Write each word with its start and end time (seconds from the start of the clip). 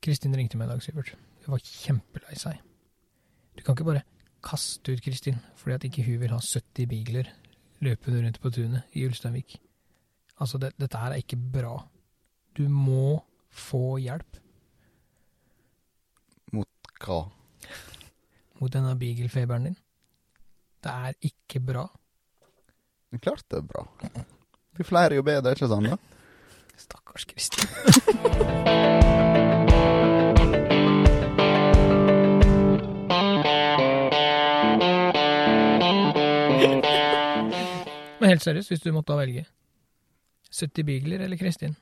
Kristin 0.00 0.34
ringte 0.36 0.56
meg 0.56 0.68
i 0.68 0.72
dag, 0.72 0.82
Sivert. 0.84 1.12
Hun 1.44 1.54
var 1.54 1.64
kjempelei 1.64 2.36
seg. 2.38 2.60
Du 3.56 3.64
kan 3.64 3.76
ikke 3.76 3.88
bare 3.88 4.04
kaste 4.44 4.94
ut 4.94 5.02
Kristin 5.04 5.40
fordi 5.60 5.76
at 5.76 5.86
ikke 5.88 6.04
hun 6.06 6.20
vil 6.22 6.32
ha 6.32 6.40
70 6.40 6.88
bigler 6.88 7.28
løpende 7.84 8.22
rundt 8.24 8.40
på 8.40 8.52
tunet 8.54 8.96
i 8.96 9.04
Ulsteinvik. 9.08 9.58
Altså, 10.40 10.58
det, 10.58 10.72
dette 10.80 11.00
her 11.00 11.12
er 11.12 11.20
ikke 11.20 11.36
bra. 11.36 11.74
Du 12.56 12.68
må 12.68 13.20
få 13.50 13.98
hjelp 14.00 14.38
Mot 16.54 16.90
Hva? 17.00 17.20
mot 18.60 18.72
denne 18.72 18.92
beagle-feberen 19.00 19.70
din. 19.70 19.76
Det 20.84 20.92
er 20.92 21.16
ikke 21.24 21.60
bra. 21.64 21.86
Klart 23.20 23.44
det 23.50 23.58
er 23.62 23.66
bra. 23.66 23.86
Jo 24.78 24.84
flere, 24.84 25.14
jo 25.16 25.24
bedre, 25.24 25.56
ikke 25.56 25.68
sant? 25.68 25.88
da? 25.88 25.96
Stakkars 26.76 27.24
Kristin. 27.24 27.68
helt 38.30 38.44
seriøst, 38.46 38.72
hvis 38.72 38.82
du 38.84 38.92
måtte 38.94 39.18
velge 39.18 39.46
70 40.50 40.86
beagler 40.86 41.26
eller 41.26 41.38
Kristin? 41.40 41.76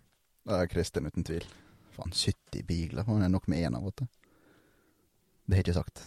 Ja, 0.48 0.64
Kristin, 0.68 1.08
uten 1.08 1.24
tvil. 1.28 1.44
Faen, 1.98 2.12
70 2.14 2.62
Beagler? 2.68 3.04
Faen, 3.04 3.20
det 3.22 3.28
er 3.28 3.34
nok 3.34 3.48
med 3.50 3.64
én 3.66 3.76
av 3.76 3.90
til. 3.90 4.06
Det 5.48 5.56
har 5.56 5.60
jeg 5.62 5.66
ikke 5.66 5.80
sagt. 5.80 6.04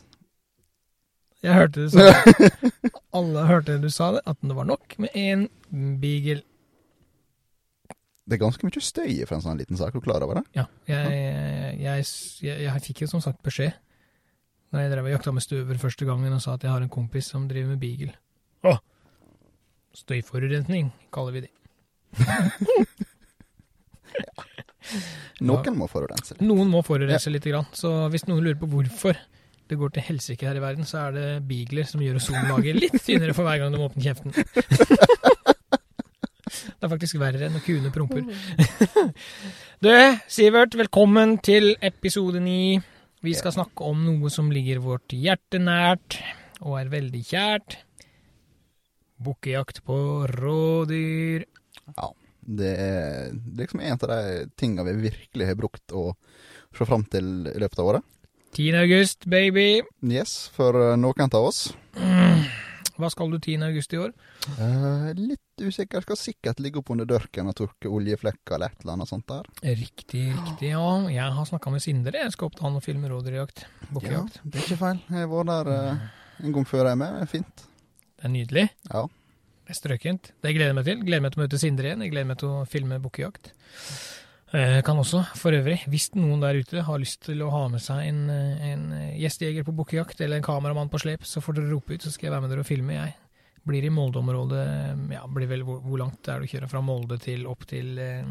Jeg 1.41 1.57
hørte 1.57 1.83
du 1.83 1.89
sa. 1.89 2.05
Alle 3.17 3.43
hørte 3.49 3.79
du 3.81 3.89
sa 3.89 4.11
det, 4.15 4.21
at 4.29 4.39
det 4.45 4.55
var 4.55 4.67
nok 4.69 4.95
med 5.01 5.13
én 5.17 5.47
beagle. 6.01 6.43
Det 8.29 8.37
er 8.37 8.43
ganske 8.43 8.63
mye 8.63 8.83
støy 8.85 9.15
for 9.25 9.35
en 9.35 9.43
sånn 9.43 9.59
liten 9.59 9.79
sak. 9.79 9.93
Du 9.93 10.03
klarer 10.05 10.23
over 10.27 10.39
det? 10.39 10.45
Ja, 10.55 10.67
jeg, 10.87 11.23
jeg, 11.81 12.05
jeg, 12.45 12.59
jeg 12.67 12.83
fikk 12.85 13.03
jo 13.03 13.09
som 13.11 13.23
sagt 13.23 13.41
beskjed 13.43 13.73
når 14.71 14.85
jeg 14.85 14.91
drev 14.93 15.07
og 15.09 15.11
jakta 15.11 15.33
med 15.35 15.43
støver 15.43 15.79
første 15.81 16.05
gangen 16.07 16.31
og 16.31 16.39
sa 16.39 16.53
at 16.55 16.63
jeg 16.63 16.71
har 16.71 16.83
en 16.85 16.93
kompis 16.93 17.27
som 17.33 17.49
driver 17.49 17.73
med 17.73 17.81
beagle. 17.81 18.13
Å! 18.63 18.77
Støyforurensning, 19.97 20.91
kaller 21.11 21.35
vi 21.35 21.41
det. 21.47 21.51
Noen 25.41 25.77
må 25.77 25.87
forurense 25.89 26.35
litt. 26.35 26.43
Noen 26.45 26.69
må 26.71 26.81
forurense 26.85 27.31
litt, 27.33 27.45
grann, 27.47 27.67
så 27.75 28.09
hvis 28.11 28.25
noen 28.27 28.43
lurer 28.43 28.59
på 28.59 28.69
hvorfor 28.71 29.17
det 29.71 29.77
går 29.79 29.93
til 29.95 30.03
helsike 30.03 30.47
her 30.47 30.57
i 30.59 30.63
verden, 30.63 30.87
så 30.87 31.05
er 31.05 31.13
det 31.15 31.27
beagler 31.47 31.87
som 31.87 32.01
gjør 32.03 32.19
ozonlaget 32.19 32.75
litt 32.75 32.97
tynnere 33.05 33.35
for 33.35 33.47
hver 33.47 33.61
gang 33.61 33.71
de 33.71 33.83
åpner 33.85 34.03
kjeften. 34.09 34.31
Det 36.81 36.87
er 36.87 36.91
faktisk 36.91 37.17
verre 37.21 37.45
enn 37.45 37.53
når 37.55 37.63
kuene 37.63 37.91
promper. 37.93 38.25
Du, 39.85 39.89
Sivert, 40.29 40.75
velkommen 40.77 41.37
til 41.45 41.75
episode 41.81 42.41
ni. 42.43 42.75
Vi 43.21 43.33
skal 43.37 43.53
snakke 43.55 43.85
om 43.85 44.01
noe 44.03 44.29
som 44.33 44.49
ligger 44.53 44.81
vårt 44.83 45.13
hjerte 45.13 45.61
nært, 45.61 46.19
og 46.61 46.79
er 46.81 46.91
veldig 46.91 47.21
kjært. 47.25 47.77
Bukkejakt 49.21 49.83
på 49.87 49.97
rådyr. 50.31 51.45
Ja. 51.95 52.11
Det 52.41 52.71
er 52.73 53.35
liksom 53.57 53.83
en 53.85 53.99
av 54.01 54.09
de 54.09 54.47
tinga 54.57 54.83
vi 54.87 54.95
virkelig 55.03 55.45
har 55.45 55.59
brukt 55.59 55.93
å 55.93 56.15
se 56.73 56.87
fram 56.89 57.05
til 57.05 57.45
i 57.51 57.59
løpet 57.61 57.79
av 57.83 57.91
året. 57.93 58.07
10. 58.57 58.75
august, 58.81 59.25
baby. 59.31 59.83
Yes, 60.03 60.49
for 60.55 60.75
eh, 60.75 60.97
noen 60.99 61.29
av 61.31 61.51
oss. 61.51 61.69
Hva 63.01 63.09
skal 63.09 63.31
du 63.31 63.37
10. 63.39 63.63
august 63.65 63.93
i 63.95 63.99
år? 64.01 64.11
Eh, 64.51 65.07
litt 65.17 65.63
usikker. 65.63 66.03
Skal 66.05 66.19
sikkert 66.19 66.59
ligge 66.61 66.81
opp 66.81 66.91
under 66.93 67.07
dørken 67.09 67.49
og 67.49 67.55
tørke 67.57 67.89
oljeflekker 67.89 68.57
eller 68.57 68.73
et 68.73 68.83
eller 68.83 68.97
annet 68.97 69.09
sånt 69.09 69.25
der. 69.31 69.47
Riktig, 69.63 70.27
riktig, 70.35 70.73
ja. 70.73 70.85
Jeg 71.09 71.37
har 71.37 71.49
snakka 71.49 71.73
med 71.73 71.81
Sindre. 71.85 72.21
Jeg 72.25 72.35
skal 72.35 72.49
opp 72.49 72.59
til 72.59 72.67
han 72.67 72.77
og 72.77 72.85
filme 72.85 73.09
rådyrjakt. 73.09 73.65
Bukkejakt. 73.89 74.41
det 74.43 74.59
er 74.59 74.67
ikke 74.67 74.81
feil. 74.83 75.01
Jeg 75.15 75.31
vært 75.31 75.51
der 75.53 75.73
eh, 75.77 76.07
en 76.45 76.57
gang 76.57 76.67
før 76.69 76.83
jeg 76.85 76.97
er 76.97 77.01
med. 77.01 77.17
Det 77.17 77.25
er 77.25 77.31
fint. 77.37 77.65
Det 78.21 78.29
er 78.29 78.33
nydelig. 78.35 78.67
Ja. 78.91 79.07
Det 79.65 79.73
er 79.73 79.77
strøkent. 79.79 80.31
Det 80.43 80.53
gleder 80.53 80.69
jeg 80.69 80.77
meg 80.77 80.85
til. 80.85 80.99
Gleder 81.07 81.23
meg 81.25 81.33
til 81.33 81.41
å 81.41 81.43
møte 81.43 81.59
Sindre 81.61 81.89
igjen. 81.89 82.03
Jeg 82.05 82.13
gleder 82.13 82.27
meg 82.29 82.37
til 82.37 82.51
å 82.53 82.65
filme 82.69 82.99
bukkejakt. 83.01 83.49
Jeg 84.51 84.83
kan 84.85 84.99
også, 84.99 85.23
for 85.39 85.55
øvrig, 85.55 85.77
hvis 85.89 86.09
noen 86.13 86.41
der 86.43 86.59
ute 86.59 86.83
har 86.83 86.99
lyst 86.99 87.21
til 87.23 87.41
å 87.41 87.49
ha 87.53 87.63
med 87.71 87.81
seg 87.81 88.03
en, 88.03 88.25
eh, 88.29 88.65
en 88.73 88.81
gjestejeger 89.15 89.63
på 89.63 89.73
bukkejakt, 89.77 90.19
eller 90.21 90.37
en 90.37 90.43
kameramann 90.43 90.91
på 90.91 90.99
slep, 90.99 91.23
så 91.23 91.39
får 91.41 91.55
dere 91.55 91.71
rope 91.71 91.95
ut, 91.95 92.03
så 92.03 92.11
skal 92.11 92.27
jeg 92.27 92.33
være 92.35 92.43
med 92.43 92.51
dere 92.51 92.65
og 92.65 92.67
filme, 92.67 92.97
jeg. 92.97 93.15
Blir 93.63 93.87
i 93.87 93.93
Molde-området, 93.93 94.65
ja, 95.15 95.23
blir 95.31 95.47
vel 95.47 95.63
hvor, 95.63 95.79
hvor 95.85 96.01
langt 96.03 96.27
er 96.27 96.41
det 96.41 96.49
å 96.49 96.51
kjøre 96.51 96.69
fra 96.69 96.81
Molde 96.83 97.17
til 97.23 97.47
opp 97.47 97.63
til 97.69 97.97
eh, 98.01 98.27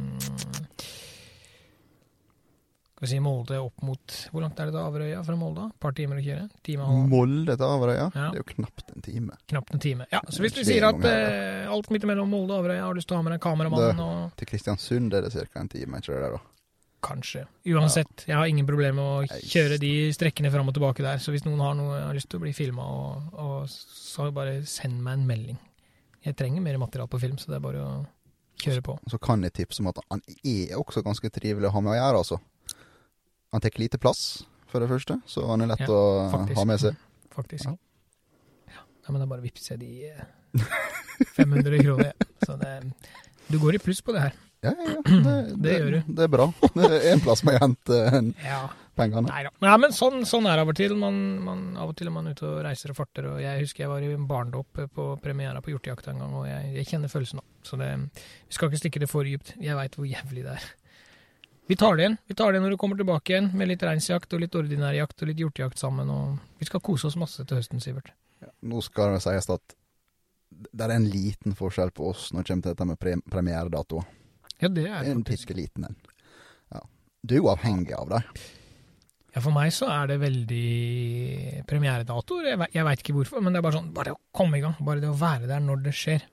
Skal 3.01 3.09
vi 3.09 3.13
si 3.15 3.21
Molde 3.25 3.57
opp 3.57 3.81
mot 3.81 4.15
Hvor 4.29 4.43
langt 4.45 4.59
er 4.61 4.69
det 4.69 4.75
til 4.75 4.83
Averøya 4.83 5.23
fra 5.25 5.35
Molde? 5.41 5.63
Et 5.71 5.81
par 5.81 5.95
timer 5.97 6.19
å 6.21 6.25
kjøre? 6.25 6.43
Time 6.69 6.85
og 6.85 7.07
Molde 7.09 7.55
til 7.57 7.65
Averøya. 7.65 8.11
Ja. 8.13 8.27
Det 8.29 8.37
er 8.37 8.43
jo 8.43 8.49
knapt 8.51 8.91
en 8.93 9.05
time. 9.07 9.37
knapt 9.49 9.73
en 9.73 9.81
time. 9.81 10.07
Ja, 10.13 10.21
så 10.29 10.45
hvis 10.45 10.53
du 10.53 10.61
sier 10.69 10.85
at 10.85 11.07
eh, 11.09 11.65
alt 11.73 11.89
midt 11.95 12.05
mellom 12.11 12.29
Molde 12.29 12.53
og 12.53 12.67
Averøya 12.67 12.85
har 12.85 12.99
lyst 12.99 13.09
til 13.09 13.17
å 13.17 13.23
ha 13.23 13.25
med 13.25 13.33
deg 13.33 13.41
kameramann 13.47 14.03
og 14.05 14.37
Til 14.37 14.51
Kristiansund 14.53 15.17
er 15.17 15.25
det 15.25 15.33
ca. 15.33 15.63
en 15.63 15.73
time, 15.73 16.03
ikke 16.03 16.13
det 16.13 16.21
der, 16.27 16.37
da? 16.37 16.43
Kanskje. 17.09 17.47
Uansett, 17.73 18.27
jeg 18.29 18.37
har 18.37 18.53
ingen 18.53 18.69
problemer 18.69 19.01
med 19.01 19.33
å 19.33 19.41
kjøre 19.49 19.81
de 19.81 19.95
strekkene 20.13 20.53
fram 20.53 20.69
og 20.69 20.77
tilbake 20.77 21.01
der. 21.07 21.25
Så 21.25 21.33
hvis 21.33 21.49
noen 21.49 21.65
har 21.65 21.81
noe 21.81 22.05
har 22.05 22.13
lyst 22.13 22.29
til 22.29 22.37
å 22.37 22.45
bli 22.45 22.53
filma, 22.53 22.85
og, 22.85 23.33
og 23.41 23.73
så 23.73 24.29
bare 24.29 24.59
send 24.69 25.01
meg 25.01 25.17
en 25.17 25.25
melding. 25.33 25.61
Jeg 26.21 26.37
trenger 26.37 26.61
mer 26.61 26.77
materiale 26.85 27.09
på 27.09 27.25
film, 27.25 27.41
så 27.41 27.49
det 27.49 27.63
er 27.63 27.65
bare 27.65 27.81
å 27.81 27.91
kjøre 28.61 28.85
på. 28.85 29.01
Så 29.09 29.17
kan 29.25 29.41
jeg 29.49 29.57
tipse 29.57 29.81
om 29.81 29.89
at 29.89 30.05
han 30.11 30.21
er 30.45 30.77
også 30.77 31.01
ganske 31.07 31.33
trivelig 31.33 31.71
å 31.71 31.75
ha 31.79 31.81
med 31.89 31.95
å 31.95 31.99
gjøre, 32.03 32.25
altså. 32.27 32.43
Han 33.53 33.61
tar 33.65 33.79
lite 33.83 33.99
plass, 33.99 34.45
for 34.71 34.81
det 34.83 34.89
første, 34.91 35.17
så 35.27 35.47
han 35.51 35.65
er 35.65 35.73
lett 35.73 35.81
Ja, 35.83 35.89
å 35.91 36.29
faktisk. 36.31 36.57
ha 36.61 36.65
med 36.71 36.81
seg. 36.83 36.99
Faktisk. 37.35 37.65
Ja. 37.65 37.73
Ja. 38.75 38.83
Nei, 39.07 39.13
men 39.15 39.21
det 39.21 39.27
er 39.27 39.31
bare 39.31 39.43
vippser 39.45 39.77
jeg 39.77 39.81
de 39.81 40.11
eh, 40.11 40.65
500 41.37 41.79
kroner. 41.83 42.13
Så 42.45 42.57
det, 42.61 42.73
du 43.49 43.59
går 43.63 43.79
i 43.79 43.83
pluss 43.83 44.01
på 44.03 44.13
det 44.17 44.25
her. 44.29 44.37
Ja, 44.67 44.73
ja, 44.77 44.91
ja. 44.93 45.01
Det, 45.25 45.63
Det 45.63 45.75
gjør 45.79 45.91
du. 45.95 46.01
Det 46.19 46.25
er 46.27 46.33
bra. 46.35 46.47
Det 46.75 46.89
er 46.91 47.07
en 47.15 47.23
plass 47.25 47.43
man 47.47 47.57
henter 47.63 48.11
en 48.19 48.33
Ja. 48.45 48.59
pengene. 48.99 49.31
Nei 49.31 49.45
da. 49.47 49.53
Ja, 49.65 49.77
men 49.81 49.95
sånn, 49.97 50.21
sånn 50.29 50.45
er 50.51 50.59
det 50.59 50.65
av 50.67 50.73
og 50.75 50.77
til. 50.77 50.93
Man, 51.01 51.17
man, 51.47 51.63
av 51.81 51.95
og 51.95 51.97
til 51.97 52.11
er 52.11 52.15
man 52.19 52.29
ute 52.29 52.45
og 52.51 52.59
reiser 52.67 52.93
og 52.93 52.99
farter. 52.99 53.31
Og 53.31 53.39
jeg 53.41 53.63
husker 53.63 53.87
jeg 53.87 53.93
var 53.95 54.05
i 54.05 54.11
barndåp 54.35 54.83
på 54.93 55.07
premiera 55.23 55.63
på 55.65 55.73
Hjortejakta 55.73 56.13
en 56.13 56.21
gang, 56.27 56.35
og 56.43 56.45
jeg, 56.51 56.75
jeg 56.77 56.91
kjenner 56.93 57.09
følelsen 57.15 57.41
nå. 57.41 57.47
Så 57.65 57.79
det, 57.81 57.89
vi 58.51 58.59
skal 58.59 58.69
ikke 58.69 58.83
stikke 58.83 59.01
det 59.07 59.09
for 59.11 59.25
dypt. 59.25 59.55
Jeg 59.63 59.79
veit 59.79 59.97
hvor 59.97 60.11
jævlig 60.11 60.45
det 60.45 60.59
er. 60.59 60.69
Vi 61.69 61.77
tar 61.79 61.97
det 61.97 62.03
igjen. 62.03 62.17
Vi 62.27 62.35
tar 62.35 62.53
det 62.53 62.61
når 62.63 62.75
du 62.75 62.79
kommer 62.81 62.99
tilbake 62.99 63.35
igjen, 63.35 63.51
med 63.55 63.71
litt 63.71 63.83
reinsjakt 63.87 64.33
og 64.35 64.41
litt 64.43 64.57
ordinær 64.59 64.97
jakt 64.97 65.23
og 65.23 65.31
litt 65.31 65.43
hjortejakt 65.43 65.79
sammen. 65.79 66.09
Og 66.11 66.39
vi 66.59 66.67
skal 66.67 66.83
kose 66.83 67.07
oss 67.11 67.19
masse 67.21 67.45
til 67.45 67.61
høsten, 67.61 67.83
Sivert. 67.83 68.11
Nå 68.67 68.81
skal 68.83 69.15
det 69.15 69.23
sies 69.25 69.51
at 69.53 69.77
det 70.51 70.87
er 70.87 70.97
en 70.97 71.07
liten 71.09 71.55
forskjell 71.57 71.93
på 71.95 72.09
oss 72.11 72.31
når 72.35 72.43
det 72.43 72.49
kommer 72.51 72.65
til 72.65 72.73
dette 72.73 72.89
med 72.89 72.99
pre 73.01 73.13
premieredatoer. 73.31 74.09
Ja, 74.61 74.69
det 74.69 74.89
er 74.89 75.05
det 75.05 75.13
En 75.13 75.23
bitte 75.25 75.55
liten 75.57 75.87
en. 75.89 76.01
Ja. 76.75 76.83
Du 77.23 77.37
er 77.37 77.41
jo 77.41 77.53
avhengig 77.53 77.95
av 77.97 78.11
det. 78.11 78.21
Ja, 79.31 79.41
for 79.45 79.55
meg 79.55 79.71
så 79.73 79.87
er 79.95 80.11
det 80.11 80.19
veldig 80.21 81.63
premieredatoer. 81.71 82.51
Jeg, 82.51 82.71
jeg 82.75 82.87
veit 82.89 83.05
ikke 83.05 83.15
hvorfor, 83.21 83.45
men 83.45 83.55
det 83.55 83.61
er 83.61 83.67
bare 83.69 83.79
sånn 83.79 83.93
Bare 83.95 84.11
det 84.11 84.17
å 84.19 84.23
komme 84.37 84.59
i 84.59 84.65
gang. 84.65 84.75
Bare 84.83 85.03
det 85.03 85.11
å 85.13 85.19
være 85.21 85.49
der 85.49 85.63
når 85.65 85.85
det 85.87 85.95
skjer. 85.97 86.27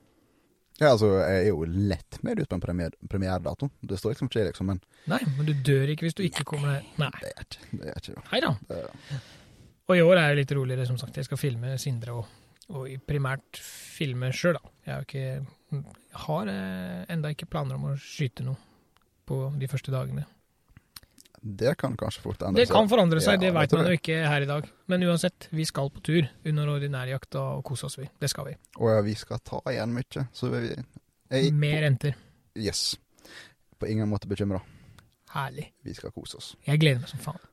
Ja, 0.78 0.92
altså, 0.92 1.08
jeg 1.18 1.40
er 1.42 1.48
jo 1.48 1.64
lett 1.66 2.20
med 2.22 2.38
ut 2.38 2.48
på 2.48 2.54
en 2.54 2.62
premier 2.62 2.92
premieredato. 3.10 3.68
Det 3.82 3.98
står 3.98 4.12
liksom 4.14 4.28
ikke, 4.30 4.44
liksom, 4.52 4.66
men 4.70 4.80
Nei, 5.10 5.18
men 5.36 5.48
du 5.48 5.52
dør 5.66 5.90
ikke 5.90 6.06
hvis 6.06 6.14
du 6.14 6.22
ikke 6.22 6.44
kommer 6.46 6.76
deg 6.78 7.00
Nei. 7.02 7.10
det 7.22 7.32
er 7.34 7.46
ikke 7.48 7.70
det. 7.72 7.88
Er 7.88 7.98
ikke 7.98 8.14
det. 8.14 8.42
Da. 8.44 8.54
Det- 8.68 9.20
Og 9.88 9.96
i 9.96 10.02
år 10.04 10.16
er 10.20 10.28
det 10.34 10.42
litt 10.44 10.52
roligere, 10.58 10.86
som 10.86 10.98
sagt. 11.00 11.16
Jeg 11.16 11.24
skal 11.24 11.40
filme 11.40 11.78
Sindre 11.80 12.12
og, 12.20 12.26
og 12.68 12.86
primært 13.08 13.56
filme 13.58 14.28
sjøl, 14.36 14.58
da. 14.58 14.70
Jeg 14.86 14.94
har 14.94 15.06
ikke 15.08 15.46
jeg 15.70 15.84
har 16.24 16.48
eh, 16.48 17.04
enda 17.12 17.28
ikke 17.34 17.48
planer 17.50 17.74
om 17.76 17.90
å 17.90 17.96
skyte 18.00 18.44
noe 18.46 18.56
på 19.28 19.40
de 19.58 19.66
første 19.68 19.92
dagene. 19.92 20.24
Det 21.42 21.74
kan 21.78 21.96
kanskje 21.98 22.22
fort 22.24 22.42
endre 22.42 22.62
seg. 22.62 22.68
Det 22.68 22.74
kan 22.74 22.88
forandre 22.90 23.20
seg, 23.22 23.36
Ja, 23.38 23.42
det 23.46 23.52
veit 23.56 23.74
man 23.76 23.90
jo 23.90 23.98
ikke 23.98 24.16
her 24.26 24.46
i 24.46 24.48
dag. 24.50 24.70
Men 24.90 25.04
uansett, 25.08 25.48
vi 25.54 25.66
skal 25.68 25.90
på 25.94 26.02
tur 26.04 26.28
under 26.46 26.72
ordinærjakta 26.74 27.42
og 27.58 27.64
kose 27.68 27.86
oss, 27.88 27.98
vi. 28.00 28.08
Det 28.20 28.30
skal 28.30 28.50
vi. 28.50 28.56
Og 28.78 28.90
ja, 28.92 29.02
vi 29.06 29.14
skal 29.18 29.42
ta 29.46 29.60
igjen 29.72 29.94
mye, 29.94 30.26
så 30.32 30.50
vi 30.54 30.64
jeg, 30.68 31.52
Med 31.52 31.82
renter. 31.84 32.16
Yes. 32.58 32.96
På 33.78 33.86
ingen 33.86 34.08
måte 34.10 34.28
bekymra. 34.30 34.60
Herlig. 35.34 35.68
Vi 35.84 35.94
skal 35.94 36.10
kose 36.10 36.40
oss. 36.40 36.54
Jeg 36.66 36.80
gleder 36.80 37.02
meg 37.04 37.10
som 37.12 37.20
faen. 37.22 37.44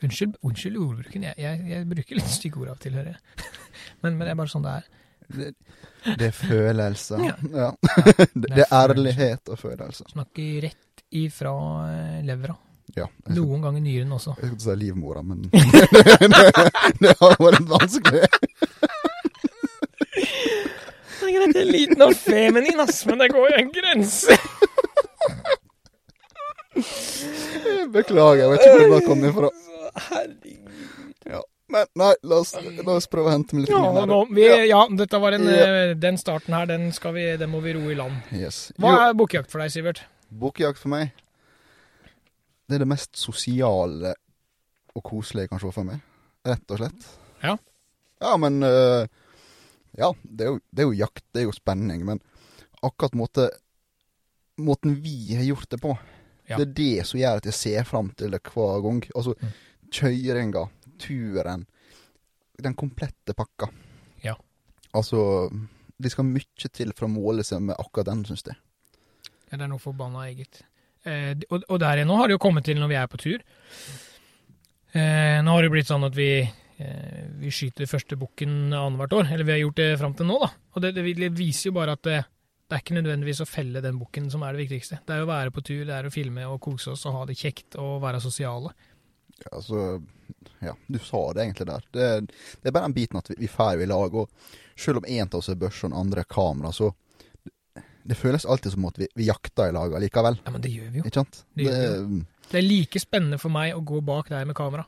Unnskyld, 0.00 0.38
unnskyld 0.48 0.78
ordbruken. 0.80 1.26
Jeg, 1.28 1.36
jeg, 1.38 1.60
jeg 1.68 1.88
bruker 1.90 2.16
litt 2.16 2.32
stygge 2.32 2.62
ord 2.62 2.70
av 2.72 2.78
og 2.78 2.80
til, 2.80 2.96
hører 2.96 3.12
jeg. 3.12 3.50
Men, 4.02 4.14
men 4.16 4.24
det 4.24 4.32
er 4.32 4.38
bare 4.38 4.48
sånn 4.48 4.64
det 4.64 4.72
er. 4.78 4.86
Det, 5.30 5.48
det 6.18 6.28
er 6.30 6.34
følelser. 6.34 7.20
Ja. 7.26 7.34
Ja. 7.52 7.68
Det 8.40 8.48
er 8.50 8.62
er 8.64 8.72
ærlighet 8.78 9.50
og 9.52 9.60
følelser. 9.60 10.08
Snakker 10.10 10.64
rett 10.64 11.02
ifra 11.20 11.52
eh, 11.90 12.16
levra. 12.24 12.56
Ja. 12.96 13.06
Noen 13.30 13.62
ganger 13.62 13.80
nyren 13.84 14.12
også. 14.16 14.34
jeg 14.40 14.50
skulle 14.50 14.64
si 14.64 14.74
livmora, 14.84 15.22
men 15.22 15.42
det, 17.02 17.12
har 17.20 17.36
vært 17.38 17.68
vanskelig. 17.70 18.26
Det 21.20 21.28
er 21.28 21.34
greit, 21.36 21.54
jeg 21.54 21.62
er 21.62 21.70
liten 21.70 22.02
og 22.02 22.14
feminin, 22.18 22.80
ass, 22.82 23.04
men 23.06 23.20
det 23.22 23.30
går 23.34 23.46
jo 23.52 23.60
en 23.60 23.70
grense. 23.76 24.36
Beklager, 27.94 28.42
jeg 28.44 28.50
vet 28.52 28.66
ikke 28.66 28.76
hvor 28.86 28.94
det 28.96 29.06
kom 29.06 29.24
ifra. 29.28 29.50
Herregud. 30.10 30.84
Ja. 31.30 31.40
Men 31.70 31.86
nei, 32.00 32.10
la 32.26 32.38
oss, 32.42 32.52
la 32.58 32.94
oss 32.96 33.06
prøve 33.10 33.30
å 33.30 33.32
hente 33.34 33.54
med 33.54 33.62
litt 33.68 33.70
Ja, 33.70 34.04
nå, 34.10 34.20
vi, 34.34 34.42
Ja. 34.48 34.56
ja, 34.66 34.80
dette 34.98 35.20
var 35.22 35.36
en, 35.36 35.44
Ja. 35.46 35.66
eh, 35.90 35.94
den 35.94 36.18
starten 36.18 36.54
her, 36.56 36.66
den, 36.66 36.88
skal 36.92 37.14
vi, 37.14 37.36
den 37.38 37.50
må 37.52 37.60
vi 37.62 37.74
ro 37.76 37.84
i 37.90 37.94
land. 37.94 38.16
Yes. 38.34 38.72
Hva 38.78 38.90
Jo, 38.96 38.98
er 39.10 39.14
bukkejakt 39.14 39.50
for 39.52 39.62
deg, 39.62 39.70
Sivert? 39.70 40.00
Bukkejakt 40.30 40.78
for 40.82 40.88
meg, 40.90 41.12
det 42.70 42.76
er 42.78 42.84
det 42.84 42.90
mest 42.92 43.18
sosiale 43.18 44.12
og 44.94 45.02
koselige 45.06 45.48
jeg 45.48 45.50
kan 45.52 45.60
se 45.62 45.70
for 45.74 45.86
meg. 45.88 46.00
Rett 46.46 46.72
og 46.72 46.78
slett. 46.80 47.08
Ja. 47.42 47.56
Ja, 48.22 48.36
men 48.40 48.62
uh, 48.62 49.04
Ja, 49.98 50.12
det 50.22 50.46
er, 50.46 50.52
jo, 50.54 50.60
det 50.70 50.82
er 50.84 50.86
jo 50.88 50.98
jakt, 51.00 51.24
det 51.34 51.42
er 51.42 51.48
jo 51.48 51.54
spenning, 51.56 52.04
men 52.06 52.20
akkurat 52.86 53.16
måte, 53.18 53.48
måten 54.62 54.94
vi 55.02 55.34
har 55.34 55.42
gjort 55.48 55.68
det 55.74 55.80
på, 55.82 55.96
Ja. 56.48 56.56
det 56.58 56.68
er 56.68 56.74
det 56.78 57.06
som 57.06 57.18
gjør 57.20 57.36
at 57.40 57.44
jeg 57.50 57.54
ser 57.58 57.84
fram 57.88 58.10
til 58.16 58.30
det 58.30 58.40
hver 58.42 58.80
gang. 58.82 59.02
Altså 59.14 59.34
Mm. 59.40 59.52
kjøringa, 59.90 60.62
turen, 60.98 61.66
den 62.62 62.74
komplette 62.74 63.34
pakka. 63.34 63.68
Ja. 64.22 64.34
Altså, 64.94 65.50
det 66.00 66.10
skal 66.12 66.24
mye 66.24 66.68
til 66.72 66.92
for 66.96 67.06
å 67.06 67.12
måle 67.12 67.44
seg 67.44 67.60
med 67.62 67.76
akkurat 67.78 68.06
den, 68.06 68.24
syns 68.24 68.42
jeg. 68.46 68.56
Ja, 69.50 69.56
det 69.58 69.62
er 69.66 69.68
noe 69.72 69.78
forbanna 69.82 70.26
eget. 70.30 70.62
Eh, 71.08 71.32
og, 71.48 71.64
og 71.68 71.80
der 71.80 72.02
nå 72.04 72.16
har 72.18 72.28
det 72.28 72.36
jo 72.36 72.42
kommet 72.42 72.66
til 72.68 72.80
når 72.80 72.90
vi 72.90 72.98
er 73.00 73.10
på 73.10 73.20
tur. 73.20 73.44
Eh, 74.92 75.38
nå 75.44 75.54
har 75.54 75.64
det 75.64 75.70
blitt 75.72 75.88
sånn 75.88 76.04
at 76.08 76.16
vi, 76.16 76.32
eh, 76.42 77.22
vi 77.40 77.52
skyter 77.54 77.88
første 77.90 78.18
bukken 78.20 78.74
annethvert 78.74 79.16
år. 79.20 79.32
Eller 79.32 79.48
vi 79.48 79.56
har 79.56 79.62
gjort 79.62 79.80
det 79.80 79.88
fram 80.02 80.14
til 80.18 80.28
nå, 80.30 80.38
da. 80.42 80.50
Og 80.74 80.84
det, 80.84 80.94
det, 80.98 81.32
viser 81.38 81.70
jo 81.70 81.76
bare 81.78 81.96
at 81.96 82.04
det, 82.06 82.20
det 82.66 82.76
er 82.76 82.84
ikke 82.84 82.98
nødvendigvis 82.98 83.42
å 83.44 83.48
felle 83.48 83.84
den 83.84 84.00
bukken 84.00 84.30
som 84.32 84.44
er 84.44 84.54
det 84.54 84.66
viktigste. 84.66 85.00
Det 85.06 85.16
er 85.16 85.26
å 85.26 85.30
være 85.30 85.54
på 85.54 85.64
tur, 85.66 85.84
det 85.88 85.96
er 85.96 86.08
å 86.08 86.14
filme 86.14 86.46
og 86.50 86.60
kose 86.64 86.94
oss 86.94 87.06
og 87.08 87.20
ha 87.20 87.26
det 87.30 87.38
kjekt 87.40 87.78
og 87.80 88.00
være 88.04 88.22
sosiale. 88.22 88.74
Ja, 89.40 89.54
altså, 89.56 89.84
ja, 90.60 90.74
du 90.86 90.98
sa 91.00 91.22
det 91.32 91.46
egentlig 91.46 91.70
der. 91.70 91.86
Det, 91.96 92.08
det 92.60 92.68
er 92.68 92.74
bare 92.76 92.90
den 92.90 92.98
biten 92.98 93.20
at 93.20 93.30
vi, 93.32 93.46
vi 93.46 93.48
i 93.86 93.88
lag, 93.88 94.14
og 94.14 94.28
selv 94.76 95.00
om 95.00 95.08
en 95.08 95.30
av 95.30 95.38
oss 95.40 95.48
er 95.48 95.60
børs 95.60 95.80
og 95.84 95.92
den 95.92 96.00
andre 96.02 96.24
er 96.24 96.28
kamera, 96.28 96.72
så 96.76 96.90
det, 98.00 98.14
det 98.14 98.18
føles 98.18 98.46
alltid 98.48 98.74
som 98.74 98.86
at 98.88 98.98
vi, 99.00 99.08
vi 99.16 99.28
jakter 99.28 99.70
i 99.70 99.74
lag 99.76 99.94
allikevel. 99.96 100.40
Ja, 100.44 100.54
men 100.54 100.64
det 100.64 100.72
gjør 100.72 100.88
vi 100.90 101.02
jo. 101.02 101.04
Ikke 101.08 101.22
sant? 101.22 101.42
Det 101.56 101.68
gjør 101.68 102.06
Det 102.50 102.58
er 102.58 102.66
like 102.66 103.02
spennende 103.02 103.38
for 103.38 103.52
meg 103.54 103.76
å 103.76 103.84
gå 103.86 104.00
bak 104.04 104.32
deg 104.32 104.48
med 104.48 104.58
kamera 104.58 104.86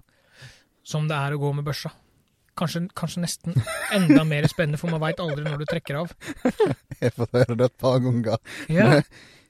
som 0.82 1.06
det 1.08 1.18
er 1.18 1.34
å 1.34 1.40
gå 1.42 1.52
med 1.56 1.66
børsa. 1.66 1.92
Kanskje, 2.58 2.84
kanskje 2.98 3.22
nesten 3.22 3.54
enda 3.96 4.24
mer 4.28 4.44
spennende, 4.50 4.80
for 4.80 4.92
man 4.92 5.00
veit 5.00 5.22
aldri 5.22 5.44
når 5.46 5.62
du 5.62 5.68
trekker 5.70 6.02
av. 6.02 6.10
jeg 7.00 7.06
har 7.06 7.14
fått 7.16 7.38
høre 7.38 7.56
det 7.56 7.68
et 7.70 7.78
par 7.80 8.02
ganger. 8.04 8.42
Ja, 8.72 8.98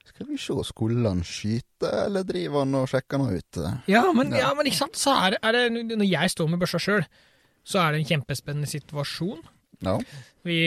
Skal 0.06 0.28
vi 0.28 0.38
se, 0.38 0.54
skulle 0.68 1.08
han 1.08 1.24
skyte, 1.26 1.88
eller 2.04 2.26
driver 2.28 2.62
han 2.62 2.78
og 2.78 2.88
sjekker 2.92 3.22
noe 3.22 3.40
ut? 3.40 3.60
ja, 3.90 4.04
men, 4.14 4.34
ja, 4.36 4.52
men 4.54 4.68
ikke 4.68 4.82
sant, 4.84 4.98
så 5.00 5.16
er 5.24 5.38
er 5.40 5.56
det 5.56 5.86
Når 5.96 6.06
jeg 6.06 6.34
står 6.34 6.50
med 6.52 6.62
børsa 6.62 6.78
sjøl, 6.82 7.06
så 7.64 7.80
er 7.82 7.94
det 7.94 8.02
en 8.02 8.10
kjempespennende 8.12 8.70
situasjon. 8.70 9.40
Ja. 9.82 9.96
Vi 10.46 10.60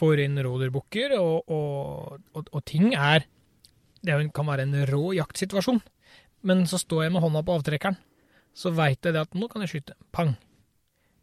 får 0.00 0.24
inn 0.24 0.40
rådyrbukker, 0.44 1.16
og, 1.20 1.50
og, 1.52 2.20
og, 2.34 2.50
og 2.50 2.64
ting 2.68 2.94
er 2.94 3.26
Det 4.00 4.16
kan 4.32 4.48
være 4.48 4.64
en 4.64 4.78
rå 4.88 5.10
jaktsituasjon. 5.12 5.82
Men 6.48 6.64
så 6.66 6.78
står 6.80 7.04
jeg 7.04 7.12
med 7.12 7.20
hånda 7.20 7.42
på 7.44 7.56
avtrekkeren, 7.58 7.98
så 8.56 8.72
veit 8.72 9.04
jeg 9.04 9.12
det 9.12 9.26
at 9.26 9.36
nå 9.36 9.48
kan 9.52 9.60
jeg 9.60 9.74
skyte. 9.74 9.96
Pang. 10.12 10.32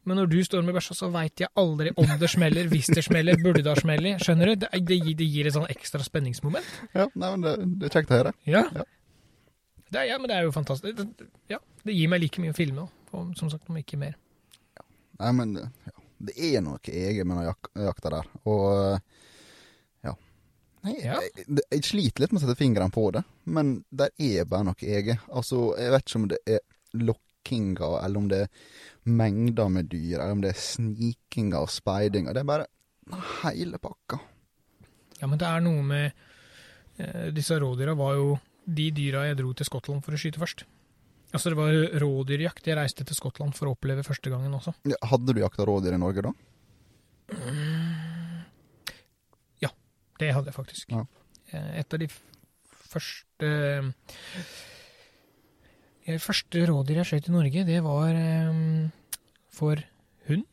Men 0.07 0.21
når 0.21 0.29
du 0.31 0.38
står 0.45 0.62
med 0.63 0.77
børsa, 0.77 0.95
så 0.95 1.09
veit 1.12 1.41
jeg 1.41 1.50
aldri 1.59 1.91
om 2.00 2.12
det 2.21 2.29
smeller, 2.31 2.69
hvis 2.71 2.91
det 2.94 3.01
smeller, 3.03 3.39
burde 3.41 3.63
det 3.65 3.74
ha 3.74 3.75
smellet. 3.79 4.21
Skjønner 4.24 4.53
du? 4.53 4.62
Det, 4.62 4.69
det, 4.88 5.00
gir, 5.01 5.18
det 5.19 5.27
gir 5.27 5.50
et 5.50 5.57
sånn 5.57 5.68
ekstra 5.74 6.06
spenningsmoment. 6.06 6.69
ja 6.94 7.09
nei, 7.12 7.31
men 7.33 7.44
det, 7.44 7.56
det 7.81 7.89
er 7.89 7.97
kjekt 7.97 8.13
å 8.13 8.21
høre. 8.21 8.35
Ja. 8.47 8.63
Ja. 8.77 8.85
Det 9.88 10.00
er, 10.03 10.07
ja, 10.13 10.21
men 10.21 10.29
det 10.31 10.38
er 10.38 10.47
jo 10.47 10.53
fantastisk. 10.56 11.01
Det, 11.01 11.27
ja, 11.51 11.59
det 11.88 11.97
gir 11.97 12.13
meg 12.13 12.24
like 12.24 12.44
mye 12.44 12.53
å 12.53 12.56
filme 12.56 12.88
som 13.39 13.50
sagt, 13.50 13.68
om 13.71 13.79
ikke 13.79 14.00
mer. 14.00 14.15
Nei, 15.18 15.33
men 15.33 15.56
ja, 15.57 15.96
det 16.17 16.33
er 16.37 16.61
noe 16.65 16.79
eget 16.89 17.27
med 17.27 17.37
den 17.37 17.47
jak 17.49 17.69
jakta 17.87 18.11
der, 18.15 18.29
og 18.49 18.99
ja. 20.05 20.13
Nei, 20.85 20.95
Ja. 21.03 21.19
Jeg, 21.21 21.59
jeg 21.71 21.83
sliter 21.85 22.23
litt 22.23 22.33
med 22.33 22.41
å 22.41 22.45
sette 22.45 22.57
fingeren 22.59 22.93
på 22.93 23.09
det, 23.15 23.23
men 23.45 23.83
det 23.89 24.09
er 24.17 24.47
bare 24.49 24.69
noe 24.69 24.81
eget. 24.81 25.21
Altså, 25.29 25.75
jeg 25.77 25.93
vet 25.93 26.07
ikke 26.07 26.21
om 26.21 26.27
det 26.31 26.39
er 26.57 26.63
lokkinga, 26.97 27.91
eller 28.05 28.17
om 28.23 28.27
det 28.31 28.41
er 28.45 28.49
mengder 29.07 29.69
med 29.71 29.91
dyr, 29.91 30.17
eller 30.19 30.35
om 30.37 30.41
det 30.43 30.53
er 30.55 30.61
snikinga 30.61 31.61
og 31.63 31.69
speidinga. 31.71 32.33
Det 32.35 32.41
er 32.43 32.49
bare 32.49 32.67
hele 33.43 33.79
pakka. 33.79 34.19
Ja, 35.21 35.27
men 35.27 35.39
det 35.41 35.47
er 35.49 35.61
noe 35.65 35.81
med 35.81 36.11
eh, 36.99 37.29
Disse 37.33 37.55
rådyra 37.57 37.95
var 37.97 38.17
jo 38.17 38.33
de 38.67 38.89
dyra 38.91 39.23
jeg 39.29 39.37
dro 39.39 39.53
til 39.55 39.65
Skottland 39.65 40.03
for 40.05 40.13
å 40.13 40.19
skyte 40.19 40.41
først. 40.41 40.65
Altså, 41.33 41.51
det 41.51 41.57
var 41.59 41.74
rådyrjakt. 42.01 42.68
Jeg 42.69 42.77
reiste 42.79 43.03
til 43.07 43.18
Skottland 43.18 43.53
for 43.57 43.68
å 43.68 43.74
oppleve 43.75 44.03
første 44.07 44.31
gangen 44.31 44.53
også. 44.56 44.71
Ja, 44.88 44.95
hadde 45.12 45.33
du 45.35 45.41
jakta 45.44 45.65
rådyr 45.68 45.97
i 45.97 46.00
Norge 46.00 46.24
da? 46.24 46.31
Ja, 49.62 49.69
Det 50.19 50.31
hadde 50.33 50.50
jeg 50.51 50.56
faktisk. 50.56 50.91
Ja. 50.94 51.03
Eh, 51.51 51.79
Et 51.81 51.94
av 51.94 52.00
de 52.00 52.07
første 52.88 53.50
De 56.07 56.18
første 56.24 56.63
rådyr 56.69 57.01
jeg 57.01 57.09
skjøt 57.12 57.27
i 57.27 57.35
Norge, 57.35 57.65
det 57.68 57.81
var 57.83 58.15
eh, 58.15 58.88
for 59.51 59.81
hund. 60.29 60.45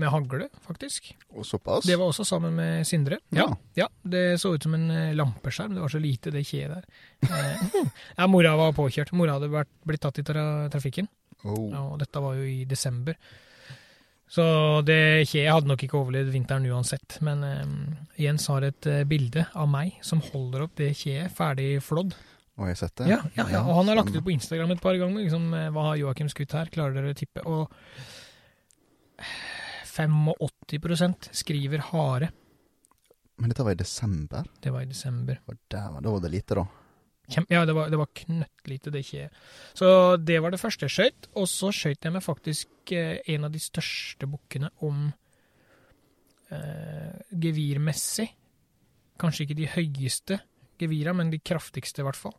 Med 0.00 0.08
hagle, 0.14 0.46
faktisk. 0.64 1.10
Og 1.36 1.44
såpass? 1.44 1.84
Det 1.84 1.98
var 2.00 2.08
også 2.08 2.24
sammen 2.24 2.54
med 2.56 2.86
Sindre. 2.88 3.18
Ja. 3.36 3.46
Ja, 3.76 3.86
det 4.02 4.40
så 4.40 4.54
ut 4.56 4.64
som 4.64 4.74
en 4.78 4.88
eh, 4.94 5.10
lampeskjerm. 5.18 5.74
Det 5.76 5.82
var 5.84 5.92
så 5.92 6.00
lite, 6.00 6.32
det 6.32 6.46
kjeet 6.48 6.72
der. 6.72 6.88
Eh, 7.28 7.84
ja, 8.18 8.26
mora 8.32 8.54
var 8.56 8.72
påkjørt. 8.76 9.12
Mora 9.18 9.36
hadde 9.36 9.50
vært, 9.52 9.70
blitt 9.84 10.02
tatt 10.06 10.22
i 10.22 10.26
tra 10.26 10.44
trafikken, 10.72 11.10
Oh. 11.40 11.70
og 11.72 11.92
dette 12.02 12.20
var 12.20 12.34
jo 12.36 12.42
i 12.44 12.66
desember. 12.68 13.14
Så 14.30 14.42
det 14.86 15.26
kjeet 15.30 15.50
hadde 15.54 15.70
nok 15.70 15.80
ikke 15.86 15.96
overlevd 15.98 16.28
vinteren 16.34 16.66
uansett. 16.70 17.16
Men 17.24 17.40
um, 17.42 17.72
Jens 18.20 18.44
har 18.52 18.62
et 18.68 18.88
uh, 18.92 19.00
bilde 19.08 19.46
av 19.58 19.66
meg 19.72 19.96
som 20.06 20.20
holder 20.22 20.66
opp 20.66 20.76
det 20.78 20.92
kjeet 21.00 21.32
ferdig 21.34 21.80
flådd. 21.82 22.12
Og 22.60 22.68
jeg 22.68 22.76
har 22.76 22.80
sett 22.82 22.96
det? 23.00 23.08
Ja, 23.08 23.18
ja, 23.38 23.46
ja, 23.56 23.62
og 23.64 23.80
han 23.80 23.88
har 23.88 23.96
lagt 24.02 24.12
ut 24.14 24.20
på 24.26 24.34
Instagram 24.34 24.74
et 24.76 24.82
par 24.84 24.98
ganger. 25.00 25.24
Liksom, 25.24 25.48
hva 25.74 25.86
har 25.88 25.98
Joakim 26.02 26.28
skutt 26.28 26.52
her? 26.58 26.68
Klarer 26.70 26.98
dere 27.00 27.14
å 27.14 27.18
tippe? 27.18 27.42
Og 27.48 27.72
85% 30.08 31.30
skriver 31.36 31.82
hare. 31.90 32.30
Men 33.40 33.52
dette 33.52 33.64
var 33.64 33.72
i 33.72 33.80
desember? 33.80 34.46
Det 34.60 34.72
var 34.72 34.84
i 34.84 34.90
desember. 34.90 35.40
Og 35.48 35.56
dæven, 35.72 36.02
da 36.04 36.12
var 36.12 36.20
det 36.24 36.30
lite, 36.30 36.58
da. 36.60 36.66
Ja, 37.48 37.64
det 37.64 37.74
var, 37.76 37.90
det 37.90 37.98
var 37.98 38.10
knøttlite, 38.14 38.90
det 38.90 39.04
ikke 39.04 39.28
Så 39.78 40.16
det 40.16 40.40
var 40.42 40.50
det 40.50 40.60
første 40.60 40.88
jeg 40.88 40.90
skøyt. 40.90 41.30
Og 41.38 41.48
så 41.48 41.70
skøyt 41.72 42.04
jeg 42.04 42.12
med 42.12 42.24
faktisk 42.24 42.92
eh, 42.92 43.20
en 43.30 43.46
av 43.46 43.54
de 43.54 43.62
største 43.62 44.26
bukkene 44.26 44.70
om 44.86 45.08
eh, 46.50 47.16
gevirmessig. 47.30 48.28
Kanskje 49.20 49.46
ikke 49.46 49.60
de 49.60 49.70
høyeste 49.76 50.40
gevira, 50.80 51.14
men 51.14 51.30
de 51.30 51.38
kraftigste, 51.38 52.02
i 52.02 52.08
hvert 52.08 52.18
fall. 52.18 52.36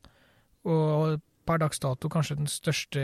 Og 0.67 1.21
per 1.47 1.61
dags 1.61 1.81
dato 1.81 2.09
kanskje 2.11 2.37
den 2.37 2.49
største 2.49 3.01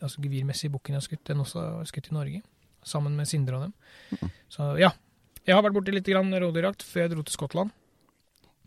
altså 0.00 0.22
gevirmessige 0.22 0.72
bukken 0.72 0.94
jeg 0.94 1.02
har 1.02 1.08
skutt. 1.08 1.26
Den 1.28 1.42
også 1.44 1.64
har 1.64 1.88
skutt 1.90 2.10
i 2.10 2.16
Norge, 2.16 2.42
sammen 2.86 3.16
med 3.16 3.28
Sindre 3.28 3.58
og 3.58 3.68
dem. 3.68 3.72
Mm. 4.16 4.34
Så 4.48 4.72
ja. 4.80 4.92
Jeg 5.46 5.56
har 5.56 5.64
vært 5.64 5.74
borti 5.78 5.94
litt 5.94 6.08
rådyrjakt 6.08 6.84
før 6.84 7.02
jeg 7.02 7.12
dro 7.14 7.22
til 7.24 7.34
Skottland. 7.34 7.70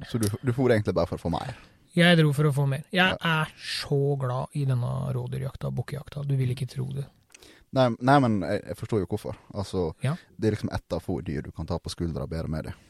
Så 0.09 0.17
du, 0.19 0.27
du 0.41 0.51
for 0.53 0.73
egentlig 0.73 0.95
bare 0.97 1.07
for 1.07 1.21
å 1.21 1.23
få 1.23 1.31
mer? 1.31 1.53
Jeg 1.93 2.17
dro 2.17 2.31
for 2.33 2.49
å 2.49 2.53
få 2.53 2.65
mer. 2.69 2.87
Jeg 2.91 3.13
er 3.13 3.51
så 3.61 3.99
glad 4.19 4.55
i 4.57 4.65
denne 4.65 4.93
rådyrjakta, 5.13 5.69
bukkejakta. 5.71 6.23
Du 6.25 6.33
vil 6.39 6.55
ikke 6.55 6.67
tro 6.71 6.87
det. 6.95 7.05
Nei, 7.73 7.87
nei 8.01 8.17
men 8.21 8.39
jeg, 8.45 8.63
jeg 8.71 8.79
forstår 8.79 9.03
jo 9.03 9.11
hvorfor. 9.11 9.37
Altså, 9.53 9.85
Ja. 10.05 10.15
Det 10.37 10.49
er 10.49 10.57
liksom 10.57 10.73
ett 10.73 10.93
av 10.93 11.05
få 11.05 11.19
dyr 11.21 11.45
du 11.45 11.51
kan 11.51 11.69
ta 11.69 11.77
på 11.79 11.93
skuldra 11.93 12.25
og 12.25 12.33
bære 12.33 12.49
med 12.49 12.69
deg. 12.69 12.89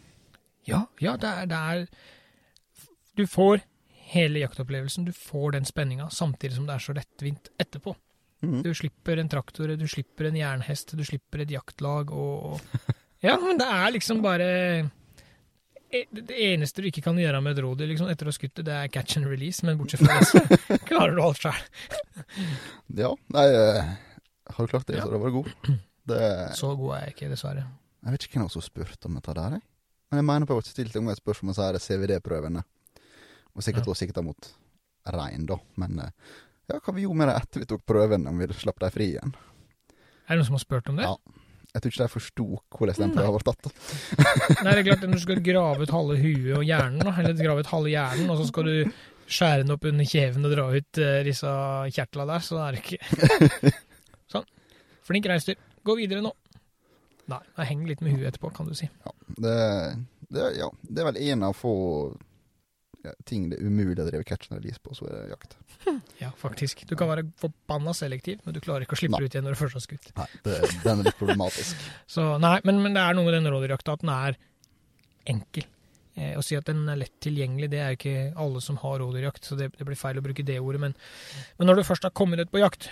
Ja, 0.67 0.85
ja 1.03 1.17
det, 1.19 1.27
er, 1.27 1.51
det 1.51 1.59
er 1.59 1.85
Du 3.19 3.27
får 3.27 3.61
hele 4.13 4.39
jaktopplevelsen. 4.39 5.05
Du 5.05 5.13
får 5.13 5.51
den 5.57 5.67
spenninga, 5.67 6.09
samtidig 6.09 6.55
som 6.55 6.67
det 6.67 6.77
er 6.77 6.83
så 6.87 6.95
lettvint 6.95 7.51
etterpå. 7.59 7.95
Mhm. 8.43 8.61
Du 8.65 8.73
slipper 8.75 9.17
en 9.21 9.29
traktor, 9.31 9.71
du 9.79 9.87
slipper 9.87 10.27
en 10.27 10.35
jernhest, 10.35 10.95
du 10.99 11.03
slipper 11.07 11.41
et 11.45 11.49
jaktlag 11.53 12.11
og 12.11 12.53
og- 12.53 12.61
Ja, 13.23 13.37
men 13.39 13.57
det 13.57 13.65
er 13.71 13.91
liksom 13.95 14.21
bare 14.21 14.47
e- 15.93 16.07
Det 16.11 16.35
eneste 16.35 16.81
du 16.83 16.89
ikke 16.89 17.03
kan 17.05 17.15
gjøre 17.15 17.39
med 17.41 17.55
et 17.57 17.63
rådyr 17.63 17.87
liksom, 17.87 18.09
etter 18.11 18.27
å 18.27 18.33
ha 18.33 18.35
skutt 18.35 18.55
det, 18.59 18.65
det 18.67 18.73
er 18.73 18.87
catch 18.91 19.15
and 19.17 19.27
release, 19.31 19.63
men 19.65 19.77
bortsett 19.79 20.03
fra 20.03 20.19
det, 20.19 20.27
så 20.27 20.77
klarer 20.89 21.15
du 21.15 21.21
alt 21.23 21.39
sjøl. 21.39 21.61
Ja, 23.03 23.13
nei 23.33 23.45
eh, 23.47 23.93
Har 24.53 24.65
du 24.67 24.71
klart 24.73 24.87
det, 24.87 24.97
Ja. 24.99 25.05
så 25.05 25.11
det 25.15 25.21
var 25.23 25.31
god. 25.31 25.51
Det, 26.03 26.19
Så 26.59 26.73
god 26.75 26.97
er 26.97 27.03
jeg 27.05 27.13
ikke, 27.15 27.29
dessverre. 27.31 27.61
jeg 28.03 28.11
vet 28.11 28.23
ikke 28.27 28.39
hvem 28.41 28.49
som 28.51 28.59
har 28.59 28.65
spurt 28.67 29.05
om 29.07 29.13
dette 29.15 29.33
der, 29.37 29.53
jeg. 29.55 29.61
Men 30.11 30.19
jeg 30.19 30.25
mener 30.27 30.45
på 30.49 30.57
at 30.59 30.65
jeg 30.67 30.73
stilte 30.75 30.99
unge 30.99 31.13
et 31.15 31.21
spørsmål 31.21 31.55
om 31.55 31.77
CVD-prøvene. 31.79 32.63
Og 33.55 33.63
sikkert 33.63 33.85
Ja. 33.87 33.91
også 33.93 34.03
sikta 34.03 34.21
mot 34.21 34.49
rein, 35.07 35.45
da. 35.47 35.55
Men 35.79 35.99
eh, 36.03 36.11
ja, 36.71 36.79
hva 36.79 36.95
vi 36.95 37.05
gjorde 37.05 37.19
med 37.19 37.29
det 37.31 37.37
etter 37.41 37.63
vi 37.63 37.69
tok 37.69 37.85
prøven, 37.89 38.27
om 38.29 38.39
vi 38.39 38.49
slapp 38.55 38.79
dem 38.83 38.93
fri 38.93 39.09
igjen? 39.13 39.33
Er 40.23 40.35
det 40.35 40.39
noen 40.39 40.49
som 40.51 40.57
har 40.57 40.63
spurt 40.63 40.91
om 40.91 40.99
det? 40.99 41.07
Ja. 41.09 41.39
Jeg 41.73 41.81
tror 41.81 41.91
ikke 41.91 42.03
de 42.03 42.13
forsto 42.13 42.43
hvordan 42.77 42.99
den 43.01 43.13
prøven 43.15 43.33
var 43.33 43.45
tatt. 43.47 43.69
Nei, 44.61 44.73
det 44.75 44.75
er 44.75 44.85
klart 44.91 45.05
Når 45.07 45.15
du 45.17 45.23
skal 45.23 45.39
grave 45.41 45.87
ut 45.87 45.93
halve 45.95 46.17
huet 46.21 46.51
og 46.59 46.67
hjernen, 46.67 47.01
eller 47.09 47.39
grave 47.39 47.63
ut 47.65 47.71
halve 47.71 47.89
hjernen, 47.89 48.29
og 48.29 48.37
så 48.39 48.45
skal 48.51 48.69
du 48.69 48.75
skjære 49.23 49.63
den 49.63 49.73
opp 49.73 49.87
under 49.89 50.07
kjeven 50.07 50.45
og 50.45 50.53
dra 50.53 50.67
ut 50.69 50.99
uh, 51.01 51.15
disse 51.25 51.53
kjertla 51.95 52.27
der, 52.29 52.45
så 52.45 52.59
er 52.61 52.75
det 52.75 52.83
ikke 52.83 53.73
Sånn. 54.33 54.45
Flink 55.07 55.27
reinsdyr. 55.31 55.57
Gå 55.83 55.97
videre 55.97 56.21
nå. 56.23 56.31
Nei, 57.31 57.39
jeg 57.57 57.69
henger 57.71 57.89
litt 57.89 58.03
med 58.05 58.17
huet 58.17 58.29
etterpå, 58.29 58.51
kan 58.53 58.69
du 58.69 58.75
si. 58.77 58.89
Det, 59.33 59.57
det, 60.29 60.47
ja, 60.59 60.69
det 60.83 61.01
er 61.01 61.09
vel 61.09 61.19
en 61.23 61.47
av 61.49 61.57
få 61.57 61.73
ja, 63.03 63.11
ting 63.27 63.49
det 63.51 63.59
er 63.59 63.67
umulig 63.67 63.99
å 63.99 64.07
drive 64.07 64.23
catch 64.27 64.49
and 64.49 64.61
release 64.61 64.79
på, 64.83 64.95
så 64.95 65.07
er 65.09 65.15
det 65.17 65.35
jakt. 65.35 65.57
Ja, 66.21 66.29
faktisk. 66.39 66.85
Du 66.87 66.95
kan 66.99 67.09
være 67.09 67.25
forbanna 67.41 67.91
selektiv, 67.97 68.39
men 68.45 68.55
du 68.55 68.61
klarer 68.63 68.85
ikke 68.85 68.95
å 68.95 69.01
slippe 69.01 69.19
Nei. 69.19 69.27
ut 69.27 69.35
igjen 69.35 69.43
når 69.43 69.57
du 69.57 69.59
først 69.59 69.77
har 69.79 69.83
skutt. 69.83 70.09
Nei, 70.15 70.27
det, 70.45 70.57
den 70.85 71.01
er 71.01 71.09
litt 71.09 71.19
problematisk. 71.19 71.85
Så 72.15 72.29
nei, 72.41 72.55
men, 72.67 72.79
men 72.85 72.95
det 72.95 73.03
er 73.03 73.17
noe 73.17 73.27
med 73.27 73.35
den 73.35 73.49
rådyrjakta 73.51 73.97
at 73.97 74.05
den 74.05 74.13
er 74.13 74.37
enkel. 75.33 75.67
Eh, 76.15 76.35
å 76.37 76.43
si 76.45 76.55
at 76.55 76.69
den 76.69 76.85
er 76.91 76.99
lett 77.01 77.15
tilgjengelig, 77.25 77.71
det 77.73 77.81
er 77.83 77.97
ikke 77.97 78.15
alle 78.39 78.61
som 78.63 78.77
har 78.83 79.01
rådyrjakt, 79.01 79.49
så 79.49 79.57
det, 79.59 79.71
det 79.75 79.87
blir 79.87 79.99
feil 79.99 80.21
å 80.21 80.25
bruke 80.25 80.45
det 80.47 80.59
ordet. 80.61 80.83
Men, 80.85 80.95
men 81.59 81.69
når 81.69 81.81
du 81.81 81.87
først 81.89 82.07
har 82.07 82.15
kommet 82.15 82.39
ut 82.39 82.53
på 82.53 82.61
jakt, 82.61 82.91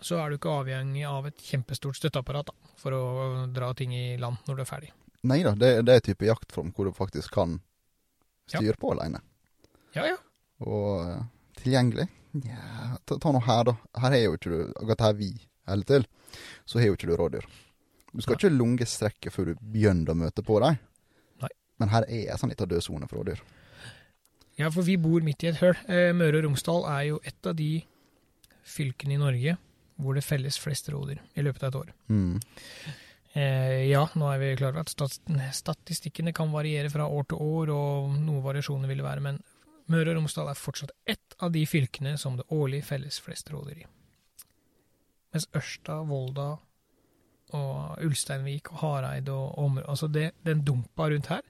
så 0.00 0.20
er 0.22 0.30
du 0.30 0.38
ikke 0.38 0.52
avhengig 0.62 1.04
av 1.08 1.28
et 1.28 1.42
kjempestort 1.44 1.98
støtteapparat 1.98 2.48
da, 2.48 2.56
for 2.80 2.96
å 2.96 3.04
dra 3.52 3.72
ting 3.76 3.92
i 3.96 4.14
land 4.20 4.40
når 4.48 4.56
du 4.60 4.64
er 4.64 4.70
ferdig. 4.70 4.92
Nei 5.28 5.42
da, 5.44 5.52
det, 5.58 5.74
det 5.84 5.98
er 5.98 6.06
type 6.06 6.24
jaktform 6.24 6.70
hvor 6.72 6.88
du 6.88 6.96
faktisk 6.96 7.34
kan 7.36 7.58
styre 8.48 8.78
på 8.80 8.94
alene. 8.94 9.20
Ja, 9.96 10.06
ja. 10.06 10.16
Og 10.66 11.04
eh, 11.04 11.22
tilgjengelig? 11.62 12.08
Nja, 12.40 12.96
ta, 13.04 13.16
ta 13.18 13.32
nå 13.34 13.40
her, 13.42 13.64
da. 13.70 13.74
Her 14.04 14.14
er 14.14 14.22
jo 14.24 14.36
ikke 14.36 14.52
du 14.52 14.58
Akkurat 14.78 15.06
her 15.08 15.16
vi 15.18 15.30
holder 15.70 15.88
til, 15.88 16.06
så 16.68 16.78
har 16.78 16.90
jo 16.90 16.98
ikke 16.98 17.10
du 17.10 17.16
rådyr. 17.18 17.46
Du 18.10 18.20
skal 18.22 18.34
Nei. 18.34 18.38
ikke 18.40 18.52
lunge 18.54 18.86
strekket 18.90 19.34
før 19.34 19.50
du 19.50 19.64
begynner 19.72 20.12
å 20.12 20.18
møte 20.18 20.44
på 20.46 20.58
dem. 20.62 20.78
Nei. 21.42 21.50
Men 21.82 21.92
her 21.92 22.06
er 22.08 22.30
en 22.32 22.40
sånn 22.42 22.52
liten 22.52 22.70
dødsone 22.70 23.08
for 23.10 23.22
rådyr. 23.22 23.42
Ja, 24.58 24.68
for 24.70 24.84
vi 24.84 24.98
bor 25.00 25.22
midt 25.24 25.44
i 25.46 25.50
et 25.52 25.60
høl. 25.62 25.76
Eh, 25.88 26.10
Møre 26.16 26.40
og 26.40 26.48
Romsdal 26.48 26.86
er 26.90 27.04
jo 27.12 27.20
et 27.24 27.46
av 27.48 27.54
de 27.56 27.70
fylkene 28.66 29.16
i 29.16 29.20
Norge 29.20 29.56
hvor 30.00 30.16
det 30.16 30.24
felles 30.24 30.56
flest 30.60 30.88
rådyr 30.92 31.20
i 31.36 31.44
løpet 31.44 31.64
av 31.66 31.70
et 31.70 31.78
år. 31.80 31.92
Mm. 32.08 32.40
Eh, 33.30 33.86
ja, 33.90 34.02
nå 34.18 34.30
er 34.32 34.40
vi 34.42 34.50
klar 34.58 34.74
over 34.74 34.82
at 34.82 35.54
statistikkene 35.54 36.32
kan 36.36 36.50
variere 36.52 36.90
fra 36.92 37.06
år 37.06 37.28
til 37.30 37.42
år, 37.44 37.72
og 37.74 38.16
noe 38.24 38.42
variasjoner 38.44 38.90
vil 38.90 39.02
det 39.02 39.06
være, 39.06 39.24
men 39.28 39.40
Møre 39.90 40.12
og 40.12 40.20
Romsdal 40.20 40.50
er 40.52 40.58
fortsatt 40.58 40.92
ett 41.10 41.34
av 41.42 41.50
de 41.54 41.64
fylkene 41.66 42.16
som 42.20 42.36
det 42.38 42.46
årlig 42.54 42.82
felles 42.86 43.18
flest 43.22 43.50
råder 43.50 43.80
i. 43.82 43.86
Mens 45.34 45.46
Ørsta, 45.56 46.00
Volda 46.06 46.48
og 47.58 48.04
Ulsteinvik 48.06 48.70
og 48.72 48.78
Hareid 48.84 49.28
og 49.34 49.58
området 49.58 49.88
Altså, 49.90 50.06
det, 50.10 50.28
den 50.46 50.62
dumpa 50.66 51.08
rundt 51.10 51.30
her 51.32 51.42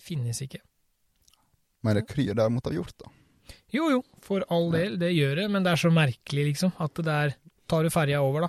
finnes 0.00 0.40
ikke. 0.42 0.58
Men 1.84 1.98
det 2.00 2.06
kryr 2.10 2.34
derimot 2.34 2.66
av 2.66 2.74
hjort, 2.74 2.94
da. 3.02 3.10
Jo, 3.74 3.86
jo, 3.92 4.00
for 4.24 4.42
all 4.52 4.70
del, 4.72 4.96
det 5.00 5.12
gjør 5.14 5.42
det, 5.42 5.46
men 5.52 5.64
det 5.66 5.72
er 5.74 5.80
så 5.82 5.90
merkelig, 5.94 6.44
liksom, 6.52 6.72
at 6.82 6.94
det 6.98 7.06
der 7.06 7.36
Tar 7.70 7.84
du 7.86 7.90
ferja 7.94 8.18
over, 8.26 8.48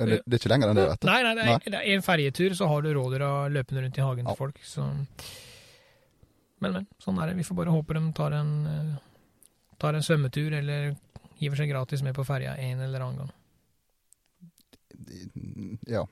Det, 0.00 0.22
det 0.24 0.38
er 0.38 0.40
ikke 0.40 0.50
lenger 0.54 0.70
enn 0.72 0.78
det, 0.78 0.84
vet 0.88 1.02
du. 1.02 1.06
Nei, 1.10 1.18
nei, 1.26 1.32
det 1.36 1.42
er, 1.44 1.58
det 1.74 1.80
er 1.82 1.88
en 1.98 2.04
ferjetur, 2.06 2.54
så 2.56 2.68
har 2.70 2.80
du 2.80 2.88
rådyra 2.96 3.28
løpende 3.52 3.82
rundt 3.84 3.98
i 4.00 4.04
hagen 4.06 4.24
Ja. 4.24 4.32
til 4.32 4.38
folk, 4.40 4.62
så 4.64 4.86
Men, 6.62 6.72
men. 6.78 6.86
Sånn 7.02 7.18
er 7.20 7.30
det. 7.30 7.38
Vi 7.40 7.46
får 7.46 7.58
bare 7.58 7.74
håpe 7.74 7.96
de 7.96 8.04
tar 8.16 8.36
en, 8.36 8.52
eh, 8.70 9.72
tar 9.80 9.96
en 9.96 10.04
svømmetur, 10.06 10.52
eller 10.60 10.94
hiver 11.40 11.58
seg 11.60 11.72
gratis 11.72 12.04
med 12.06 12.14
på 12.16 12.26
ferja 12.26 12.54
en 12.56 12.84
eller 12.84 13.00
annen 13.04 13.24
gang. 13.24 13.32
Ja. 15.90 16.04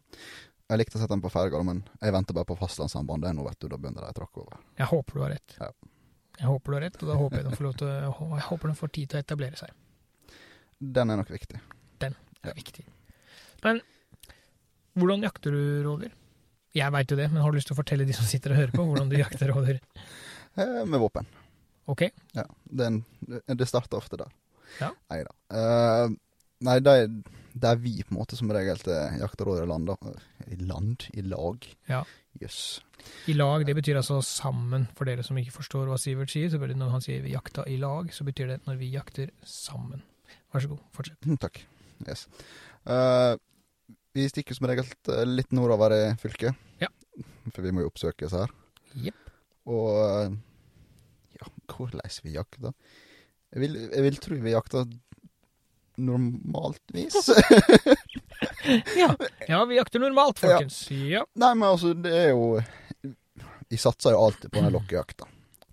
Jeg 0.72 0.80
likte 0.80 0.96
å 0.96 1.02
sette 1.02 1.12
den 1.12 1.22
på 1.22 1.30
ferga, 1.32 1.60
men 1.66 1.82
jeg 2.00 2.14
venter 2.14 2.36
bare 2.36 2.48
på 2.48 2.56
fastlandssambandet 2.56 3.36
nå, 3.36 3.44
vet 3.46 3.60
du. 3.60 3.68
Da 3.68 3.78
begynner 3.78 4.06
de 4.06 4.12
å 4.14 4.16
tråkke 4.16 4.44
over. 4.44 4.62
Jeg 4.78 4.88
håper 4.88 5.18
du 5.18 5.24
har 5.24 5.34
rett. 5.34 5.56
Ja. 5.60 5.70
Jeg 6.38 6.48
håper 6.48 6.72
du 6.72 6.76
har 6.78 6.84
rett, 6.86 6.98
og 7.02 7.10
da 7.10 7.16
håper 7.20 7.38
jeg 7.38 7.46
de 7.46 7.56
får 7.58 7.66
lov 7.66 7.74
til 7.78 7.90
jeg 7.92 8.46
håper 8.48 8.70
de 8.72 8.76
får 8.78 8.92
tid 8.96 9.10
til 9.10 9.18
å 9.18 9.22
etablere 9.26 9.60
seg. 9.60 9.74
Den 10.98 11.12
er 11.12 11.20
nok 11.20 11.30
viktig. 11.30 11.60
Den 12.02 12.16
er 12.42 12.56
viktig. 12.56 12.84
Men 13.62 13.82
hvordan 14.98 15.22
jakter 15.28 15.54
du 15.54 15.62
rådyr? 15.86 16.16
Jeg 16.72 16.92
veit 16.94 17.12
jo 17.12 17.18
det, 17.20 17.28
men 17.28 17.44
har 17.44 17.52
du 17.52 17.58
lyst 17.58 17.68
til 17.68 17.76
å 17.76 17.80
fortelle 17.82 18.08
de 18.08 18.16
som 18.16 18.26
sitter 18.26 18.54
og 18.54 18.62
hører 18.62 18.72
på, 18.72 18.84
hvordan 18.88 19.12
du 19.12 19.18
jakter 19.20 19.52
rådyr? 19.52 19.78
Eh, 20.54 20.84
med 20.86 21.00
våpen. 21.00 21.26
Ok? 21.90 22.06
Ja. 22.36 22.46
Den, 22.64 23.04
det 23.46 23.68
starter 23.68 23.98
ofte 23.98 24.18
der. 24.20 24.32
Ja. 24.80 24.92
Nei 25.10 25.22
da. 25.26 25.34
Eh, 25.52 26.14
nei, 26.64 26.78
det 26.84 26.94
er, 27.02 27.08
det 27.52 27.70
er 27.70 27.80
vi 27.82 27.94
på 28.02 28.14
en 28.14 28.20
måte 28.20 28.38
som 28.38 28.52
regel 28.54 28.80
til 28.80 29.20
jakter 29.20 29.48
rådyr 29.48 29.66
i 29.66 29.70
land. 29.70 29.92
I 30.46 30.58
land? 30.60 31.06
I 31.12 31.24
lag? 31.26 31.68
Ja. 31.90 32.02
Jøss. 32.40 32.80
I 33.28 33.34
lag, 33.34 33.66
det 33.66 33.74
betyr 33.76 33.98
altså 33.98 34.20
sammen, 34.24 34.86
for 34.96 35.08
dere 35.08 35.24
som 35.26 35.38
ikke 35.40 35.54
forstår 35.56 35.90
hva 35.90 35.98
Sivert 36.00 36.32
sier. 36.32 36.52
det 36.52 36.76
Når 36.78 36.94
han 36.94 37.04
sier 37.04 37.22
vi 37.24 37.34
jakta 37.34 37.66
i 37.68 37.76
lag, 37.76 38.12
så 38.14 38.24
betyr 38.24 38.54
det 38.54 38.60
når 38.66 38.78
vi 38.80 38.92
jakter 38.94 39.32
sammen. 39.44 40.02
Vær 40.52 40.64
så 40.64 40.70
god, 40.70 40.84
fortsett. 40.94 41.26
Mm, 41.26 41.38
Takk. 41.42 41.64
Yes. 42.06 42.26
Uh, 42.86 43.36
vi 44.16 44.28
stikker 44.28 44.56
som 44.56 44.66
regel 44.68 44.84
eh, 44.84 45.24
litt 45.28 45.52
nordover 45.56 45.94
i 45.96 46.02
fylket. 46.20 46.56
Ja. 46.82 46.90
For 47.52 47.64
vi 47.64 47.72
må 47.72 47.84
jo 47.84 47.92
oppsøkes 47.92 48.34
her. 48.36 48.52
Jepp. 49.06 49.31
Og 49.70 49.88
eh, 50.02 50.34
ja, 51.38 51.50
hvordan 51.70 52.18
vi 52.24 52.34
jakter? 52.36 52.74
Jeg 53.52 53.60
vil, 53.60 53.78
jeg 53.92 54.04
vil 54.06 54.20
tro 54.22 54.38
vi 54.42 54.54
jakter 54.54 54.86
normalt 55.96 56.82
vis. 56.96 57.30
Ja. 58.96 59.16
ja, 59.48 59.64
vi 59.64 59.76
jakter 59.76 59.98
normalt, 60.02 60.38
folkens. 60.38 60.90
Ja. 60.90 61.20
Nei, 61.38 61.54
men 61.54 61.68
altså, 61.68 61.92
det 61.94 62.10
er 62.10 62.28
jo 62.32 62.60
Vi 63.70 63.78
satser 63.78 64.16
jo 64.16 64.24
alltid 64.26 64.50
på 64.50 64.60
den 64.60 64.72
lokkejakta. 64.74 65.28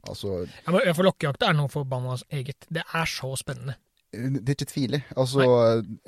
Altså, 0.09 0.43
ja 0.45 0.73
men 0.73 0.93
For 0.93 1.07
lokkejakta 1.07 1.49
er 1.49 1.57
noe 1.57 1.71
forbanna 1.71 2.17
eget. 2.29 2.67
Det 2.69 2.83
er 2.85 3.09
så 3.09 3.31
spennende. 3.41 3.75
det 4.13 4.45
er 4.45 4.55
ikke 4.55 4.69
tvil 4.69 4.99
i. 4.99 5.01
Altså, 5.17 5.43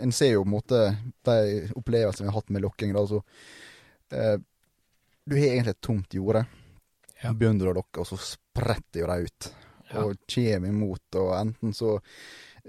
en 0.02 0.14
ser 0.16 0.36
jo 0.36 0.46
på 0.46 0.50
en 0.50 0.56
måte 0.56 0.84
de 1.28 1.38
opplevelsene 1.78 2.28
vi 2.28 2.32
har 2.32 2.40
hatt 2.40 2.54
med 2.54 2.66
lokking. 2.66 2.96
Altså, 2.98 3.22
eh, 4.14 4.38
du 5.26 5.38
har 5.38 5.48
egentlig 5.48 5.76
et 5.76 5.84
tomt 5.86 6.14
jorde. 6.18 6.46
Ja. 7.22 7.34
Begynner 7.38 7.72
å 7.72 7.76
lokke, 7.78 8.02
og 8.02 8.10
så 8.10 8.18
spretter 8.22 9.04
jo 9.04 9.10
de 9.12 9.28
ut. 9.28 9.52
Ja. 9.92 10.06
Og 10.06 10.22
kommer 10.32 10.72
imot, 10.72 11.20
og 11.20 11.34
enten 11.36 11.76
så 11.76 11.98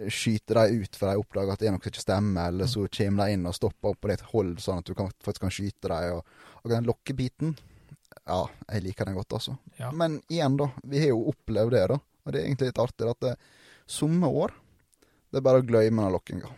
skyter 0.09 0.59
de 0.63 0.83
ut 0.83 0.97
for 0.97 1.11
de 1.11 1.21
oppdager 1.21 1.53
at 1.53 1.61
det 1.61 1.69
er 1.69 1.75
noe 1.75 1.83
som 1.83 1.93
ikke 1.93 2.03
stemmer, 2.05 2.49
eller 2.49 2.71
så 2.71 2.87
kommer 2.97 3.29
de 3.29 3.37
inn 3.37 3.49
og 3.49 3.57
stopper 3.57 3.93
opp 3.93 4.01
på 4.03 4.11
ditt 4.11 4.25
hold, 4.33 4.55
sånn 4.63 4.81
at 4.81 4.89
du 4.89 4.97
kan, 4.99 5.11
faktisk 5.25 5.45
kan 5.45 5.55
skyte 5.55 5.93
dem. 5.93 6.17
Og, 6.17 6.49
og 6.63 6.73
den 6.73 6.89
lokkebiten, 6.89 7.55
ja, 8.23 8.41
jeg 8.69 8.87
liker 8.87 9.09
den 9.09 9.19
godt, 9.19 9.37
altså. 9.39 9.57
Ja. 9.79 9.93
Men 9.93 10.21
igjen, 10.33 10.57
da. 10.61 10.71
Vi 10.89 11.03
har 11.03 11.13
jo 11.13 11.29
opplevd 11.33 11.77
det, 11.77 11.85
da. 11.93 12.01
Og 12.23 12.33
det 12.33 12.41
er 12.41 12.49
egentlig 12.49 12.71
litt 12.71 12.83
artig 12.83 13.09
at 13.11 13.25
det, 13.25 13.37
somme 13.91 14.29
år, 14.29 14.55
det 15.33 15.41
er 15.41 15.45
bare 15.45 15.63
å 15.63 15.67
glemme 15.67 16.05
den 16.05 16.15
lokkinga. 16.15 16.53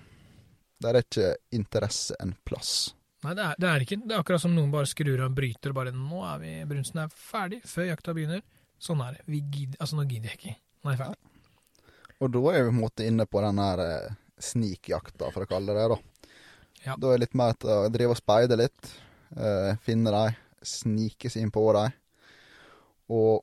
Der 0.84 0.98
er 0.98 1.06
ikke 1.06 1.34
interesse 1.56 2.16
en 2.20 2.34
plass. 2.46 2.92
Nei, 3.24 3.32
det 3.36 3.44
er, 3.44 3.60
det 3.60 3.68
er 3.70 3.84
ikke. 3.84 3.96
Det 4.04 4.12
er 4.12 4.20
akkurat 4.20 4.42
som 4.42 4.52
noen 4.52 4.72
bare 4.72 4.88
skrur 4.88 5.16
av 5.16 5.30
en 5.30 5.36
bryter 5.36 5.72
og 5.72 5.78
bare 5.78 5.92
Nå 5.96 6.24
er 6.28 6.40
vi 6.42 6.50
Brunsten 6.68 7.00
er 7.00 7.12
ferdig, 7.16 7.62
før 7.68 7.88
jakta 7.88 8.12
begynner. 8.16 8.42
Sånn 8.84 9.00
er 9.00 9.16
det. 9.16 9.24
Vi 9.30 9.40
gidder, 9.40 9.78
altså, 9.80 9.96
nå 9.96 10.04
gidder 10.10 10.32
jeg 10.32 10.40
ikke. 10.40 10.56
Nå 10.82 10.90
er 10.90 10.96
jeg 10.96 11.00
ferdig. 11.00 11.30
Og 12.20 12.34
da 12.34 12.42
er 12.50 12.58
vi 12.58 12.68
på 12.68 12.74
en 12.74 12.82
måte 12.82 13.06
inne 13.08 13.26
på 13.28 13.40
den 13.44 13.60
her 13.62 13.82
eh, 13.84 14.18
snikjakta, 14.44 15.30
for 15.32 15.44
å 15.44 15.48
kalle 15.48 15.72
det 15.72 15.80
det, 15.80 15.94
da. 15.94 16.34
Ja. 16.84 16.96
Da 17.00 17.10
er 17.10 17.16
det 17.16 17.24
litt 17.24 17.38
mer 17.40 17.56
til 17.56 17.72
å 17.72 17.92
drive 17.92 18.12
og 18.12 18.20
speide 18.20 18.58
litt, 18.60 18.90
eh, 19.38 19.70
finne 19.86 20.12
dem, 20.12 20.36
snike 20.64 21.32
seg 21.32 21.46
inn 21.46 21.54
på 21.54 21.64
dem. 21.76 21.94
Og 23.14 23.40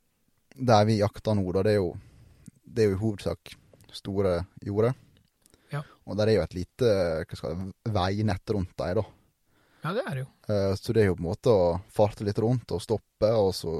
der 0.53 0.85
vi 0.89 0.99
jakter 0.99 1.37
nå, 1.37 1.47
da, 1.57 1.63
det 1.65 1.73
er 1.73 1.79
jo, 1.79 1.95
det 2.61 2.83
er 2.83 2.91
jo 2.91 2.99
i 2.99 3.01
hovedsak 3.01 3.55
store 3.97 4.35
jorder. 4.65 4.93
Ja. 5.73 5.81
Og 6.05 6.19
der 6.19 6.29
er 6.29 6.37
jo 6.37 6.45
et 6.45 6.55
lite 6.59 6.93
skal 7.33 7.57
veinett 7.89 8.53
rundt 8.53 8.77
dem, 8.77 9.01
da. 9.01 9.07
Ja, 9.83 9.93
det 9.97 10.03
er 10.07 10.15
det 10.15 10.23
jo. 10.25 10.29
Eh, 10.53 10.75
Så 10.77 10.93
det 10.93 11.03
er 11.03 11.07
jo 11.11 11.15
på 11.17 11.23
en 11.23 11.29
måte 11.31 11.49
å 11.53 11.81
farte 11.89 12.23
litt 12.27 12.37
rundt 12.39 12.71
og 12.71 12.81
stoppe, 12.83 13.29
og 13.33 13.53
så 13.57 13.79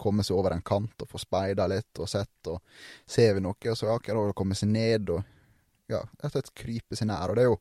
komme 0.00 0.24
seg 0.24 0.36
over 0.36 0.52
en 0.52 0.62
kant 0.64 1.02
og 1.02 1.08
få 1.08 1.18
speida 1.20 1.66
litt 1.68 1.98
og 2.00 2.08
sett, 2.08 2.48
og 2.52 2.60
ser 3.08 3.34
vi 3.34 3.40
noe, 3.40 3.74
så 3.76 3.86
ja, 3.88 3.98
da 4.14 4.32
komme 4.36 4.54
seg 4.54 4.68
ned 4.68 5.08
og 5.14 5.22
ja, 5.88 6.00
rett 6.00 6.24
og 6.28 6.34
slett 6.36 6.54
krype 6.54 6.96
seg 6.98 7.08
nær. 7.08 7.30
Og 7.30 7.36
det 7.36 7.44
er 7.46 7.48
jo, 7.50 7.58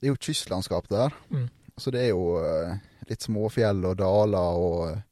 det 0.00 0.08
er 0.08 0.12
jo 0.12 0.20
kystlandskap 0.20 0.88
der, 0.92 1.12
Mm. 1.30 1.48
så 1.78 1.90
det 1.94 2.00
er 2.06 2.10
jo 2.10 2.24
eh, 2.44 2.76
litt 3.08 3.20
småfjell 3.24 3.84
og 3.84 3.96
daler, 3.96 4.58
og 4.60 4.90
eh, 4.90 5.02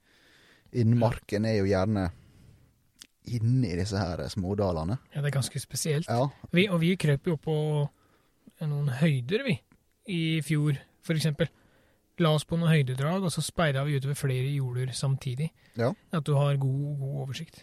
innmarken 0.83 1.45
er 1.49 1.57
jo 1.61 1.71
gjerne 1.71 2.11
inni 3.31 3.75
disse 3.79 3.99
her 4.01 4.21
smådalene. 4.33 4.99
Ja, 5.15 5.21
det 5.23 5.31
er 5.31 5.37
ganske 5.39 5.61
spesielt. 5.61 6.09
Ja, 6.09 6.29
Vi, 6.53 6.69
og 6.69 6.81
vi 6.81 6.95
krøp 6.97 7.27
jo 7.27 7.37
på 7.41 7.57
noen 8.61 8.89
høyder, 9.01 9.45
vi, 9.47 9.57
i 10.11 10.41
fjor, 10.45 10.77
for 11.11 11.19
eksempel. 11.19 11.51
La 12.21 12.31
oss 12.37 12.45
på 12.45 12.57
noen 12.61 12.69
høydedrag, 12.71 13.25
og 13.25 13.33
så 13.33 13.43
speida 13.43 13.83
vi 13.87 13.97
utover 13.99 14.17
flere 14.19 14.51
jorder 14.53 14.91
samtidig. 14.95 15.51
Ja. 15.81 15.93
At 16.13 16.25
du 16.29 16.35
har 16.37 16.59
god, 16.61 16.99
god 17.01 17.15
oversikt. 17.25 17.63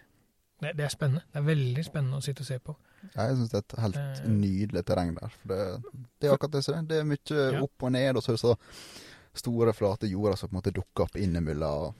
Det, 0.62 0.72
det 0.80 0.88
er 0.88 0.90
spennende. 0.90 1.22
Det 1.30 1.38
er 1.42 1.46
veldig 1.46 1.84
spennende 1.86 2.18
å 2.18 2.24
sitte 2.26 2.42
og 2.42 2.48
se 2.50 2.58
på. 2.66 2.74
jeg 3.14 3.36
syns 3.38 3.52
det 3.52 3.60
er 3.60 3.66
et 3.68 3.76
helt 3.84 3.98
Eh. 4.02 4.24
nydelig 4.34 4.82
terreng 4.90 5.12
der. 5.20 5.30
For 5.42 5.52
det, 5.52 5.60
det 6.20 6.28
er 6.30 6.34
akkurat 6.34 6.56
det 6.58 6.64
som 6.66 6.80
er. 6.80 6.88
Det 6.90 6.98
er 6.98 7.06
mye 7.06 7.44
Ja. 7.54 7.62
opp 7.62 7.84
og 7.86 7.92
ned, 7.94 8.18
og 8.18 8.24
så 8.26 8.32
er 8.32 8.34
det 8.34 8.42
så 8.42 8.56
store, 9.38 9.74
flate 9.78 10.10
jorder 10.10 10.36
som 10.36 10.50
på 10.50 10.56
en 10.56 10.58
måte 10.62 10.74
dukker 10.74 11.04
opp 11.06 11.16
innimellom 11.22 11.94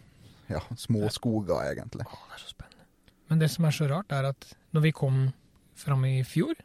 ja, 0.50 0.60
små 0.76 1.06
skoger, 1.14 1.62
egentlig. 1.70 2.08
Å, 2.10 2.18
det 2.32 2.40
er 2.40 2.42
så 2.42 2.50
spennende. 2.56 2.86
Men 3.30 3.40
det 3.40 3.52
som 3.54 3.66
er 3.70 3.72
så 3.78 3.88
rart, 3.92 4.12
er 4.12 4.32
at 4.32 4.50
når 4.74 4.82
vi 4.88 4.92
kom 4.92 5.34
fram 5.78 6.06
i 6.10 6.24
fjor. 6.24 6.56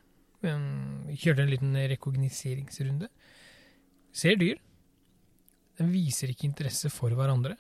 Vi 0.40 0.48
kjørte 1.20 1.42
en 1.44 1.50
liten 1.52 1.76
rekognoseringsrunde. 1.76 3.08
Ser 4.12 4.36
dyr. 4.40 4.56
De 5.82 5.90
viser 5.90 6.32
ikke 6.32 6.48
interesse 6.48 6.90
for 6.92 7.14
hverandre. 7.16 7.56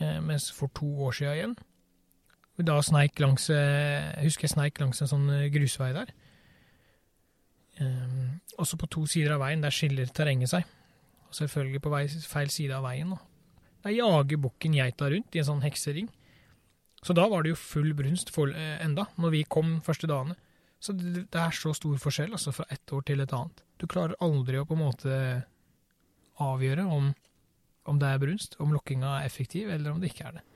Eh, 0.00 0.20
mens 0.24 0.50
for 0.54 0.72
to 0.76 0.88
år 1.04 1.12
siden 1.12 1.34
igjen 1.36 1.56
Da 2.64 2.78
sneik 2.80 3.20
langs 3.20 3.50
eh, 3.52 4.08
Jeg 4.16 4.30
husker 4.30 4.46
jeg 4.46 4.54
sneik 4.54 4.80
langs 4.80 5.02
en 5.04 5.10
sånn 5.10 5.26
eh, 5.34 5.50
grusvei 5.52 5.92
der. 5.96 6.14
Også 8.62 8.76
på 8.78 8.86
to 8.92 9.02
sider 9.10 9.34
av 9.34 9.40
veien, 9.42 9.62
der 9.64 9.74
skiller 9.74 10.10
terrenget 10.14 10.52
seg. 10.52 10.66
Og 11.26 11.34
selvfølgelig 11.34 11.80
på 11.82 11.90
vei, 11.90 12.02
feil 12.28 12.50
side 12.52 12.76
av 12.76 12.84
veien. 12.84 13.14
Da. 13.16 13.18
Der 13.86 13.96
jager 13.96 14.38
bukken 14.44 14.76
geita 14.76 15.08
rundt 15.10 15.34
i 15.34 15.40
en 15.42 15.48
sånn 15.48 15.64
heksering. 15.64 16.10
Så 17.02 17.16
da 17.18 17.24
var 17.26 17.42
det 17.42 17.54
jo 17.54 17.58
full 17.58 17.94
brunst 17.98 18.30
for, 18.30 18.52
eh, 18.52 18.76
enda, 18.84 19.08
når 19.18 19.30
vi 19.34 19.42
kom 19.48 19.80
første 19.82 20.06
dagene. 20.06 20.36
Så 20.78 20.94
det, 20.94 21.30
det 21.32 21.40
er 21.40 21.50
så 21.50 21.72
stor 21.74 21.96
forskjell 21.98 22.34
altså 22.34 22.52
fra 22.54 22.66
ett 22.70 22.92
år 22.92 23.02
til 23.06 23.22
et 23.22 23.32
annet. 23.32 23.62
Du 23.78 23.88
klarer 23.90 24.18
aldri 24.20 24.58
å 24.58 24.66
på 24.66 24.76
en 24.76 24.84
måte 24.84 25.16
avgjøre 26.40 26.86
om, 26.86 27.10
om 27.90 28.00
det 28.00 28.08
er 28.08 28.22
brunst, 28.22 28.56
om 28.62 28.72
lokkinga 28.72 29.18
er 29.18 29.28
effektiv, 29.28 29.70
eller 29.72 29.92
om 29.92 30.00
det 30.00 30.12
ikke 30.12 30.30
er 30.30 30.38
det. 30.38 30.46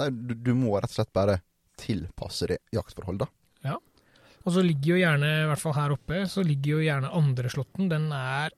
Nei, 0.00 0.08
du, 0.10 0.34
du 0.34 0.52
må 0.56 0.74
rett 0.78 0.90
og 0.90 0.98
slett 0.98 1.12
bare 1.14 1.38
tilpasse 1.80 2.48
det 2.50 2.58
jaktforhold, 2.74 3.22
da. 3.22 3.28
Og 4.42 4.54
så 4.56 4.62
ligger 4.64 4.96
jo 4.96 5.02
gjerne, 5.02 5.28
i 5.44 5.50
hvert 5.50 5.62
fall 5.62 5.76
her 5.76 5.94
oppe, 5.94 6.24
så 6.30 6.42
ligger 6.46 6.76
jo 6.76 6.86
gjerne 6.86 7.12
andreslåtten. 7.14 7.90
Den 7.92 8.08
er 8.16 8.54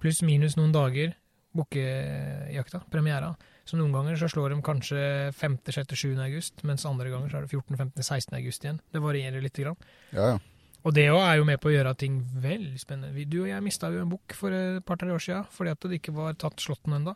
pluss 0.00 0.22
minus 0.24 0.56
noen 0.56 0.72
dager, 0.72 1.12
bukkejakta, 1.54 2.82
premiera. 2.92 3.34
Så 3.68 3.78
noen 3.80 3.92
ganger 3.94 4.18
så 4.20 4.28
slår 4.28 4.52
de 4.52 4.64
kanskje 4.64 5.04
5., 5.36 5.58
6., 5.68 5.94
7. 5.96 6.08
august, 6.24 6.64
mens 6.68 6.84
andre 6.88 7.12
ganger 7.12 7.32
så 7.32 7.40
er 7.40 7.46
det 7.46 7.52
14., 7.52 7.76
15., 7.76 8.02
16. 8.02 8.38
august 8.40 8.66
igjen. 8.66 8.80
Det 8.92 9.04
varierer 9.04 9.44
lite 9.44 9.64
grann. 9.64 9.86
Ja, 10.12 10.34
ja. 10.34 10.42
Og 10.84 10.92
det 10.92 11.06
òg 11.08 11.22
er 11.24 11.38
jo 11.38 11.46
med 11.48 11.60
på 11.62 11.70
å 11.70 11.72
gjøre 11.72 11.94
ting 11.96 12.18
veldig 12.44 12.80
spennende. 12.80 13.24
Du 13.24 13.38
og 13.42 13.48
jeg 13.48 13.64
mista 13.64 13.88
jo 13.92 14.02
en 14.02 14.10
bukk 14.10 14.36
for 14.36 14.52
et 14.52 14.84
par-tre 14.84 15.08
år 15.14 15.22
siden 15.22 15.46
fordi 15.54 15.72
at 15.72 15.86
det 15.88 15.98
ikke 16.00 16.12
var 16.16 16.36
tatt 16.40 16.60
slåtten 16.60 16.98
ennå. 16.98 17.14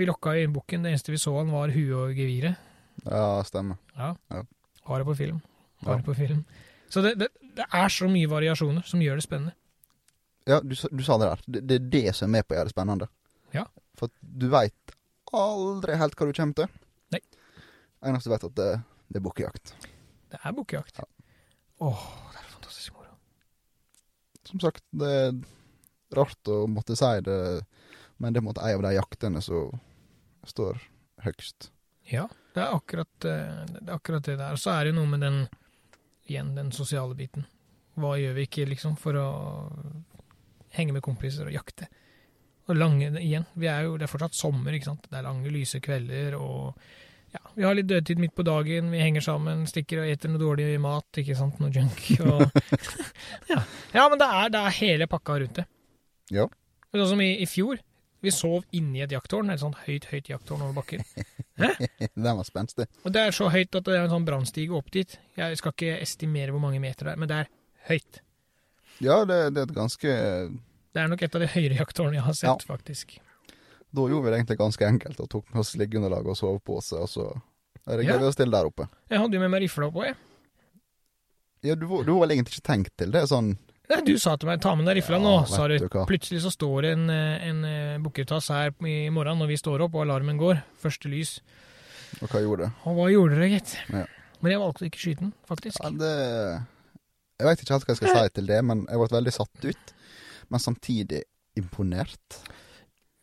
Vi 0.00 0.08
lokka 0.08 0.32
inn 0.40 0.54
bukken. 0.54 0.84
Det 0.86 0.94
eneste 0.94 1.12
vi 1.12 1.20
så 1.20 1.34
han 1.36 1.52
var 1.52 1.74
huet 1.74 1.92
og 1.98 2.16
geviret. 2.16 2.56
Ja, 3.04 3.42
stemmer. 3.44 3.76
Ja. 3.96 4.14
Ja. 4.32 4.44
Har 4.88 5.02
det 5.02 5.08
på 5.10 5.16
film. 5.18 5.42
Ja. 5.82 5.96
Det 5.98 6.04
på 6.06 6.16
film. 6.16 6.44
Så 6.88 7.02
det, 7.04 7.18
det, 7.20 7.28
det 7.56 7.66
er 7.68 7.92
så 7.92 8.08
mye 8.08 8.30
variasjoner 8.30 8.88
som 8.88 9.04
gjør 9.04 9.20
det 9.20 9.26
spennende. 9.26 9.54
Ja, 10.48 10.58
du, 10.64 10.72
du 10.74 11.04
sa 11.04 11.18
det 11.20 11.28
der. 11.28 11.44
Det, 11.46 11.62
det 11.68 11.76
er 11.76 11.90
det 11.92 12.16
som 12.16 12.30
er 12.30 12.38
med 12.38 12.48
på 12.48 12.56
å 12.56 12.58
gjøre 12.58 12.70
det 12.70 12.74
spennende. 12.74 13.08
Ja. 13.54 13.66
For 14.00 14.12
du 14.20 14.48
veit 14.52 14.96
aldri 15.32 15.96
helt 16.00 16.16
hva 16.16 16.28
du 16.28 16.34
kommer 16.36 16.58
til. 16.62 16.80
Nei. 17.12 17.20
Eneste 18.02 18.30
du 18.30 18.34
vet 18.34 18.48
at 18.48 18.56
det, 18.58 18.70
er 19.20 19.24
bukkejakt. 19.24 19.74
Det 20.32 20.40
er 20.40 20.56
bukkejakt. 20.56 21.02
Ja. 21.04 21.08
Åh, 21.84 22.06
det. 22.32 22.41
Som 24.52 24.60
sagt, 24.60 24.84
det 24.92 25.08
er 25.08 25.36
rart 26.12 26.52
å 26.52 26.66
måtte 26.68 26.96
si 26.98 27.12
det, 27.24 27.38
men 28.20 28.34
det 28.34 28.42
er 28.42 28.74
en 28.74 28.82
av 28.82 28.84
de 28.84 28.96
jaktene 28.98 29.40
som 29.44 29.72
står 30.46 30.80
høgst. 31.24 31.70
Ja, 32.10 32.26
det 32.54 32.60
er 32.60 32.76
akkurat 32.76 33.26
eh, 33.28 33.62
det, 33.70 33.82
er 33.86 33.94
akkurat 33.96 34.26
det 34.26 34.36
der. 34.40 34.58
Så 34.60 34.72
er 34.74 34.88
det 34.88 34.96
noe 34.96 35.08
med 35.08 35.22
den 35.24 35.44
igjen, 36.28 36.54
den 36.58 36.72
sosiale 36.74 37.16
biten. 37.18 37.46
Hva 37.98 38.16
gjør 38.18 38.36
vi 38.36 38.46
ikke 38.48 38.68
liksom 38.68 38.96
for 39.00 39.16
å 39.20 39.28
henge 40.76 40.96
med 40.96 41.04
kompiser 41.04 41.48
og 41.48 41.56
jakte? 41.56 41.88
Og 42.70 42.76
lange, 42.78 43.10
igjen, 43.20 43.46
vi 43.58 43.68
er 43.68 43.86
jo, 43.86 43.96
det 43.98 44.06
er 44.06 44.12
fortsatt 44.12 44.36
sommer, 44.38 44.74
ikke 44.76 44.90
sant. 44.92 45.08
Det 45.10 45.18
er 45.18 45.26
lange, 45.26 45.50
lyse 45.52 45.80
kvelder, 45.82 46.36
og 46.38 46.78
ja, 47.32 47.42
vi 47.54 47.64
har 47.64 47.76
litt 47.76 47.88
dødtid 47.88 48.20
midt 48.20 48.34
på 48.36 48.44
dagen, 48.46 48.90
vi 48.92 49.00
henger 49.00 49.24
sammen, 49.24 49.64
stikker 49.68 50.02
og 50.02 50.10
eter 50.12 50.32
noe 50.32 50.42
dårlig 50.42 50.74
mat, 50.82 51.08
ikke 51.22 51.36
sant, 51.38 51.60
noe 51.62 51.72
junk, 51.72 52.02
og 52.26 52.44
ja. 53.52 53.62
ja, 53.94 54.04
men 54.08 54.20
det 54.20 54.28
er, 54.28 54.52
det 54.52 54.60
er 54.60 54.76
hele 54.82 55.08
pakka 55.10 55.38
rundt 55.40 55.62
det. 55.62 55.66
Ja. 56.32 56.48
Sånn 56.92 57.14
som 57.14 57.24
i, 57.24 57.30
i 57.40 57.48
fjor, 57.48 57.80
vi 58.22 58.30
sov 58.30 58.66
inni 58.76 59.00
et 59.02 59.12
jakttårn, 59.12 59.50
et 59.50 59.62
sånt 59.62 59.80
høyt, 59.86 60.06
høyt 60.12 60.28
jakttårn 60.30 60.62
over 60.62 60.76
bakken. 60.82 61.02
Den 62.14 62.36
var 62.38 62.44
spenstig. 62.46 62.86
Og 63.02 63.14
det 63.14 63.24
er 63.26 63.34
så 63.34 63.48
høyt 63.50 63.74
at 63.74 63.88
det 63.88 63.96
er 63.96 64.04
en 64.04 64.12
sånn 64.12 64.28
brannstige 64.28 64.76
opp 64.76 64.92
dit. 64.94 65.16
Jeg 65.38 65.58
skal 65.58 65.74
ikke 65.74 65.96
estimere 66.04 66.54
hvor 66.54 66.62
mange 66.62 66.78
meter 66.82 67.08
det 67.08 67.16
er, 67.16 67.22
men 67.22 67.30
det 67.32 67.40
er 67.42 67.50
høyt. 67.88 68.20
Ja, 69.02 69.22
det, 69.26 69.40
det 69.56 69.64
er 69.64 69.66
et 69.66 69.74
ganske 69.74 70.14
Det 70.92 71.02
er 71.02 71.10
nok 71.10 71.24
et 71.24 71.34
av 71.34 71.42
de 71.42 71.50
høyere 71.50 71.80
jakttårnene 71.80 72.20
jeg 72.20 72.26
har 72.28 72.38
sett, 72.38 72.66
faktisk. 72.68 73.16
Da 73.92 74.04
gjorde 74.08 74.24
vi 74.24 74.30
det 74.32 74.38
egentlig 74.40 74.58
ganske 74.58 74.86
enkelt, 74.88 75.20
og 75.20 75.28
tok 75.28 75.50
med 75.52 75.60
oss 75.60 75.74
liggeunderlag 75.76 76.26
og 76.32 76.36
sovepose, 76.38 76.96
og 76.96 77.08
så 77.08 77.26
Ja. 77.86 78.18
vi 78.18 78.24
oss 78.24 78.36
til 78.38 78.50
der 78.50 78.64
oppe. 78.68 78.88
Jeg 79.10 79.18
hadde 79.18 79.34
jo 79.34 79.40
med 79.40 79.50
meg 79.50 79.62
rifla 79.62 79.90
på, 79.90 80.04
jeg. 80.06 80.16
Ja, 81.62 81.74
du, 81.74 81.86
du 81.86 82.12
var 82.14 82.26
vel 82.26 82.30
egentlig 82.36 82.58
ikke 82.58 82.68
tenkt 82.72 82.96
til 82.98 83.12
det, 83.14 83.26
sånn 83.30 83.56
Nei, 83.90 83.98
du 84.06 84.14
sa 84.16 84.36
til 84.40 84.48
meg 84.48 84.60
'ta 84.62 84.72
med 84.78 84.86
deg 84.86 84.96
rifla 85.02 85.18
Ja, 85.18 85.22
nå', 85.22 85.46
sa 85.50 85.66
du. 85.68 85.76
du. 85.78 85.88
Plutselig 86.08 86.40
så 86.40 86.50
står 86.54 86.82
det 86.82 86.92
en, 86.96 87.10
eh, 87.10 87.48
en 87.48 87.64
eh, 87.64 87.98
bukketass 87.98 88.48
her 88.48 88.70
i 88.88 89.10
morgen 89.10 89.36
når 89.38 89.48
vi 89.48 89.56
står 89.60 89.82
opp 89.84 89.94
og 89.94 90.06
alarmen 90.06 90.38
går. 90.38 90.62
Første 90.80 91.10
lys. 91.10 91.40
Og 92.22 92.28
hva 92.30 92.40
gjorde 92.40 92.64
det? 92.64 92.72
Og 92.86 92.96
hva 92.96 93.10
gjorde 93.12 93.36
dere, 93.36 93.50
gitt? 93.50 93.74
Ja. 93.90 94.06
Men 94.40 94.52
jeg 94.52 94.60
valgte 94.62 94.84
å 94.84 94.88
ikke 94.88 95.02
skyte 95.02 95.20
den, 95.26 95.32
faktisk. 95.46 95.76
Ja, 95.82 95.90
det 95.90 96.12
Jeg 97.42 97.46
veit 97.48 97.60
ikke 97.60 97.74
helt 97.74 97.84
hva 97.84 97.92
jeg 97.92 97.96
skal 97.96 98.16
si 98.22 98.34
til 98.38 98.46
det, 98.46 98.64
men 98.64 98.86
jeg 98.86 98.96
ble 99.02 99.08
veldig 99.18 99.32
satt 99.34 99.64
ut. 99.66 99.92
Men 100.48 100.60
samtidig 100.60 101.22
imponert. 101.58 102.38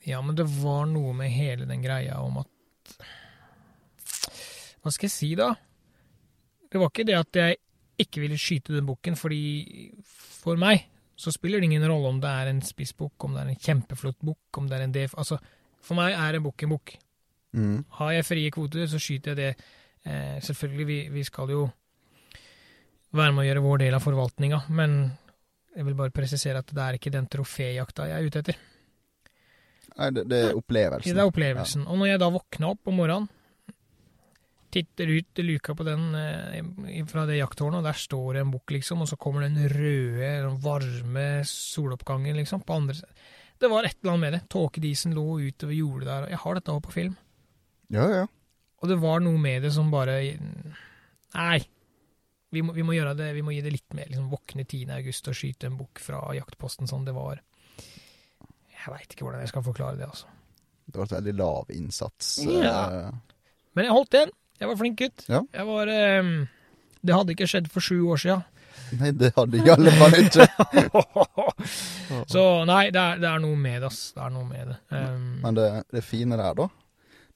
Ja, 0.07 0.21
men 0.23 0.37
det 0.37 0.47
var 0.61 0.85
noe 0.87 1.13
med 1.17 1.31
hele 1.33 1.67
den 1.69 1.81
greia 1.83 2.21
om 2.23 2.39
at 2.41 2.47
Hva 4.79 4.93
skal 4.95 5.09
jeg 5.09 5.13
si, 5.13 5.33
da? 5.35 5.51
Det 6.71 6.79
var 6.79 6.91
ikke 6.91 7.07
det 7.07 7.17
at 7.17 7.35
jeg 7.35 7.57
ikke 7.99 8.21
ville 8.23 8.39
skyte 8.39 8.77
den 8.77 8.87
bukken, 8.87 9.17
fordi 9.19 9.91
for 10.39 10.59
meg 10.59 10.85
så 11.19 11.33
spiller 11.35 11.59
det 11.59 11.67
ingen 11.67 11.83
rolle 11.83 12.13
om 12.13 12.21
det 12.23 12.31
er 12.31 12.47
en 12.47 12.61
spissbukk, 12.63 13.25
om 13.27 13.35
det 13.35 13.41
er 13.41 13.51
en 13.51 13.59
kjempeflott 13.59 14.21
bukk, 14.23 14.61
om 14.61 14.69
det 14.69 14.77
er 14.77 14.85
en 14.85 14.93
DF 14.95 15.17
Altså, 15.19 15.35
for 15.83 15.99
meg 15.99 16.15
er 16.15 16.37
en 16.37 16.45
bukk 16.45 16.63
en 16.63 16.71
bukk. 16.71 16.93
Mm. 17.59 17.81
Har 17.97 18.13
jeg 18.15 18.27
frie 18.27 18.53
kvoter, 18.55 18.87
så 18.87 19.01
skyter 19.01 19.33
jeg 19.33 19.39
det. 19.41 19.67
Eh, 20.07 20.37
selvfølgelig, 20.45 20.87
vi, 20.87 20.99
vi 21.11 21.25
skal 21.27 21.51
jo 21.51 21.65
være 23.19 23.33
med 23.33 23.43
å 23.43 23.47
gjøre 23.49 23.65
vår 23.65 23.83
del 23.83 23.97
av 23.97 24.05
forvaltninga, 24.05 24.61
men 24.71 24.95
jeg 25.75 25.87
vil 25.87 25.97
bare 25.97 26.15
presisere 26.15 26.61
at 26.63 26.71
det 26.71 26.85
er 26.85 26.97
ikke 26.97 27.13
den 27.13 27.27
troféjakta 27.31 28.07
jeg 28.07 28.15
er 28.15 28.29
ute 28.29 28.43
etter. 28.43 28.61
Nei, 29.99 30.09
det, 30.15 30.23
det 30.31 30.39
er 30.47 30.55
opplevelsen. 30.55 31.15
Det 31.15 31.21
er 31.21 31.27
opplevelsen. 31.27 31.83
Og 31.89 31.99
når 31.99 32.13
jeg 32.13 32.21
da 32.21 32.31
våkna 32.31 32.71
opp 32.71 32.89
om 32.89 32.99
morgenen, 33.01 33.27
titter 34.69 35.09
ut 35.09 35.41
luka 35.41 35.73
på 35.75 35.85
den 35.87 36.03
eh, 36.15 37.03
fra 37.09 37.25
det 37.25 37.39
jakttårnet, 37.39 37.81
og 37.81 37.87
der 37.89 37.97
står 37.97 38.37
det 38.37 38.43
en 38.45 38.53
bukk, 38.53 38.75
liksom, 38.75 39.01
og 39.03 39.09
så 39.09 39.17
kommer 39.19 39.47
den 39.47 39.57
røde, 39.71 40.51
varme 40.63 41.27
soloppgangen, 41.49 42.37
liksom, 42.37 42.61
på 42.65 42.77
andre 42.77 42.99
siden. 42.99 43.25
Det 43.59 43.67
var 43.67 43.83
et 43.83 43.97
eller 43.97 44.13
annet 44.13 44.23
med 44.23 44.35
det. 44.37 44.43
Tåkedisen 44.53 45.15
lå 45.17 45.25
utover 45.49 45.75
jordet 45.75 46.07
der, 46.07 46.29
jeg 46.31 46.39
har 46.45 46.59
dette 46.59 46.77
på 46.85 46.93
film. 46.95 47.17
Ja, 47.91 48.05
ja. 48.13 48.27
Og 48.79 48.87
det 48.87 48.99
var 49.01 49.19
noe 49.19 49.41
med 49.41 49.65
det 49.65 49.73
som 49.75 49.89
bare 49.91 50.21
Nei. 51.35 51.59
Vi 52.49 52.61
må, 52.65 52.73
vi 52.73 52.85
må 52.85 52.95
gjøre 52.95 53.17
det, 53.19 53.33
vi 53.35 53.43
må 53.45 53.51
gi 53.53 53.61
det 53.61 53.73
litt 53.73 53.93
mer. 53.93 54.07
liksom 54.09 54.29
Våkne 54.31 54.63
10. 54.63 54.87
august 54.95 55.27
og 55.29 55.35
skyte 55.37 55.67
en 55.67 55.75
bukk 55.77 55.99
fra 56.01 56.21
jaktposten 56.33 56.89
sånn 56.89 57.03
det 57.05 57.13
var. 57.13 57.43
Jeg 58.89 58.95
veit 58.97 59.13
ikke 59.13 59.25
hvordan 59.27 59.41
jeg 59.43 59.51
skal 59.51 59.63
forklare 59.65 59.97
det, 59.99 60.07
altså. 60.09 60.29
Det 60.89 61.03
et 61.03 61.11
veldig 61.13 61.33
lav 61.37 61.67
innsats. 61.69 62.29
Ja. 62.49 62.77
eh, 62.89 63.49
Men 63.77 63.85
jeg 63.85 63.93
holdt 63.93 64.15
igjen. 64.17 64.31
Jeg 64.59 64.67
var 64.71 64.79
flink 64.79 64.95
gutt. 64.99 65.25
Ja. 65.29 65.41
Jeg 65.53 65.65
var 65.69 65.91
um, 66.19 66.31
Det 67.05 67.13
hadde 67.15 67.35
ikke 67.35 67.47
skjedd 67.47 67.69
for 67.71 67.85
sju 67.85 67.99
år 68.09 68.19
sia. 68.23 68.39
Nei, 68.97 69.11
det 69.13 69.29
hadde 69.35 69.59
i 69.61 69.69
alle 69.69 69.93
fall 69.99 70.15
ikke. 70.17 70.47
Så 72.33 72.41
nei, 72.65 72.87
det 72.89 72.99
er, 73.03 73.19
det 73.21 73.29
er 73.29 73.43
noe 73.43 73.59
med 73.59 73.83
det, 73.83 73.91
ass. 73.91 73.99
Det 74.15 74.23
er 74.25 74.33
noe 74.33 74.47
med 74.49 74.71
det. 74.71 74.77
Um, 74.89 75.27
Men 75.45 75.59
det, 75.59 75.67
det 75.93 76.03
fine 76.07 76.39
der, 76.41 76.57
da, 76.57 76.65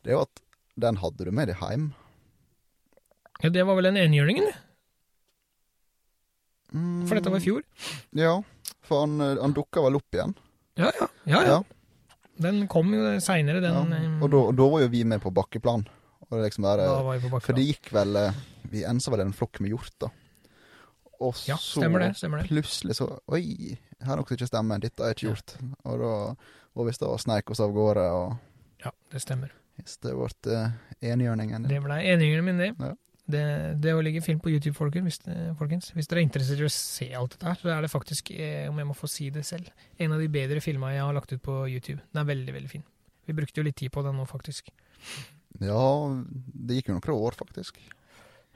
det 0.02 0.12
er 0.12 0.18
jo 0.18 0.24
at 0.26 0.42
den 0.82 0.98
hadde 1.04 1.28
du 1.28 1.32
med 1.32 1.52
deg 1.52 1.62
hjem. 1.62 1.92
ja, 3.44 3.52
det 3.54 3.68
var 3.70 3.78
vel 3.78 3.92
den 3.92 4.02
enhjørningen, 4.02 4.50
det. 4.50 4.56
Mm, 6.74 7.04
For 7.06 7.20
dette 7.20 7.30
var 7.30 7.38
i 7.38 7.46
fjor. 7.46 7.62
Ja, 8.18 8.34
for 8.82 9.04
han, 9.06 9.20
eh, 9.22 9.38
han 9.38 9.54
dukka 9.54 9.84
vel 9.86 10.00
opp 10.02 10.18
igjen. 10.18 10.34
Ja, 10.80 10.92
ja. 11.00 11.08
ja, 11.30 11.42
ja. 11.48 11.58
Den 12.44 12.64
kom 12.68 12.94
jo 12.96 13.20
seinere, 13.22 13.62
den. 13.62 13.74
ja. 13.74 13.98
ehm, 14.00 14.16
Og 14.26 14.32
da, 14.34 14.40
da 14.58 14.70
var 14.74 14.82
jo 14.82 14.88
vi 14.90 15.04
med 15.06 15.22
på 15.22 15.30
bakkeplan. 15.34 15.84
Og 16.30 16.38
det 16.40 16.48
liksom 16.48 16.66
der, 16.66 16.82
da 16.88 17.02
var 17.06 17.14
vi 17.18 17.22
på 17.22 17.30
bakkeplan. 17.30 17.46
for 17.46 17.54
det 17.60 17.66
gikk 17.68 17.92
vel 17.94 18.16
eh, 18.18 18.34
Vi 18.72 18.82
ensa 18.90 19.12
vel 19.14 19.22
en 19.22 19.34
flokk 19.38 19.60
med 19.62 19.70
hjorter. 19.70 20.10
Og 21.22 21.36
Ja, 21.48 21.56
så 21.62 21.80
stemmer 21.84 22.00
det. 22.08 22.16
stemmer 22.18 22.42
det. 22.42 22.50
plutselig 22.50 22.96
så 22.98 23.06
Oi, 23.32 23.78
her 24.02 24.12
er 24.16 24.18
noe 24.20 24.26
som 24.28 24.36
ikke 24.36 24.50
stemmer. 24.50 24.82
Dette 24.82 25.04
er 25.06 25.14
ikke 25.14 25.30
gjort. 25.30 25.54
Og 25.86 26.00
da 26.02 26.14
var 26.74 26.88
vi 26.90 26.96
stå 26.98 27.12
og 27.14 27.22
sneik 27.22 27.52
oss 27.54 27.62
av 27.64 27.72
gårde, 27.76 28.08
og 28.12 28.34
Ja, 28.84 28.92
det 29.14 29.22
stemmer. 29.22 29.52
yes, 29.80 29.98
det 30.02 30.12
ble 30.18 30.74
enhjørningen 31.06 31.64
din. 31.64 31.70
Det 31.70 31.84
ble 31.86 32.00
enhjørningen 32.02 32.46
min, 32.50 32.58
det. 32.58 32.72
Ja. 32.80 32.96
Det, 33.26 33.80
det 33.80 33.94
å 33.96 34.02
legge 34.04 34.20
film 34.22 34.40
på 34.44 34.52
YouTube, 34.52 34.76
folkens 34.76 35.06
hvis, 35.08 35.20
folkens. 35.56 35.92
hvis 35.96 36.10
dere 36.12 36.20
er 36.20 36.26
interessert 36.28 36.60
i 36.60 36.66
å 36.68 36.72
se 36.76 37.06
alt 37.16 37.32
dette 37.38 37.48
her, 37.48 37.56
så 37.62 37.70
er 37.72 37.86
det 37.86 37.92
faktisk, 37.94 38.32
eh, 38.36 38.66
om 38.68 38.78
jeg 38.82 38.88
må 38.90 38.96
få 39.00 39.08
si 39.08 39.30
det 39.32 39.46
selv, 39.48 39.70
en 39.98 40.12
av 40.12 40.20
de 40.20 40.28
bedre 40.28 40.60
filma 40.60 40.92
jeg 40.92 41.06
har 41.06 41.16
lagt 41.16 41.32
ut 41.32 41.42
på 41.42 41.62
YouTube. 41.72 42.02
Den 42.12 42.20
er 42.26 42.28
veldig, 42.34 42.54
veldig 42.58 42.70
fin. 42.74 42.84
Vi 43.26 43.34
brukte 43.38 43.62
jo 43.62 43.64
litt 43.64 43.78
tid 43.80 43.94
på 43.96 44.04
den 44.04 44.18
nå, 44.20 44.26
faktisk. 44.28 44.74
Ja, 45.64 45.86
det 46.68 46.82
gikk 46.82 46.90
jo 46.92 46.98
noen 46.98 47.16
år, 47.16 47.38
faktisk. 47.40 47.80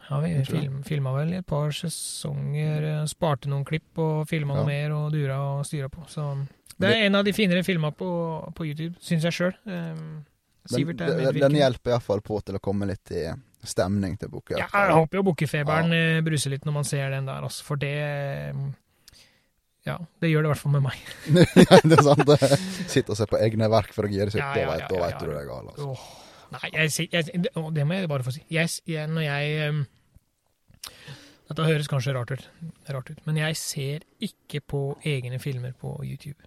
Ja, 0.10 0.20
vi 0.24 0.34
film, 0.48 0.84
filma 0.88 1.12
vel 1.16 1.34
i 1.34 1.40
et 1.42 1.48
par 1.48 1.72
sesonger. 1.76 2.84
eh, 2.84 3.06
Sparte 3.08 3.48
noen 3.52 3.66
klipp 3.68 3.98
og 4.04 4.28
filma 4.28 4.54
Ja. 4.56 4.62
noe 4.64 4.68
mer 4.68 4.92
og 4.96 5.12
dura 5.12 5.40
og 5.60 5.66
styra 5.66 5.90
på. 5.90 6.04
Så 6.12 6.48
det 6.78 6.92
er 6.92 7.06
en 7.08 7.16
av 7.16 7.24
de 7.26 7.32
finere 7.34 7.64
filma 7.64 7.92
på, 7.92 8.54
på 8.54 8.66
YouTube, 8.68 8.96
syns 9.00 9.24
jeg 9.24 9.32
sjøl. 9.32 9.56
Um, 9.66 10.26
Den, 10.68 10.76
Sivert 10.76 11.00
er 11.02 11.08
den, 11.08 11.18
den 11.18 11.26
medvirkende. 11.26 11.60
hjelper 11.64 11.92
iallfall 11.96 12.22
på 12.22 12.42
til 12.44 12.56
å 12.56 12.60
komme 12.60 12.86
litt 12.88 13.12
i 13.16 13.24
stemning 13.70 14.18
til 14.20 14.32
boka. 14.32 14.58
Ja, 14.60 14.68
jeg 14.72 14.96
håper 14.98 15.20
jo 15.20 15.24
bukkefeberen 15.30 15.94
ja. 15.96 16.20
bruser 16.26 16.54
litt 16.54 16.68
når 16.68 16.76
man 16.80 16.88
ser 16.88 17.10
den 17.14 17.28
der, 17.30 17.48
altså. 17.48 17.66
For 17.68 17.82
det 17.82 17.96
eh, 18.04 18.62
Ja, 19.88 19.98
det 20.22 20.32
gjør 20.32 20.46
det 20.46 20.50
i 20.50 20.54
hvert 20.54 20.64
fall 20.64 20.74
med 20.76 20.86
meg. 20.88 21.04
det 21.90 21.98
er 21.98 22.06
sant. 22.06 22.32
Sitte 22.92 23.14
og 23.14 23.20
se 23.20 23.28
på 23.30 23.40
egne 23.40 23.70
verk 23.72 23.94
for 23.96 24.08
å 24.08 24.12
gire 24.12 24.34
seg 24.34 24.44
Ja, 24.44 24.50
opp, 24.52 24.58
ja, 24.58 24.66
da 24.68 24.74
ja, 24.74 25.04
ja, 25.04 25.12
ja. 25.14 25.22
du 25.22 25.30
det 25.32 25.38
er 25.40 25.48
galt. 25.48 25.72
Altså. 25.76 25.94
Oh, 25.94 26.50
nei, 26.58 26.74
jeg, 26.74 27.08
jeg, 27.14 27.46
det, 27.78 27.86
må 27.88 28.02
jeg 28.02 28.12
bare 28.12 28.28
få 28.28 28.36
si. 28.36 28.44
Jeg, 28.52 28.74
jeg, 28.90 29.08
når 29.12 29.28
jeg 29.28 29.72
Dette 31.48 31.64
høres 31.64 31.88
kanskje 31.88 32.12
rart 32.18 32.34
ut, 32.36 32.44
rart 32.92 33.10
ut, 33.14 33.20
men 33.24 33.40
jeg 33.40 33.56
ser 33.56 34.04
ikke 34.20 34.60
på 34.60 34.82
egne 35.08 35.40
filmer 35.40 35.72
på 35.80 35.94
YouTube. 36.04 36.42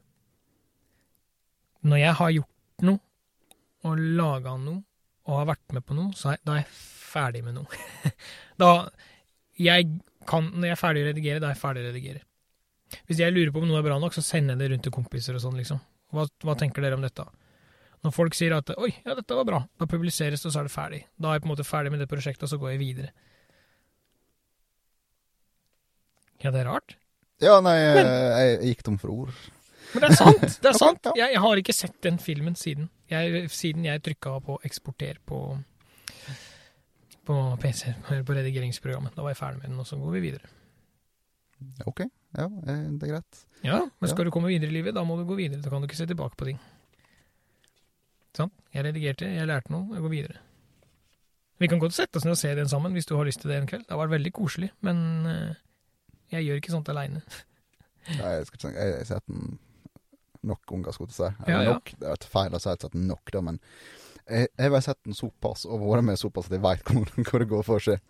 Når 1.88 2.02
jeg 2.02 2.16
har 2.18 2.34
gjort 2.34 2.84
noe, 2.84 3.00
og 3.88 4.00
laga 4.20 4.56
noe, 4.60 4.82
og 5.30 5.38
har 5.38 5.50
vært 5.52 5.76
med 5.76 5.86
på 5.86 5.96
noe, 5.96 6.14
så 6.18 6.34
er, 6.34 6.40
da 6.46 6.56
er 6.56 6.64
jeg 6.64 6.72
ferdig 7.10 7.44
med 7.46 7.56
noe. 7.60 7.80
da 8.62 8.72
jeg 9.60 9.86
kan, 10.28 10.50
Når 10.52 10.68
jeg 10.68 10.74
er 10.76 10.80
ferdig 10.80 11.02
å 11.04 11.08
redigere, 11.10 11.40
da 11.42 11.48
er 11.48 11.54
jeg 11.56 11.62
ferdig 11.62 11.82
å 11.82 11.88
redigere. 11.90 12.22
Hvis 13.06 13.20
jeg 13.22 13.34
lurer 13.34 13.52
på 13.54 13.62
om 13.62 13.68
noe 13.70 13.78
er 13.80 13.86
bra 13.86 13.98
nok, 14.02 14.14
så 14.16 14.22
sender 14.24 14.54
jeg 14.54 14.60
det 14.60 14.68
rundt 14.72 14.84
til 14.86 14.94
kompiser 14.94 15.36
og 15.38 15.42
sånn, 15.42 15.56
liksom. 15.58 15.80
Hva, 16.14 16.26
hva 16.44 16.56
tenker 16.58 16.84
dere 16.84 16.98
om 16.98 17.04
dette? 17.04 17.24
Når 18.04 18.14
folk 18.16 18.36
sier 18.36 18.54
at 18.56 18.70
'oi, 18.72 18.90
ja, 19.04 19.14
dette 19.14 19.36
var 19.36 19.46
bra', 19.46 19.60
da 19.78 19.88
publiseres 19.88 20.40
det, 20.42 20.48
og 20.48 20.54
så 20.54 20.62
er 20.62 20.68
det 20.68 20.74
ferdig. 20.74 21.00
Da 21.20 21.30
er 21.30 21.38
jeg 21.38 21.44
på 21.44 21.50
en 21.50 21.52
måte 21.52 21.68
ferdig 21.68 21.92
med 21.92 22.00
det 22.02 22.08
prosjektet, 22.10 22.46
og 22.46 22.52
så 22.52 22.58
går 22.60 22.74
jeg 22.74 22.80
videre. 22.80 23.10
Ja, 26.40 26.50
det 26.50 26.62
er 26.62 26.70
rart. 26.70 26.96
Ja, 27.44 27.58
nei, 27.64 27.76
jeg, 27.76 28.06
jeg 28.06 28.70
gikk 28.70 28.86
tom 28.86 28.96
for 29.00 29.12
ord. 29.12 29.34
Men 29.92 30.04
det 30.04 30.10
er 30.10 30.16
sant! 30.16 30.46
det 30.62 30.70
er 30.70 30.78
sant. 30.84 31.10
Jeg, 31.12 31.34
jeg 31.34 31.42
har 31.44 31.60
ikke 31.60 31.76
sett 31.76 31.98
den 32.06 32.16
filmen 32.22 32.56
siden. 32.56 32.88
Jeg, 33.10 33.50
siden 33.50 33.84
jeg 33.84 34.02
trykka 34.06 34.36
på 34.46 34.58
'eksporter' 34.64 35.18
på, 35.26 35.58
på 37.26 37.36
PC, 37.60 37.92
på 38.26 38.34
redigeringsprogrammet. 38.36 39.16
Da 39.16 39.22
var 39.22 39.30
jeg 39.34 39.36
ferdig 39.40 39.58
med 39.62 39.68
den, 39.70 39.78
og 39.82 39.86
så 39.86 39.96
går 39.98 40.12
vi 40.12 40.20
videre. 40.20 40.46
OK, 41.86 42.00
ja, 42.38 42.44
eh, 42.46 42.84
det 42.96 43.02
er 43.02 43.14
greit. 43.16 43.44
Ja, 43.64 43.78
men 43.80 44.08
Ja. 44.08 44.12
skal 44.14 44.24
du 44.24 44.30
komme 44.30 44.48
videre 44.48 44.70
i 44.70 44.72
livet, 44.72 44.94
da 44.94 45.02
må 45.04 45.16
du 45.18 45.24
gå 45.26 45.34
videre. 45.36 45.60
Da 45.62 45.68
kan 45.70 45.82
du 45.82 45.88
ikke 45.88 45.96
se 45.96 46.06
tilbake 46.06 46.36
på 46.36 46.44
ting. 46.44 46.60
Sant? 48.36 48.52
Jeg 48.74 48.84
redigerte, 48.84 49.26
jeg 49.26 49.46
lærte 49.46 49.70
noe, 49.74 49.94
jeg 49.94 50.02
går 50.02 50.08
videre. 50.14 50.38
Vi 51.58 51.66
kan 51.68 51.78
godt 51.78 51.92
sette 51.92 52.16
oss 52.16 52.24
ned 52.24 52.32
og 52.32 52.38
se 52.40 52.54
den 52.56 52.68
sammen 52.68 52.92
hvis 52.92 53.06
du 53.06 53.16
har 53.16 53.24
lyst 53.24 53.40
til 53.42 53.50
det 53.50 53.58
en 53.58 53.66
kveld. 53.66 53.82
Det 53.84 53.90
har 53.90 53.98
vært 54.06 54.14
veldig 54.16 54.32
koselig, 54.32 54.70
men 54.80 55.26
eh, 55.26 55.54
jeg 56.32 56.44
gjør 56.46 56.60
ikke 56.62 56.70
sånt 56.72 56.88
aleine. 56.88 57.20
Nei, 58.08 58.30
jeg, 58.38 58.46
skal 58.46 58.56
ikke 58.70 58.78
jeg, 58.80 58.94
jeg 58.98 59.06
har 59.10 59.20
den 59.26 59.58
nok 60.46 60.72
unger 60.76 60.94
skulle 60.96 61.10
jeg 61.12 61.18
si. 61.18 61.28
Ja, 61.46 61.48
Eller 61.48 61.68
ja. 61.68 61.74
nok, 61.76 61.92
det 61.98 62.08
er 62.08 62.18
et 62.18 62.30
feil 62.32 62.56
å 62.56 62.62
si 62.62 62.70
at 62.72 62.96
nok, 62.96 63.32
da, 63.34 63.42
men 63.44 63.60
jeg, 64.30 64.48
jeg 64.56 64.72
har 64.72 64.84
sett 64.84 65.00
den 65.06 65.16
såpass, 65.16 65.66
og 65.66 65.84
vært 65.84 66.06
med 66.06 66.20
såpass 66.20 66.50
at 66.50 66.56
jeg 66.56 66.64
veit 66.64 66.92
hvor, 67.30 67.38
det 67.42 67.48
går 67.50 67.64
for 67.66 67.82
seg. 67.82 68.02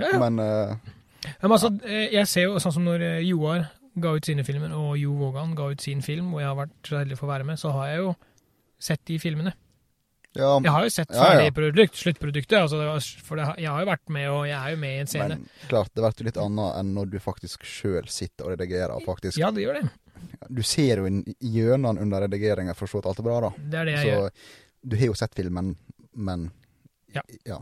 Ja, 0.00 0.12
ja. 0.14 0.22
Men 0.22 0.40
uh, 0.42 0.94
Men 1.42 1.54
altså, 1.54 1.72
eh, 1.84 2.08
jeg 2.14 2.30
ser 2.30 2.48
jo 2.48 2.58
sånn 2.62 2.76
som 2.78 2.86
når 2.86 3.04
eh, 3.06 3.26
Joar 3.26 3.66
ga 3.98 4.14
ut 4.14 4.26
sine 4.28 4.44
filmer, 4.46 4.74
og 4.78 4.98
Jo 4.98 5.14
Vågan 5.18 5.56
ga 5.58 5.70
ut 5.72 5.82
sin 5.82 6.02
film, 6.04 6.32
og 6.34 6.42
jeg 6.42 6.50
har 6.50 6.58
vært 6.58 6.76
så 6.86 7.00
heldig 7.00 7.18
for 7.18 7.26
å 7.26 7.32
være 7.32 7.46
med, 7.48 7.58
så 7.58 7.72
har 7.74 7.90
jeg 7.90 8.04
jo 8.04 8.12
sett 8.78 9.02
de 9.10 9.16
filmene. 9.18 9.54
Ja, 10.38 10.60
Jeg 10.64 10.72
har 10.72 10.82
jo 10.86 10.90
sett 10.94 11.08
ferdig 11.12 11.52
produkt, 11.54 11.94
sluttproduktet, 11.98 12.56
altså, 12.58 12.78
var- 12.78 13.24
for 13.28 13.36
det, 13.36 13.46
jeg 13.58 13.68
har 13.68 13.80
jo 13.84 13.90
vært 13.90 14.08
med, 14.08 14.28
og 14.30 14.46
jeg 14.46 14.56
er 14.58 14.70
jo 14.70 14.76
med 14.76 14.96
i 14.96 15.00
en 15.00 15.06
scene. 15.06 15.28
men 15.28 15.48
klart, 15.68 15.90
det 15.94 16.02
blir 16.04 16.18
jo 16.22 16.24
litt 16.30 16.36
annet 16.46 16.76
enn 16.80 16.94
når 16.94 17.10
du 17.10 17.18
faktisk 17.18 17.64
sjøl 17.66 18.08
sitter 18.08 18.44
og 18.46 18.58
redigerer. 18.58 19.00
faktisk, 19.04 19.38
Ja, 19.38 19.50
det 19.50 19.64
gjør 19.66 19.82
det. 19.82 19.90
Du 20.50 20.62
ser 20.62 20.96
jo 20.98 21.04
hjørnene 21.40 22.00
under 22.00 22.20
redigeringa 22.26 22.74
for 22.74 22.86
å 22.86 22.90
se 22.90 22.98
at 22.98 23.06
alt 23.06 23.18
er 23.20 23.22
bra, 23.22 23.40
da. 23.40 23.50
Det 23.58 23.74
er 23.74 23.84
det 23.84 23.94
jeg 23.96 24.06
Så 24.06 24.14
gjør. 24.14 24.30
du 24.88 24.96
har 24.96 25.06
jo 25.06 25.12
sett 25.14 25.34
filmen, 25.34 25.76
men 26.16 26.50
Ja. 27.14 27.22
ja. 27.46 27.58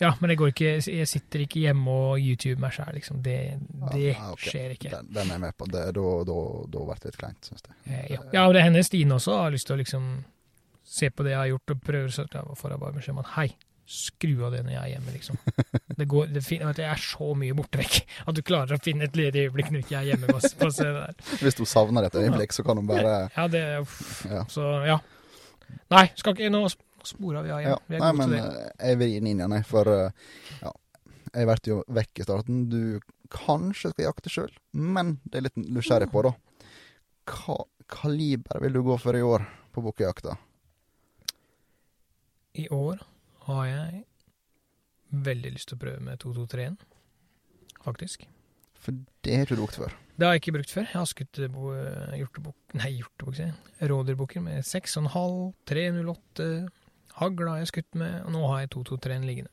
Ja, 0.00 0.14
men 0.18 0.30
det 0.30 0.38
går 0.38 0.48
ikke, 0.54 0.80
jeg 0.82 1.06
sitter 1.08 1.40
ikke 1.40 1.60
hjemme 1.60 1.86
og 1.88 2.18
YouTube 2.18 2.58
meg 2.58 2.72
sjøl, 2.72 2.94
liksom. 2.94 3.20
Det, 3.22 3.58
det 3.92 4.14
Ja, 4.16 4.30
okay. 4.32 4.50
skjer 4.50 4.70
ikke. 4.78 4.90
Den, 4.90 5.08
den 5.12 5.26
er 5.28 5.34
jeg 5.34 5.40
med 5.40 5.56
på. 5.58 5.66
Det- 5.66 5.92
Da 5.92 6.24
da- 6.24 6.66
da 6.72 6.78
blir 6.86 6.94
det 7.00 7.04
litt 7.04 7.18
kleint, 7.18 7.40
syns 7.42 7.62
jeg. 7.68 7.76
Eh, 7.94 8.06
Ja. 8.14 8.18
ja, 8.32 8.46
og 8.48 8.54
det 8.54 8.62
hender 8.62 8.82
Stine 8.82 9.12
også 9.12 9.36
har 9.36 9.50
lyst 9.50 9.66
til 9.66 9.76
å 9.76 9.78
liksom 9.84 10.24
se 10.90 11.10
på 11.14 11.22
det 11.26 11.32
jeg 11.36 11.38
har 11.44 11.50
gjort, 11.52 11.72
og 11.76 11.82
prøver 11.86 12.14
så 12.14 12.24
Da 12.32 12.40
får 12.58 12.72
jeg 12.74 12.80
bare 12.82 12.96
beskjed 12.96 13.14
om 13.14 13.20
at 13.22 13.28
hei, 13.36 13.48
skru 13.90 14.32
av 14.46 14.52
det 14.54 14.60
når 14.66 14.72
jeg 14.74 14.80
er 14.82 14.90
hjemme, 14.94 15.12
liksom. 15.16 15.38
Det 16.00 16.06
går, 16.08 16.28
det, 16.32 16.40
fin- 16.46 16.62
jeg 16.64 16.86
er 16.86 17.00
så 17.02 17.26
mye 17.36 17.54
borte 17.58 17.76
vekk 17.82 17.96
at 18.30 18.36
du 18.38 18.40
klarer 18.46 18.76
å 18.78 18.82
finne 18.82 19.04
et 19.08 19.16
ledig 19.18 19.42
øyeblikk 19.48 19.70
når 19.74 19.82
jeg 19.90 19.98
er 19.98 20.06
hjemme. 20.12 20.30
på 20.30 20.38
på 20.62 20.68
se 20.72 20.86
det 20.86 21.00
der. 21.02 21.16
Hvis 21.42 21.58
du 21.58 21.64
savner 21.68 22.06
et 22.08 22.14
øyeblikk, 22.16 22.54
så 22.56 22.64
kan 22.64 22.78
du 22.80 22.84
bare 22.88 23.16
Ja, 23.36 23.46
det. 23.52 23.64
Ja. 24.30 24.44
Så 24.48 24.64
ja. 24.88 24.96
Nei, 25.92 26.06
skal 26.16 26.34
ikke 26.38 26.50
Nå 26.54 26.62
spora 27.06 27.42
vi 27.44 27.50
av 27.52 27.60
igjen. 27.60 27.74
ja. 27.74 27.78
Vi 27.90 27.98
Nei, 28.00 28.12
men 28.16 28.34
eh, 28.38 28.70
jeg 28.90 28.98
vil 29.02 29.14
inn 29.18 29.28
igjen, 29.34 29.54
jeg, 29.58 29.66
for 29.68 29.88
eh, 29.92 30.10
ja. 30.62 30.72
Jeg 31.34 31.46
ble 31.50 31.56
jo 31.70 31.78
vekk 32.00 32.20
i 32.22 32.26
starten. 32.26 32.62
Du 32.72 32.80
kanskje 33.30 33.92
skal 33.92 34.08
jakte 34.08 34.32
sjøl, 34.32 34.50
men 34.74 35.18
det 35.24 35.38
er 35.42 35.46
litt 35.46 35.60
nysgjerrig 35.60 36.08
på, 36.12 36.24
da. 36.26 36.32
Hva 37.30 37.58
kaliber 37.90 38.60
vil 38.64 38.72
du 38.78 38.80
gå 38.86 38.96
for 39.02 39.16
i 39.18 39.22
år 39.22 39.44
på 39.74 39.84
bukkejakta? 39.84 40.34
I 42.58 42.66
år 42.74 43.02
har 43.46 43.64
jeg 43.68 44.04
veldig 45.10 45.52
lyst 45.54 45.70
til 45.70 45.78
å 45.78 45.82
prøve 45.84 46.02
med 46.06 46.20
223-en, 46.22 46.76
faktisk. 47.84 48.26
For 48.80 48.96
det 49.26 49.36
har 49.36 49.50
du 49.50 49.56
brukt 49.60 49.76
før. 49.78 49.94
Det 50.20 50.26
har 50.28 50.34
jeg 50.36 50.42
ikke 50.42 50.54
brukt 50.58 50.72
før. 50.72 50.86
Jeg 50.88 50.96
har 50.98 51.08
skutt 51.08 51.38
eh, 51.40 51.50
bo- 51.52 51.72
hjortebukk 52.16 52.74
Nei, 52.80 52.90
hjortebukk, 52.98 53.36
sier 53.38 53.50
jeg. 53.50 53.88
Rådyrbukker 53.90 54.44
med 54.44 54.62
6,5, 54.68 55.08
308. 55.68 56.46
Hagl 57.20 57.48
har 57.50 57.58
jeg 57.62 57.70
skutt 57.72 57.98
med, 58.00 58.20
og 58.26 58.32
nå 58.34 58.42
har 58.48 58.62
jeg 58.64 58.70
223-en 58.76 59.26
liggende. 59.28 59.52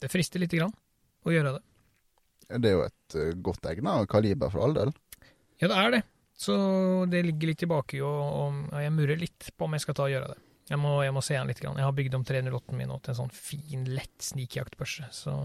Det 0.00 0.08
frister 0.12 0.40
lite 0.40 0.60
grann 0.60 0.72
å 1.28 1.34
gjøre 1.34 1.56
det. 1.58 1.62
Det 2.60 2.70
er 2.70 2.76
jo 2.78 2.84
et 2.86 3.16
eh, 3.20 3.32
godt 3.46 3.68
egna 3.70 3.98
kaliber 4.10 4.52
for 4.52 4.64
all 4.66 4.76
del. 4.76 4.92
Ja, 5.60 5.68
det 5.68 5.76
er 5.76 5.94
det. 5.98 6.02
Så 6.40 6.54
det 7.12 7.20
ligger 7.26 7.50
litt 7.50 7.60
tilbake, 7.60 7.98
og, 8.00 8.70
og 8.72 8.80
jeg 8.80 8.94
murrer 8.96 9.20
litt 9.20 9.50
på 9.60 9.66
om 9.68 9.76
jeg 9.76 9.84
skal 9.84 9.96
ta 9.98 10.06
og 10.06 10.14
gjøre 10.14 10.30
det. 10.32 10.38
Jeg 10.70 10.78
må, 10.78 10.94
jeg 11.02 11.14
må 11.14 11.22
se 11.24 11.34
igjen 11.34 11.50
litt. 11.50 11.60
Grann. 11.62 11.78
Jeg 11.80 11.88
har 11.88 11.94
bygd 11.96 12.14
om 12.14 12.24
308-en 12.26 12.78
min 12.78 12.90
nå 12.92 12.98
til 13.02 13.12
en 13.12 13.18
sånn 13.24 13.32
fin, 13.34 13.84
lett 13.90 14.22
snikjaktbørse, 14.22 15.08
så 15.14 15.36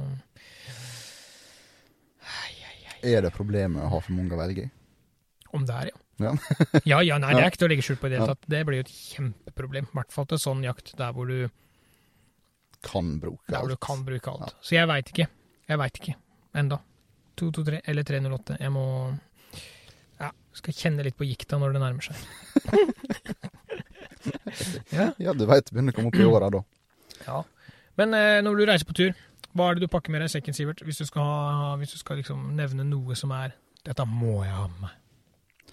Er 3.06 3.22
det 3.26 3.32
problemet 3.36 3.84
å 3.86 3.90
ha 3.92 4.02
for 4.02 4.16
mange 4.18 4.34
å 4.34 4.40
velge 4.40 4.66
i? 4.66 4.70
Om 5.56 5.66
det 5.68 5.76
er, 5.76 5.92
ja. 5.92 6.02
Ja. 6.16 6.32
ja, 6.92 7.02
ja, 7.04 7.18
nei, 7.20 7.34
det 7.36 7.44
er 7.44 7.52
ikke 7.52 7.62
til 7.64 7.68
å 7.68 7.72
legge 7.74 7.86
skjul 7.86 8.00
på 8.00 8.08
i 8.08 8.14
det 8.14 8.20
hele 8.22 8.34
tatt. 8.34 8.48
Det 8.52 8.62
blir 8.68 8.80
jo 8.80 8.86
et 8.86 8.94
kjempeproblem. 8.96 9.88
I 9.92 9.98
hvert 10.00 10.16
fall 10.16 10.28
til 10.32 10.42
sånn 10.42 10.64
jakt 10.66 10.94
der 11.00 11.16
hvor 11.16 11.30
du, 11.30 11.50
Kan 12.86 13.16
bruke 13.22 13.50
der 13.52 13.60
hvor 13.64 13.72
du 13.72 13.76
alt. 13.76 13.84
kan 13.84 14.06
bruke 14.08 14.32
alt. 14.32 14.56
Så 14.64 14.78
jeg 14.78 14.90
veit 14.90 15.12
ikke. 15.12 15.28
Jeg 15.70 15.82
veit 15.82 16.00
ikke 16.02 16.16
enda. 16.56 16.80
223 17.42 17.82
eller 17.92 18.08
308. 18.08 18.58
Jeg 18.62 18.72
må 18.72 18.86
ja, 20.22 20.30
skal 20.56 20.78
kjenne 20.78 21.04
litt 21.04 21.18
på 21.20 21.28
gikta 21.28 21.60
når 21.60 21.76
det 21.76 21.84
nærmer 21.84 22.06
seg. 22.06 22.16
ja. 24.92 25.12
Ja, 25.22 25.34
du 25.34 25.46
veit 25.50 25.66
det 25.68 25.74
begynner 25.76 25.94
å 25.94 25.98
komme 25.98 26.12
opp 26.12 26.20
i 26.20 26.26
åra 26.28 26.50
da. 26.54 26.64
ja. 27.26 27.42
Men 27.96 28.12
eh, 28.18 28.42
når 28.44 28.58
du 28.60 28.66
reiser 28.68 28.88
på 28.90 28.96
tur, 28.98 29.14
hva 29.56 29.70
er 29.72 29.78
det 29.78 29.86
du 29.86 29.92
pakker 29.92 30.12
med 30.12 30.20
deg 30.20 30.28
i 30.28 30.34
sekken, 30.34 30.56
Sivert? 30.58 30.82
Hvis 30.84 30.98
du 31.00 31.06
skal, 31.08 31.24
ha, 31.24 31.70
hvis 31.80 31.94
du 31.96 32.00
skal 32.02 32.18
liksom 32.20 32.50
nevne 32.58 32.84
noe 32.84 33.16
som 33.16 33.32
er 33.32 33.54
Dette 33.86 34.04
må 34.10 34.42
jeg 34.44 34.52
ha 34.52 34.66
med 34.68 34.82
meg. 34.88 34.96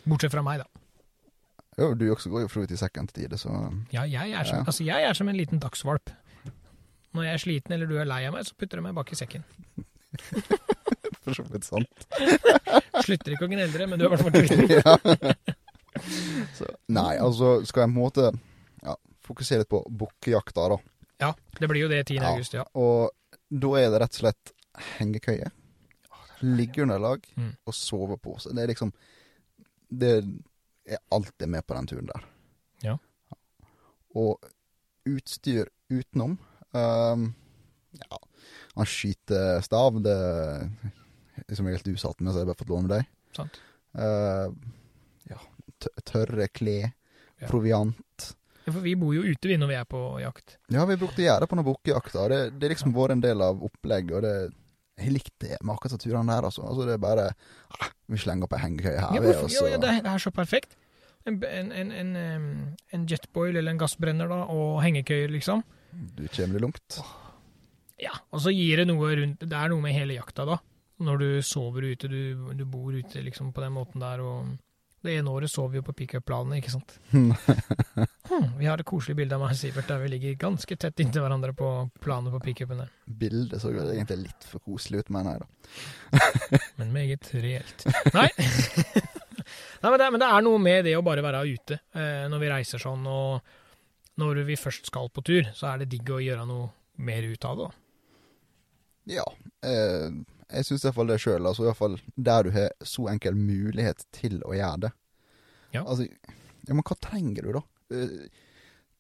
Bortsett 0.05 0.31
fra 0.35 0.43
meg, 0.47 0.61
da. 0.63 0.69
Jo, 1.81 1.89
du 1.97 2.05
også 2.13 2.31
går 2.31 2.45
jo 2.45 2.51
for 2.53 2.63
vidt 2.63 2.75
i 2.77 2.79
sekken 2.79 3.09
til 3.09 3.23
tider, 3.25 3.41
så 3.41 3.51
Ja, 3.95 4.05
jeg 4.05 4.31
er, 4.37 4.45
som, 4.45 4.61
Ja. 4.61 4.67
Altså, 4.69 4.85
jeg 4.87 5.09
er 5.09 5.17
som 5.19 5.31
en 5.33 5.39
liten 5.41 5.59
dagsvalp. 5.63 6.13
Når 7.17 7.27
jeg 7.27 7.33
er 7.33 7.43
sliten 7.43 7.75
eller 7.75 7.89
du 7.91 7.97
er 7.99 8.07
lei 8.09 8.23
av 8.29 8.37
meg, 8.37 8.45
så 8.47 8.55
putter 8.55 8.79
du 8.79 8.85
meg 8.87 8.95
bak 8.95 9.11
i 9.11 9.19
sekken. 9.19 9.43
for 11.25 11.35
så 11.39 11.45
vidt 11.49 11.67
sant. 11.67 12.07
Slutter 13.07 13.35
ikke 13.35 13.49
å 13.49 13.51
gnelle 13.51 13.73
dere, 13.73 13.89
men 13.91 13.99
du 13.99 14.05
er 14.07 14.13
i 14.13 14.15
hvert 14.15 14.23
fall 14.23 14.47
sliten. 14.53 15.52
Nei, 16.89 17.17
altså 17.19 17.65
skal 17.67 17.83
jeg 17.87 17.93
på 17.93 17.95
en 17.95 18.03
måte 18.03 18.33
ja, 18.83 18.97
fokusere 19.27 19.59
litt 19.63 19.69
på 19.71 19.83
bukkejakta, 19.89 20.69
da. 20.69 20.79
Ja, 21.23 21.33
det 21.61 21.69
blir 21.71 21.83
jo 21.85 21.89
det 21.89 22.05
10. 22.09 22.17
Ja. 22.19 22.33
august, 22.33 22.55
ja. 22.55 22.65
Og 22.75 23.11
da 23.53 23.69
er 23.79 23.91
det 23.93 24.01
rett 24.03 24.17
og 24.17 24.23
slett 24.25 24.53
hengekøye, 24.99 25.51
liggeunderlag 26.43 27.27
Mm. 27.37 27.53
og 27.67 27.75
sovepose. 27.75 28.51
Det 28.55 28.63
er 28.63 28.67
liksom 28.73 28.93
Det 29.93 30.25
er 30.89 30.99
alltid 31.13 31.49
med 31.49 31.67
på 31.67 31.75
den 31.75 31.87
turen 31.87 32.07
der. 32.07 32.25
Ja. 32.83 32.97
Og 34.17 34.41
utstyr 35.07 35.67
utenom 35.91 36.39
um, 36.73 37.35
Ja, 37.93 38.19
han 38.77 38.87
skyter 38.87 39.61
stav, 39.63 40.01
det 40.03 40.17
er 40.17 41.55
som 41.55 41.67
regel 41.67 41.83
du 41.85 41.97
satt 42.01 42.21
med, 42.21 42.33
så 42.33 42.39
jeg 42.41 42.47
bare 42.49 42.57
fått 42.57 42.69
låne 42.73 42.89
deg. 42.89 43.07
Sant. 43.37 43.61
Tø- 43.93 44.55
tørre 46.09 46.49
klær, 46.49 46.93
Ja. 47.41 47.49
proviant. 47.49 48.35
Ja, 48.67 48.71
For 48.73 48.81
vi 48.85 48.95
bor 48.95 49.15
jo 49.15 49.23
ute 49.27 49.49
vi 49.51 49.57
når 49.59 49.69
vi 49.73 49.75
er 49.75 49.85
på 49.91 50.01
jakt. 50.23 50.57
Ja, 50.71 50.85
vi 50.87 50.95
brukte 50.97 51.25
gjerdet 51.25 51.49
på 51.51 51.57
noen 51.59 51.67
bukkejakt. 51.67 52.13
da. 52.15 52.29
Det, 52.31 52.59
det 52.61 52.69
er 52.69 52.75
liksom 52.77 52.93
vært 52.95 53.17
en 53.17 53.21
del 53.25 53.43
av 53.43 53.63
opplegget, 53.67 54.13
og 54.15 54.23
det 54.23 54.53
jeg 55.03 55.11
likte 55.17 55.57
med 55.65 55.73
akkurat 55.75 55.97
de 55.97 55.99
turene 56.05 56.31
der, 56.31 56.45
altså. 56.47 56.63
altså. 56.69 56.85
Det 56.87 56.95
er 56.95 56.99
bare 57.03 57.25
ah, 57.81 57.89
Vi 58.13 58.19
slenger 58.21 58.45
opp 58.47 58.53
ei 58.55 58.61
hengekøye 58.63 59.01
her, 59.01 59.15
Ja, 59.17 59.21
vi, 59.25 59.33
ja, 59.73 59.79
det, 59.81 60.07
er, 60.07 60.19
så 60.23 60.31
perfekt. 60.31 60.77
En, 61.27 61.41
en, 61.43 61.73
en, 61.73 61.91
en, 61.93 62.77
en 62.93 63.07
jetboil 63.09 63.57
eller 63.57 63.73
en 63.73 63.79
gassbrenner 63.81 64.29
da, 64.31 64.43
og 64.53 64.83
hengekøyer, 64.85 65.33
liksom. 65.33 65.65
Du 65.91 66.27
kommer 66.29 66.59
deg 66.59 66.63
langt. 66.67 67.01
Ja, 68.03 68.13
og 68.31 68.41
så 68.43 68.51
gir 68.55 68.81
det 68.83 68.87
noe 68.89 69.11
rundt 69.15 69.43
Det 69.45 69.55
er 69.59 69.69
noe 69.71 69.83
med 69.85 69.95
hele 69.95 70.17
jakta, 70.19 70.47
da. 70.49 70.59
Når 71.03 71.19
du 71.19 71.29
sover 71.43 71.89
ute, 71.91 72.07
du, 72.11 72.53
du 72.55 72.65
bor 72.69 72.93
ute 72.95 73.23
liksom 73.25 73.51
på 73.55 73.63
den 73.65 73.75
måten 73.75 74.03
der, 74.03 74.21
og 74.23 74.53
det 75.03 75.17
ene 75.19 75.33
året 75.35 75.51
sov 75.51 75.73
vi 75.73 75.81
jo 75.81 75.85
på 75.87 75.95
pickup-planene, 75.99 76.61
ikke 76.61 76.73
sant. 76.75 76.95
hmm, 77.13 78.51
vi 78.59 78.69
har 78.69 78.81
et 78.81 78.89
koselig 78.89 79.17
bilde 79.19 79.37
av 79.37 79.43
meg 79.43 79.55
og 79.55 79.59
Sivert 79.59 79.91
der 79.91 80.03
vi 80.03 80.13
ligger 80.13 80.37
ganske 80.45 80.77
tett 80.79 81.03
inntil 81.03 81.25
hverandre 81.25 81.55
på 81.59 81.71
planene 82.03 82.33
på 82.35 82.43
pickupen 82.45 82.85
der. 82.85 82.93
Bildet 83.07 83.63
så 83.63 83.73
jo 83.75 83.83
egentlig 83.89 84.21
litt 84.29 84.47
for 84.49 84.63
koselig 84.65 85.03
ut, 85.03 85.13
mener 85.15 85.37
jeg, 85.37 85.43
da. 85.43 86.61
Men 86.81 86.95
meget 86.95 87.33
reelt. 87.35 87.87
Nei. 88.15 88.29
Nei 89.83 89.91
men, 89.91 89.99
det, 89.99 90.07
men 90.15 90.23
det 90.23 90.29
er 90.31 90.45
noe 90.47 90.59
med 90.63 90.85
det 90.87 90.95
å 90.95 91.03
bare 91.05 91.25
være 91.25 91.43
ute 91.51 91.81
eh, 91.99 92.29
når 92.31 92.43
vi 92.45 92.51
reiser 92.53 92.83
sånn, 92.83 93.03
og 93.11 94.21
når 94.23 94.45
vi 94.47 94.59
først 94.61 94.87
skal 94.87 95.11
på 95.11 95.25
tur, 95.27 95.49
så 95.57 95.73
er 95.73 95.83
det 95.83 95.91
digg 95.97 96.13
å 96.13 96.21
gjøre 96.23 96.47
noe 96.47 96.69
mer 97.03 97.27
ut 97.27 97.49
av 97.49 97.59
det. 97.59 97.67
da. 97.67 97.79
Ja. 99.19 99.27
Eh, 99.67 100.11
jeg 100.53 100.65
syns 100.69 100.85
iallfall 100.85 101.07
det 101.13 101.19
sjøl. 101.23 101.47
Altså 101.49 101.65
iallfall 101.67 101.99
der 102.17 102.43
du 102.45 102.51
har 102.55 102.71
så 102.85 103.09
enkel 103.13 103.35
mulighet 103.39 104.05
til 104.13 104.41
å 104.45 104.55
gjøre 104.57 104.81
det. 104.87 104.93
Ja. 105.73 105.83
Altså, 105.87 106.05
ja, 106.69 106.75
men 106.75 106.83
hva 106.85 106.97
trenger 107.01 107.43
du, 107.49 107.53
da? 107.59 107.63
Eh, 107.97 108.29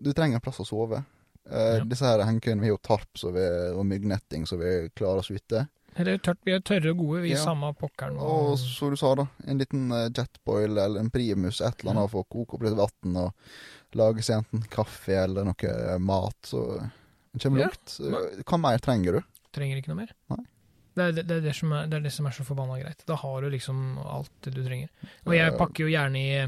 Du 0.03 0.11
trenger 0.13 0.35
en 0.41 0.43
plass 0.43 0.59
å 0.59 0.67
sove. 0.67 1.05
Uh, 1.47 1.79
Ja. 1.79 1.85
Disse 1.85 2.03
her 2.07 2.19
hengekøyene, 2.27 2.61
vi 2.61 2.67
har 2.71 2.75
jo 2.77 2.81
tarp 2.83 3.19
så 3.19 3.31
vi, 3.35 3.43
og 3.77 3.85
myggnetting, 3.87 4.47
så 4.47 4.57
vi 4.59 4.89
klarer 4.99 5.19
oss 5.23 5.31
ute. 5.31 5.69
Det 5.95 6.09
er 6.09 6.19
tørt, 6.19 6.39
vi 6.47 6.53
er 6.57 6.61
tørre 6.65 6.91
og 6.91 6.97
gode, 6.99 7.21
vi 7.23 7.31
Ja. 7.35 7.45
samme 7.45 7.71
pokkeren. 7.77 8.17
Og 8.19 8.57
som 8.59 8.91
du 8.91 8.97
sa, 8.97 9.15
da, 9.15 9.27
en 9.47 9.59
liten 9.59 9.93
eh, 9.93 10.09
jetboil 10.11 10.79
eller 10.79 10.99
en 11.01 11.11
primus, 11.11 11.61
et 11.61 11.81
eller 11.85 11.93
annet, 11.93 12.11
for 12.11 12.25
å 12.25 12.29
koke 12.33 12.55
opp 12.57 12.63
litt 12.63 12.75
vann 12.79 13.17
og 13.17 13.33
lage 13.95 14.23
seg 14.25 14.41
enten 14.41 14.65
kaffe 14.73 15.13
eller 15.23 15.45
noe 15.45 15.99
mat, 16.01 16.35
så 16.43 16.81
det 17.35 17.43
kommer 17.43 17.61
Ja. 17.61 17.69
lukt. 17.69 17.99
Hva 18.47 18.59
mer 18.59 18.79
trenger 18.79 19.13
du? 19.13 19.23
trenger 19.53 19.77
ikke 19.83 19.89
noe 19.93 20.01
mer. 20.03 20.13
Nei. 20.31 20.45
Det 20.93 21.05
er 21.05 21.15
det, 21.17 21.23
det, 21.29 21.37
er 21.39 21.47
det, 21.47 21.55
som 21.57 21.73
er, 21.73 21.87
det 21.89 22.01
er 22.03 22.13
som 22.13 22.27
er 22.29 22.35
så 22.37 22.45
forbanna 22.45 22.81
greit. 22.81 23.05
Da 23.09 23.17
har 23.17 23.45
du 23.45 23.53
liksom 23.53 24.01
alt 24.03 24.49
du 24.49 24.61
trenger. 24.61 24.91
Og 25.25 25.37
jeg 25.37 25.55
pakker 25.61 25.87
jo 25.87 25.95
gjerne 25.95 26.21
i 26.21 26.43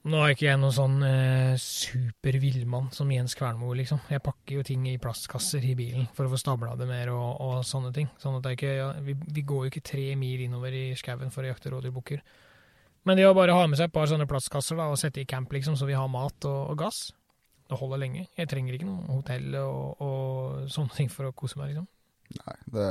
Nå 0.00 0.16
er 0.24 0.32
ikke 0.32 0.46
jeg 0.46 0.56
noen 0.56 0.72
sånn 0.72 1.02
eh, 1.04 1.58
super 1.60 2.36
villmann 2.40 2.86
som 2.96 3.10
Jens 3.12 3.34
Kvernmo, 3.36 3.74
liksom. 3.76 3.98
Jeg 4.08 4.22
pakker 4.24 4.54
jo 4.56 4.62
ting 4.64 4.86
i 4.88 4.94
plastkasser 5.02 5.66
i 5.68 5.74
bilen 5.76 6.06
for 6.16 6.24
å 6.24 6.32
få 6.32 6.38
stabla 6.40 6.72
det 6.80 6.86
mer 6.88 7.10
og, 7.12 7.34
og 7.44 7.66
sånne 7.68 7.90
ting. 7.92 8.08
Sånn 8.16 8.38
at 8.38 8.46
det 8.46 8.54
er 8.54 8.56
ikke, 8.56 8.70
ja, 8.78 8.86
vi, 9.04 9.18
vi 9.36 9.44
går 9.44 9.66
jo 9.66 9.72
ikke 9.74 9.84
tre 9.90 10.06
mil 10.16 10.40
innover 10.46 10.72
i 10.72 10.86
skauen 10.96 11.34
for 11.34 11.44
å 11.44 11.50
jakte 11.52 11.74
rådyrbukker. 11.74 12.24
Men 13.04 13.20
det 13.20 13.28
å 13.28 13.36
bare 13.36 13.52
ha 13.52 13.68
med 13.68 13.76
seg 13.76 13.90
et 13.90 13.96
par 13.98 14.08
sånne 14.08 14.28
plastkasser 14.30 14.80
da, 14.80 14.88
og 14.88 14.96
sette 15.00 15.20
i 15.20 15.28
camp, 15.28 15.52
liksom, 15.52 15.76
så 15.76 15.84
vi 15.88 15.98
har 15.98 16.08
mat 16.08 16.48
og, 16.48 16.72
og 16.72 16.80
gass, 16.80 17.10
det 17.68 17.76
holder 17.76 18.00
lenge. 18.00 18.24
Jeg 18.40 18.48
trenger 18.48 18.80
ikke 18.80 18.88
noe 18.88 19.18
hotell 19.18 19.52
og, 19.60 20.00
og 20.00 20.68
sånne 20.72 20.96
ting 20.96 21.12
for 21.12 21.28
å 21.28 21.36
kose 21.36 21.60
meg, 21.60 21.74
liksom. 21.74 21.88
Nei, 22.38 22.56
det 22.74 22.88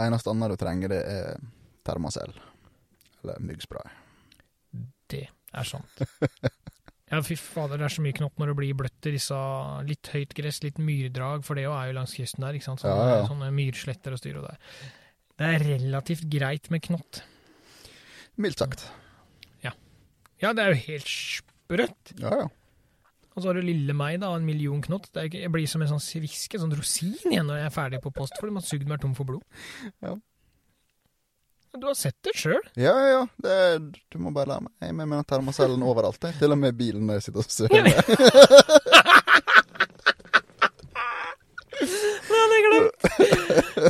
eneste 0.00 0.32
annet 0.32 0.54
du 0.54 0.56
trenger, 0.60 0.92
det 0.92 1.00
er 1.06 1.40
termacell. 1.86 2.32
Eller 3.22 3.42
myggspray. 3.44 3.90
Det 5.10 5.26
er 5.28 5.66
sant. 5.68 6.02
Ja, 7.10 7.18
fy 7.26 7.34
fader, 7.34 7.74
det 7.80 7.88
er 7.88 7.92
så 7.96 8.02
mye 8.04 8.14
knopp 8.14 8.36
når 8.38 8.52
det 8.52 8.56
blir 8.60 8.76
bløtt 8.78 9.06
i 9.10 9.16
disse 9.16 9.34
litt 9.88 10.12
høyt 10.12 10.34
gress, 10.38 10.60
litt 10.62 10.76
myrdrag, 10.78 11.42
for 11.42 11.58
det 11.58 11.64
jo 11.64 11.72
er 11.74 11.88
jo 11.90 11.96
langs 11.96 12.14
kysten 12.14 12.44
der, 12.46 12.54
ikke 12.54 12.68
sant. 12.68 12.84
Så 12.84 12.92
Ja, 12.92 13.08
ja. 13.16 13.24
sånne 13.26 13.48
myrsletter 13.56 14.14
og 14.14 14.20
styr 14.22 14.38
og 14.38 14.46
det. 14.46 14.54
Det 15.40 15.48
er 15.56 15.64
relativt 15.72 16.28
greit 16.30 16.70
med 16.70 16.84
knott. 16.86 17.22
Mildt 18.38 18.62
sagt. 18.62 18.86
Ja, 20.40 20.54
det 20.56 20.62
er 20.64 20.72
jo 20.72 20.80
helt 20.86 21.08
sprøtt. 21.10 22.12
Ja, 22.16 22.30
ja. 22.42 22.46
Og 23.36 23.42
så 23.42 23.48
har 23.50 23.54
du 23.60 23.62
lille 23.62 23.94
meg, 23.94 24.18
da, 24.22 24.32
en 24.34 24.46
million 24.46 24.80
knott. 24.82 25.06
Det 25.14 25.28
ikke, 25.28 25.44
jeg 25.44 25.52
blir 25.54 25.68
som 25.70 25.82
en 25.84 25.92
sånn 25.92 26.02
sviske, 26.02 26.58
sånn 26.58 26.74
rosin 26.74 27.14
igjen 27.30 27.46
når 27.46 27.60
jeg 27.60 27.68
er 27.70 27.74
ferdig 27.76 28.00
på 28.02 28.10
post, 28.16 28.34
fordi 28.40 28.56
man 28.56 28.64
har 28.64 28.68
sugd 28.70 28.88
meg 28.90 29.00
tom 29.02 29.14
for 29.18 29.28
blod. 29.28 29.44
Ja. 30.02 30.16
Du 31.78 31.86
har 31.86 31.94
sett 31.94 32.16
det 32.26 32.32
sjøl. 32.34 32.58
Ja, 32.74 32.90
ja, 32.98 33.10
ja. 33.14 33.20
Det 33.38 33.56
du 34.10 34.18
må 34.18 34.32
bare 34.34 34.50
lære 34.56 34.64
meg. 34.66 34.72
Jeg 34.82 34.96
mener 34.98 35.22
termocellen 35.30 35.84
overalt. 35.86 36.18
jeg. 36.26 36.34
Til 36.40 36.50
og 36.56 36.58
med 36.58 36.74
bilen 36.74 37.06
når 37.06 37.20
jeg 37.20 37.28
sitter 37.28 37.40
og 37.44 37.50
sover. 37.54 37.70
Den 42.30 42.52
er 42.56 42.62
glemt! 42.66 43.00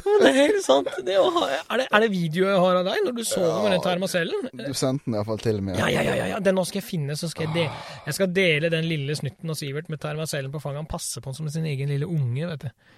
Men 0.04 0.20
det 0.20 0.28
er 0.28 0.36
helt 0.36 0.49
sant. 0.64 0.88
Det 1.06 1.16
å 1.20 1.26
ha, 1.34 1.46
er, 1.56 1.82
det, 1.82 1.86
er 1.90 2.04
det 2.04 2.10
video 2.12 2.46
jeg 2.48 2.60
har 2.64 2.78
av 2.80 2.86
deg 2.88 3.02
når 3.06 3.16
du 3.16 3.22
sover 3.26 3.64
med 3.64 3.74
den 3.76 3.84
termocellen? 3.84 4.48
Du 4.52 4.72
sendte 4.76 5.08
den 5.08 5.16
iallfall 5.18 5.42
til 5.42 5.60
meg. 5.64 5.78
Ja, 5.80 5.88
ja, 5.92 6.04
ja, 6.06 6.14
ja, 6.20 6.28
ja. 6.34 6.40
Den 6.44 6.58
nå 6.58 6.64
skal 6.68 6.80
jeg 6.82 6.88
finne, 6.88 7.16
så 7.18 7.30
skal 7.32 7.48
jeg 7.48 7.56
dele. 7.56 7.82
Jeg 8.06 8.18
skal 8.18 8.32
dele 8.36 8.72
den 8.72 8.88
lille 8.90 9.16
snutten 9.18 9.52
av 9.52 9.58
Sivert 9.60 9.90
med 9.92 10.02
termosellen 10.02 10.52
på 10.54 10.62
fanget. 10.62 10.84
Han 10.84 10.90
passer 10.90 11.24
på 11.24 11.32
den 11.32 11.40
som 11.40 11.50
sin 11.52 11.68
egen 11.70 11.92
lille 11.92 12.08
unge, 12.08 12.50
vet 12.54 12.68
du. 12.68 12.96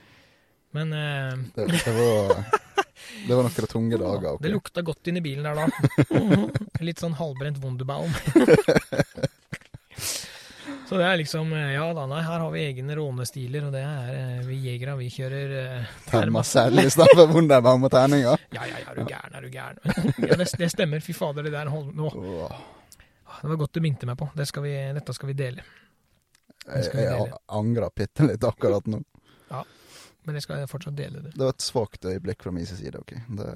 Men 0.73 0.93
eh, 0.97 1.35
Det, 1.57 1.67
det 1.85 1.93
var 1.99 2.33
Det 3.27 3.35
var 3.37 3.45
noen 3.45 3.69
tunge 3.69 3.99
dager. 4.01 4.31
Okay. 4.35 4.47
det 4.47 4.53
lukta 4.55 4.85
godt 4.87 5.11
inni 5.13 5.21
bilen 5.25 5.45
der 5.49 5.59
da. 5.59 5.69
Mhm. 6.23 6.49
Litt 6.83 6.99
sånn 6.99 7.15
halvbrent 7.15 7.61
Wunderbaum. 7.63 8.11
Så 10.89 10.99
det 10.99 11.05
er 11.07 11.17
liksom 11.21 11.53
eh, 11.57 11.73
Ja 11.77 11.87
da, 11.97 12.07
nei, 12.11 12.21
her 12.27 12.43
har 12.43 12.51
vi 12.53 12.63
egne 12.67 12.97
rånestiler, 12.99 13.67
og 13.69 13.73
det 13.75 13.83
er 13.87 14.15
eh, 14.17 14.41
vi 14.47 14.59
jegere, 14.67 14.97
vi 14.99 15.09
kjører 15.13 15.55
eh, 15.61 15.93
Termacell 16.11 16.83
i 16.83 16.89
stedet 16.93 17.15
for 17.17 17.33
Wunderbaum 17.33 17.87
og 17.89 17.93
terninger. 17.95 18.43
Ja, 18.57 18.67
ja, 18.69 18.81
ja, 18.83 18.91
er 18.91 18.99
du 18.99 19.07
gæren, 19.09 19.37
er 19.39 19.47
du 19.47 19.49
gæren. 19.53 19.79
ja, 20.29 20.37
det, 20.37 20.49
det 20.59 20.71
stemmer, 20.73 21.01
fy 21.05 21.15
fader, 21.17 21.47
det 21.47 21.55
der 21.55 21.71
hold, 21.73 21.93
nå. 21.97 22.11
Det 22.13 23.49
var 23.49 23.61
godt 23.63 23.79
du 23.79 23.81
minte 23.85 24.07
meg 24.07 24.19
på. 24.21 24.29
Det 24.37 24.45
skal 24.51 24.67
vi, 24.67 24.75
dette 24.99 25.15
skal 25.17 25.31
vi 25.33 25.37
dele. 25.39 25.65
Skal 26.63 26.99
vi 26.99 27.07
jeg 27.07 27.23
jeg 27.27 27.39
angrer 27.59 27.95
bitte 27.97 28.27
litt 28.29 28.45
akkurat 28.47 28.87
nå. 28.93 29.01
Ja, 29.51 29.63
Men 30.27 30.37
jeg 30.39 30.45
skal 30.45 30.67
fortsatt 30.71 30.95
dele 30.99 31.23
det. 31.25 31.33
Det 31.35 31.43
var 31.43 31.57
et 31.57 31.65
svakt 31.65 32.05
øyeblikk 32.07 32.45
fra 32.45 32.53
min 32.55 32.67
side. 32.69 32.93
ok. 33.01 33.15
Det, 33.41 33.49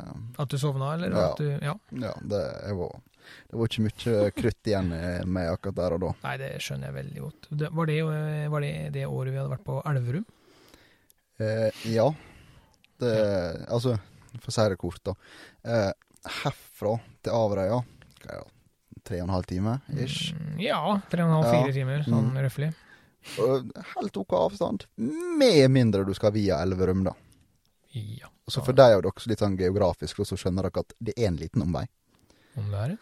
At 0.43 0.51
du 0.51 0.59
sovna, 0.59 0.95
eller? 0.97 1.12
Ja. 1.15 1.29
At 1.31 1.39
du, 1.39 1.51
ja. 1.53 1.77
ja, 2.03 2.15
det, 2.33 2.41
jeg 2.67 2.79
var, 2.81 2.97
det 3.51 3.59
var 3.59 3.69
ikke 3.71 3.85
mye 3.87 4.31
krutt 4.37 4.71
igjen 4.71 4.89
med 5.33 5.51
akkurat 5.53 5.77
der 5.79 5.97
og 5.97 6.01
da. 6.07 6.12
Nei, 6.25 6.37
det 6.43 6.51
skjønner 6.65 6.91
jeg 6.91 6.97
veldig 6.99 7.23
godt. 7.27 7.49
Det, 7.51 7.71
var, 7.73 7.87
det, 7.91 7.99
eh, 8.01 8.49
var 8.53 8.61
det 8.67 8.73
det 8.97 9.07
året 9.07 9.33
vi 9.33 9.39
hadde 9.41 9.53
vært 9.55 9.65
på 9.67 9.79
Elverum? 9.91 10.27
Eh, 11.39 11.71
ja. 11.93 12.09
Det 12.99 13.12
Altså, 13.69 13.99
for 14.41 14.49
å 14.51 14.57
si 14.57 14.69
det 14.73 14.79
kort, 14.81 15.03
da. 15.05 15.15
Eh, 15.65 15.93
herfra 16.43 16.97
til 17.23 17.33
Averøya 17.37 17.83
er 18.27 18.41
det, 18.41 18.51
tre 19.07 19.21
og 19.21 19.29
en 19.29 19.35
halv 19.37 19.47
time 19.47 19.77
ish. 20.03 20.33
Mm, 20.35 20.57
ja, 20.65 20.81
tre 21.11 21.23
og 21.23 21.29
en 21.31 21.37
halv, 21.37 21.51
fire 21.53 21.69
Ja. 21.71 21.77
timer, 21.77 22.03
sånn 22.07 22.33
Mm. 22.33 22.41
røftlig. 22.47 22.73
Helt 23.37 24.17
OK 24.17 24.33
avstand. 24.39 24.87
Med 24.97 25.71
mindre 25.71 26.05
du 26.07 26.15
skal 26.15 26.33
via 26.33 26.61
Elverum, 26.62 27.05
da. 27.05 27.12
Ja. 27.93 28.29
Så 28.49 28.62
for 28.65 28.73
deg 28.73 28.93
er 28.93 28.95
jo 29.01 29.01
dere 29.03 29.27
litt 29.27 29.39
sånn 29.43 29.57
geografisk, 29.59 30.21
og 30.21 30.27
så 30.27 30.37
skjønner 30.39 30.62
dere 30.69 30.81
at 30.85 30.93
det 31.03 31.15
er 31.19 31.27
en 31.29 31.37
liten 31.37 31.62
omvei. 31.62 31.87
Om 32.57 32.71
det 32.71 32.79
er 32.85 32.89
det? 32.89 32.99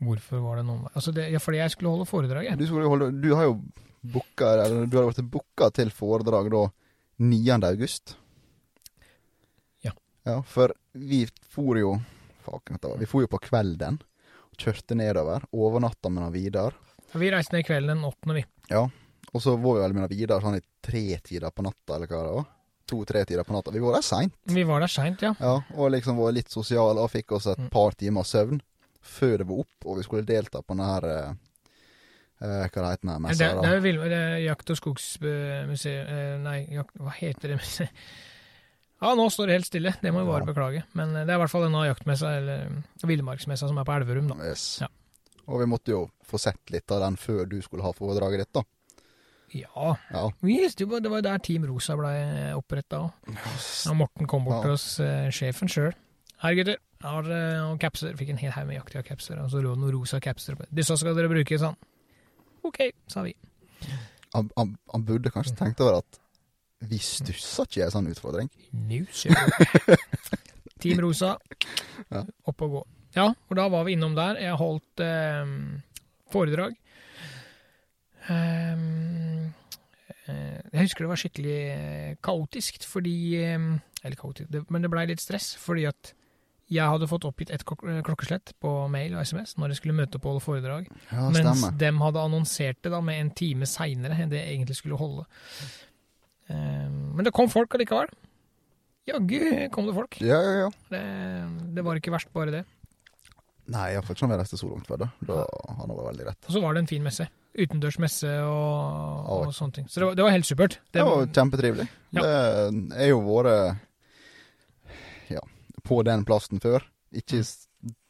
Hvorfor 0.00 0.38
var 0.44 0.56
det 0.60 0.64
noen 0.68 0.84
Altså, 0.94 1.10
det, 1.12 1.24
ja, 1.32 1.38
fordi 1.42 1.58
jeg 1.58 1.70
skulle 1.74 1.90
holde 1.90 2.06
foredraget. 2.06 2.58
Du, 2.58 2.66
skulle 2.66 2.86
holde, 2.90 3.08
du 3.20 3.32
har 3.34 3.48
jo 3.48 3.56
booka 4.02 4.52
Eller 4.64 4.86
du 4.86 4.96
har 4.96 5.08
vært 5.08 5.24
booka 5.32 5.70
til 5.74 5.90
foredrag 5.90 6.50
da 6.54 6.64
9. 7.18 7.56
august. 7.66 8.14
Ja. 9.82 9.92
Ja, 10.24 10.42
for 10.46 10.72
vi 10.92 11.24
for 11.50 11.78
jo 11.80 11.96
Faken, 12.46 12.76
dette 12.78 12.88
var 12.92 13.00
Vi 13.02 13.06
for 13.10 13.24
jo 13.24 13.28
på 13.32 13.40
kvelden. 13.42 13.98
Kjørte 14.58 14.96
nedover. 14.98 15.42
Overnatta 15.54 16.08
med 16.10 16.32
Vidar. 16.34 16.74
Ja, 17.12 17.18
Vi 17.20 17.28
reiste 17.30 17.54
ned 17.54 17.66
kvelden 17.66 17.98
den 18.00 18.04
8., 18.08 18.34
vi. 18.34 18.44
Ja. 18.70 18.84
Og 19.34 19.42
så 19.44 19.56
var 19.60 19.76
vi 19.76 19.82
vel 19.84 19.94
med 19.98 20.08
Vidar 20.10 20.40
sånn 20.42 20.56
i 20.58 20.62
tre 20.82 21.18
tider 21.22 21.50
på 21.54 21.62
natta, 21.66 21.94
eller 21.98 22.06
hva 22.10 22.22
det 22.24 22.32
var. 22.38 22.46
to-tre 22.88 23.20
tider 23.28 23.44
på 23.44 23.52
natta. 23.52 23.70
Vi 23.74 23.82
var 23.84 23.98
der 23.98 24.02
seint. 24.02 24.32
Vi 24.48 24.62
var 24.64 24.80
der 24.80 24.88
seint, 24.88 25.20
ja. 25.22 25.34
Ja, 25.38 25.58
og 25.76 25.90
liksom 25.92 26.16
var 26.16 26.32
litt 26.32 26.48
sosiale 26.48 27.02
og 27.04 27.10
fikk 27.12 27.32
oss 27.36 27.46
et 27.46 27.58
Mm. 27.58 27.68
par 27.70 27.92
timer 27.92 28.24
søvn 28.24 28.62
før 29.02 29.36
det 29.38 29.46
var 29.48 29.60
opp, 29.64 29.84
og 29.86 29.96
vi 29.98 30.06
skulle 30.06 30.26
delta 30.28 30.62
på 30.62 30.74
den 30.76 30.84
her 30.84 31.04
eh, 31.08 31.28
eh, 32.40 32.64
Hva 32.68 32.82
det 32.82 32.90
heter 32.92 33.06
den 33.06 33.12
Det, 33.14 33.20
messa? 33.26 33.38
det 33.38 33.62
da? 33.62 33.68
er 33.68 33.74
jo 33.78 33.84
vill- 33.86 34.02
det 34.08 34.18
er 34.18 34.38
Jakt- 34.46 34.70
og 34.70 34.76
skogsmuseet 34.80 36.10
eh, 36.16 36.38
Nei, 36.42 36.58
jakt, 36.74 36.94
hva 36.98 37.14
heter 37.18 37.48
det 37.54 37.60
museet? 37.62 37.90
Ja, 38.98 39.12
nå 39.14 39.28
står 39.30 39.46
det 39.46 39.54
helt 39.54 39.66
stille. 39.68 39.92
Det 40.02 40.10
må 40.10 40.24
vi 40.24 40.30
bare 40.32 40.42
Ja. 40.42 40.46
beklage. 40.48 40.80
Men 40.98 41.12
eh, 41.14 41.22
det 41.22 41.30
er 41.30 41.36
i 41.38 41.42
hvert 41.44 41.52
fall 41.52 41.62
denne 41.68 41.84
jaktmessa, 41.86 42.32
eller 42.40 42.64
eh, 42.66 43.04
villmarksmessa, 43.06 43.68
som 43.70 43.78
er 43.78 43.84
på 43.86 43.94
Elverum, 43.94 44.26
da. 44.32 44.38
Yes. 44.42 44.80
Ja. 44.82 44.88
Og 45.46 45.60
vi 45.62 45.68
måtte 45.70 45.92
jo 45.94 46.00
få 46.26 46.40
sett 46.42 46.58
litt 46.74 46.90
av 46.90 47.04
den 47.04 47.14
før 47.16 47.46
du 47.46 47.60
skulle 47.62 47.84
ha 47.86 47.92
foredraget 47.94 48.42
ditt, 48.42 48.50
da. 48.58 48.64
Ja. 49.54 49.92
Ja. 50.10 50.24
Bare 50.42 51.00
det 51.00 51.12
var 51.14 51.22
der 51.22 51.38
Team 51.38 51.62
Rosa 51.70 51.94
ble 51.96 52.10
oppretta 52.58 52.98
òg. 53.06 53.94
Morten 53.94 54.26
kom 54.26 54.44
bort 54.44 54.58
Ja. 54.58 54.62
til 54.66 54.74
oss, 54.74 54.88
eh, 55.00 55.30
sjefen 55.30 55.70
sjøl. 55.70 55.94
Her, 56.42 56.58
gutter. 56.58 56.82
Jeg 56.98 57.10
har 57.14 57.28
eh, 57.30 57.76
capser. 57.82 58.16
Fikk 58.18 58.32
en 58.34 58.40
hel 58.40 58.50
haug 58.56 58.66
med 58.70 58.78
jaktige 58.80 59.04
capser. 59.06 59.38
Og 59.42 59.50
så 59.52 59.60
lå 59.62 59.74
det 59.76 59.82
noen 59.84 59.94
rosa 59.94 60.18
capser 60.24 60.56
oppi. 60.56 60.66
Disse 60.74 60.96
skal 60.98 61.14
dere 61.18 61.30
bruke, 61.30 61.58
han. 61.62 61.76
OK, 62.66 62.80
sa 63.08 63.22
vi. 63.26 63.34
Han, 64.34 64.48
han, 64.58 64.72
han 64.92 65.04
burde 65.08 65.30
kanskje 65.32 65.54
tenkt 65.56 65.80
over 65.80 66.00
at 66.02 66.18
Vi 66.90 66.98
stussa 67.02 67.64
ikke 67.66 67.80
i 67.80 67.84
en 67.86 67.94
sånn 67.94 68.10
utfordring. 68.10 68.50
New 68.90 69.06
show. 69.14 69.34
Team 70.82 71.00
Rosa, 71.02 71.32
Ja. 72.10 72.20
opp 72.46 72.62
og 72.66 72.74
gå. 72.76 72.82
Ja, 73.16 73.30
og 73.32 73.56
da 73.58 73.64
var 73.72 73.86
vi 73.88 73.96
innom 73.96 74.14
der. 74.14 74.38
Jeg 74.38 74.54
holdt 74.60 75.02
eh, 75.02 75.48
foredrag. 76.30 76.76
Ehm, 78.28 79.48
eh, 80.28 80.60
jeg 80.72 80.84
husker 80.84 81.04
det 81.06 81.10
var 81.12 81.20
skikkelig 81.22 81.56
eh, 81.72 82.12
kaotisk, 82.24 82.84
fordi 82.86 83.16
eh, 83.40 83.68
Eller 84.04 84.18
kaotisk, 84.20 84.52
men 84.70 84.84
det 84.84 84.90
blei 84.92 85.06
litt 85.10 85.22
stress, 85.24 85.54
fordi 85.58 85.86
at 85.90 86.12
jeg 86.68 86.84
hadde 86.92 87.08
fått 87.08 87.24
oppgitt 87.24 87.50
et 87.54 87.64
klok 87.64 87.80
klokkeslett 88.04 88.52
på 88.60 88.70
mail 88.92 89.14
og 89.16 89.24
SMS 89.24 89.54
når 89.56 89.72
jeg 89.72 89.80
skulle 89.80 89.96
møte 89.96 90.18
opp 90.18 90.26
og 90.26 90.34
holde 90.34 90.44
foredrag. 90.44 90.88
Ja, 91.10 91.28
Mens 91.32 91.64
dem 91.80 92.00
hadde 92.04 92.24
annonsert 92.28 92.80
det 92.84 92.92
da 92.92 93.00
med 93.04 93.20
en 93.22 93.30
time 93.36 93.68
seinere 93.68 94.18
enn 94.20 94.32
det 94.32 94.42
jeg 94.42 94.56
egentlig 94.58 94.76
skulle 94.76 95.00
holde. 95.00 95.24
Eh, 96.52 96.88
men 96.88 97.24
det 97.24 97.32
kom 97.36 97.48
folk 97.52 97.76
allikevel. 97.78 98.12
Jaggu 99.08 99.40
kom 99.72 99.88
det 99.88 99.96
folk. 99.96 100.20
Ja, 100.20 100.40
ja, 100.44 100.66
ja. 100.66 100.68
Det, 100.92 101.00
det 101.76 101.84
var 101.86 101.96
ikke 101.96 102.12
verst, 102.12 102.28
bare 102.36 102.52
det. 102.58 102.64
Nei, 103.68 103.90
iallfall 103.94 104.16
ikke 104.16 104.26
når 104.26 104.34
vi 104.34 104.40
reiste 104.42 104.60
så 104.60 104.68
langt 104.68 104.88
før. 104.88 105.02
Da 105.04 105.08
Da 105.28 105.42
har 105.44 105.80
han 105.82 105.92
vært 105.92 106.10
veldig 106.12 106.28
rett. 106.30 106.40
Og 106.48 106.56
så 106.56 106.62
var 106.64 106.76
det 106.76 106.84
en 106.84 106.90
fin 106.90 107.04
messe. 107.04 107.28
Utendørs 107.58 107.98
messe 108.00 108.28
og, 108.44 109.28
og 109.34 109.52
sånne 109.56 109.80
ting. 109.80 109.88
Så 109.88 110.00
det 110.00 110.06
var, 110.10 110.16
det 110.20 110.24
var 110.26 110.36
helt 110.36 110.48
supert. 110.48 110.78
Det 110.94 111.04
var 111.04 111.24
kjempetrivelig. 111.26 111.88
Ja. 112.16 112.22
Det 112.22 113.00
er 113.00 113.10
jo 113.10 113.20
vært 113.24 113.50
ja, 113.52 113.76
på 115.88 116.02
den 116.06 116.24
plassen 116.28 116.60
før. 116.62 116.84
Ikke 117.16 117.40
i 117.40 117.46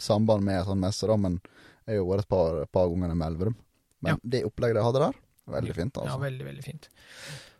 samband 0.02 0.42
med 0.46 0.64
sånn 0.66 0.80
messe, 0.82 1.06
da, 1.06 1.16
men 1.20 1.38
jeg 1.86 1.94
har 1.94 2.00
jo 2.02 2.08
vært 2.10 2.24
et 2.26 2.32
par, 2.32 2.58
par 2.74 2.88
ganger 2.90 3.14
i 3.14 3.26
Elverum. 3.28 3.56
Men 4.02 4.14
Ja. 4.14 4.18
det 4.34 4.44
opplegget 4.46 4.78
de 4.78 4.82
hadde 4.86 5.00
der, 5.06 5.14
veldig 5.54 5.74
fint. 5.76 5.94
altså. 5.96 6.10
Ja, 6.10 6.18
veldig, 6.22 6.44
veldig 6.46 6.64
fint. 6.64 6.88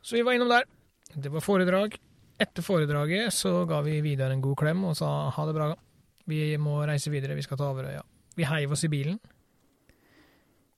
Så 0.03 0.17
vi 0.17 0.23
var 0.27 0.33
innom 0.37 0.49
der. 0.53 0.65
Det 1.15 1.31
var 1.33 1.41
foredrag. 1.41 1.97
Etter 2.39 2.63
foredraget 2.63 3.33
så 3.35 3.67
ga 3.67 3.81
vi 3.83 4.01
Vidar 4.01 4.31
en 4.31 4.41
god 4.45 4.57
klem 4.61 4.85
og 4.85 4.97
sa 4.97 5.31
ha 5.35 5.47
det 5.47 5.55
bra. 5.57 5.73
Vi 6.29 6.57
må 6.61 6.77
reise 6.87 7.11
videre, 7.11 7.35
vi 7.35 7.43
skal 7.43 7.57
til 7.59 7.67
Averøya. 7.67 8.03
Vi 8.37 8.45
heiv 8.47 8.73
oss 8.77 8.85
i 8.85 8.89
bilen 8.93 9.19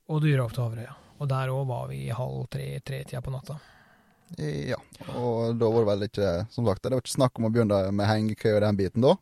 og 0.09 0.21
dura 0.23 0.45
opp 0.45 0.55
til 0.55 0.63
Averøya. 0.65 0.95
Og 1.21 1.29
der 1.29 1.51
òg 1.53 1.67
var 1.69 1.87
vi 1.91 1.99
i 2.07 2.15
halv 2.15 2.47
tre-tre-tida 2.49 3.21
på 3.21 3.31
natta. 3.33 3.59
Ja, 4.39 4.77
og 5.19 5.57
da 5.59 5.67
var 5.69 5.83
det 5.83 5.89
vel 5.89 6.05
ikke 6.07 6.27
Som 6.55 6.63
sagt, 6.65 6.81
det 6.85 6.93
var 6.93 7.01
ikke 7.03 7.11
snakk 7.17 7.35
om 7.37 7.49
å 7.49 7.51
begynne 7.51 7.79
med 7.91 8.07
hengekøy 8.07 8.53
og 8.55 8.61
den 8.63 8.77
biten 8.79 9.03
da. 9.03 9.17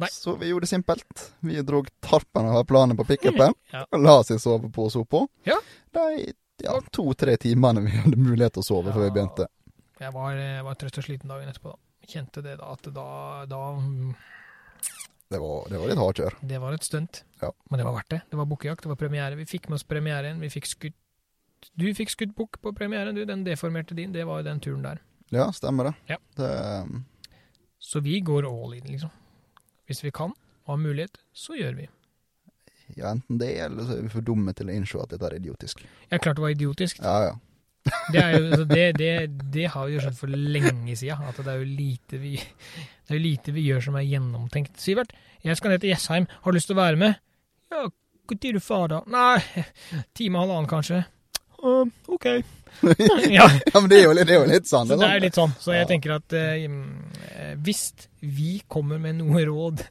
Nei. 0.00 0.08
Så 0.12 0.32
vi 0.40 0.48
gjorde 0.48 0.64
det 0.64 0.70
simpelt. 0.72 1.24
Vi 1.44 1.60
drog 1.66 1.88
tarpen 2.00 2.46
av 2.48 2.64
planen 2.64 2.96
på 2.96 3.04
pickupen 3.04 3.52
Ja. 3.72 3.84
og 3.90 4.00
la 4.00 4.14
oss 4.22 4.30
i 4.32 4.38
sovepose 4.40 5.02
oppå. 5.02 5.26
Ja. 5.44 5.58
De 5.92 6.32
ja, 6.64 6.80
to-tre 6.92 7.36
timene 7.40 7.82
vi 7.84 7.92
hadde 7.96 8.16
mulighet 8.16 8.56
til 8.56 8.64
å 8.64 8.66
sove 8.66 8.94
før 8.94 9.06
vi 9.08 9.12
begynte. 9.18 9.46
Jeg 10.00 10.12
var, 10.16 10.36
jeg 10.36 10.64
var 10.64 10.78
trøtt 10.80 10.98
og 11.02 11.04
sliten 11.04 11.28
dagen 11.32 11.48
etterpå. 11.52 11.74
da. 11.74 12.06
Kjente 12.10 12.42
det 12.42 12.56
da, 12.58 12.70
at 12.72 12.88
da, 12.96 13.04
da 13.46 13.60
mm, 13.76 14.14
Det 15.30 15.38
var, 15.38 15.68
det 15.68 15.78
var 15.78 15.92
litt 15.92 16.00
hardkjør. 16.00 16.38
Det 16.48 16.58
var 16.62 16.74
et 16.74 16.88
stunt. 16.88 17.22
Ja. 17.42 17.52
Men 17.70 17.78
det 17.82 17.86
var 17.86 17.98
verdt 18.00 18.10
det. 18.16 18.20
Det 18.32 18.40
var 18.40 18.48
bukkejakt, 18.50 18.82
det 18.82 18.92
var 18.94 18.98
premiere. 18.98 19.36
Vi 19.38 19.46
fikk 19.46 19.68
med 19.68 19.78
oss 19.78 19.84
premieren. 19.86 20.40
Vi 20.40 20.50
fikk 20.50 20.66
skutt 20.66 20.96
Du 21.76 21.84
fikk 21.94 22.10
skutt 22.10 22.32
bukk 22.34 22.56
på 22.64 22.72
premieren, 22.72 23.14
du. 23.14 23.26
Den 23.28 23.44
deformerte 23.44 23.94
din. 23.94 24.12
Det 24.16 24.24
var 24.24 24.40
jo 24.40 24.48
den 24.48 24.60
turen 24.64 24.82
der. 24.82 25.02
Ja, 25.30 25.50
stemmer 25.52 25.90
det. 25.90 25.94
Ja. 26.08 26.16
det 26.40 26.50
um, 26.88 27.04
Så 27.78 28.00
vi 28.00 28.20
går 28.20 28.48
all 28.48 28.74
in, 28.74 28.88
liksom. 28.88 29.12
Hvis 29.90 30.04
vi 30.04 30.12
kan 30.14 30.30
og 30.64 30.76
har 30.76 30.82
mulighet, 30.84 31.18
så 31.34 31.56
gjør 31.58 31.74
vi. 31.80 31.88
ja, 32.94 33.10
enten 33.10 33.38
det, 33.38 33.52
eller 33.64 33.86
så 33.86 33.96
er 33.96 34.04
vi 34.04 34.10
for 34.12 34.22
dumme 34.26 34.54
til 34.54 34.70
å 34.70 34.74
innse 34.74 34.98
at 35.02 35.10
dette 35.10 35.26
er 35.26 35.38
idiotisk. 35.40 35.82
Jeg 36.10 36.22
klart 36.22 36.38
det 36.38 36.44
var 36.44 36.54
idiotisk. 36.54 37.00
Ja, 37.02 37.16
ja. 37.26 37.38
Det, 38.12 38.22
jo, 38.34 38.64
det, 38.68 38.84
det, 38.98 39.12
det 39.56 39.66
har 39.74 39.88
vi 39.88 39.96
jo 39.96 40.02
skjønt 40.04 40.18
for 40.18 40.30
lenge 40.30 40.96
siden. 40.98 41.26
At 41.26 41.38
det 41.40 41.50
er 41.50 41.62
jo 41.62 41.68
lite 41.68 42.20
vi, 42.22 42.36
det 42.38 43.14
er 43.14 43.18
jo 43.18 43.24
lite 43.24 43.54
vi 43.56 43.66
gjør 43.66 43.86
som 43.88 43.98
er 43.98 44.06
gjennomtenkt. 44.06 44.78
Sivert, 44.82 45.14
jeg 45.46 45.58
skal 45.58 45.74
ned 45.74 45.82
til 45.82 45.94
Jessheim. 45.94 46.28
Har 46.44 46.52
du 46.52 46.58
lyst 46.58 46.70
til 46.70 46.78
å 46.78 46.82
være 46.82 47.00
med? 47.00 47.18
Ja, 47.72 47.86
når 48.30 48.52
du 48.54 48.60
far, 48.62 48.86
da? 48.92 49.00
Nei, 49.10 49.64
time 50.18 50.38
og 50.38 50.46
halvannen, 50.46 50.70
kanskje. 50.70 51.02
«Å, 51.60 51.72
OK. 52.08 52.26
ja, 53.28 53.44
ja, 53.50 53.80
men 53.80 53.88
det 53.90 53.98
er 53.98 54.04
jo, 54.06 54.12
litt- 54.16 54.26
det 54.30 54.34
er 54.36 54.40
jo 54.40 54.48
litt 54.48 54.68
sånn. 54.70 54.86
så 54.88 54.96
det 54.96 55.04
er 55.04 55.10
sant? 55.18 55.24
litt 55.26 55.36
sånn. 55.36 55.52
Så 55.60 55.72
jeg 55.74 55.82
Ja. 55.84 55.88
tenker 55.90 56.14
at 56.16 56.32
eh, 56.32 56.64
eh, 56.64 57.54
hvis 57.60 57.82
vi 58.22 58.62
kommer 58.68 58.98
med 59.02 59.18
noe 59.20 59.42
råd, 59.50 59.82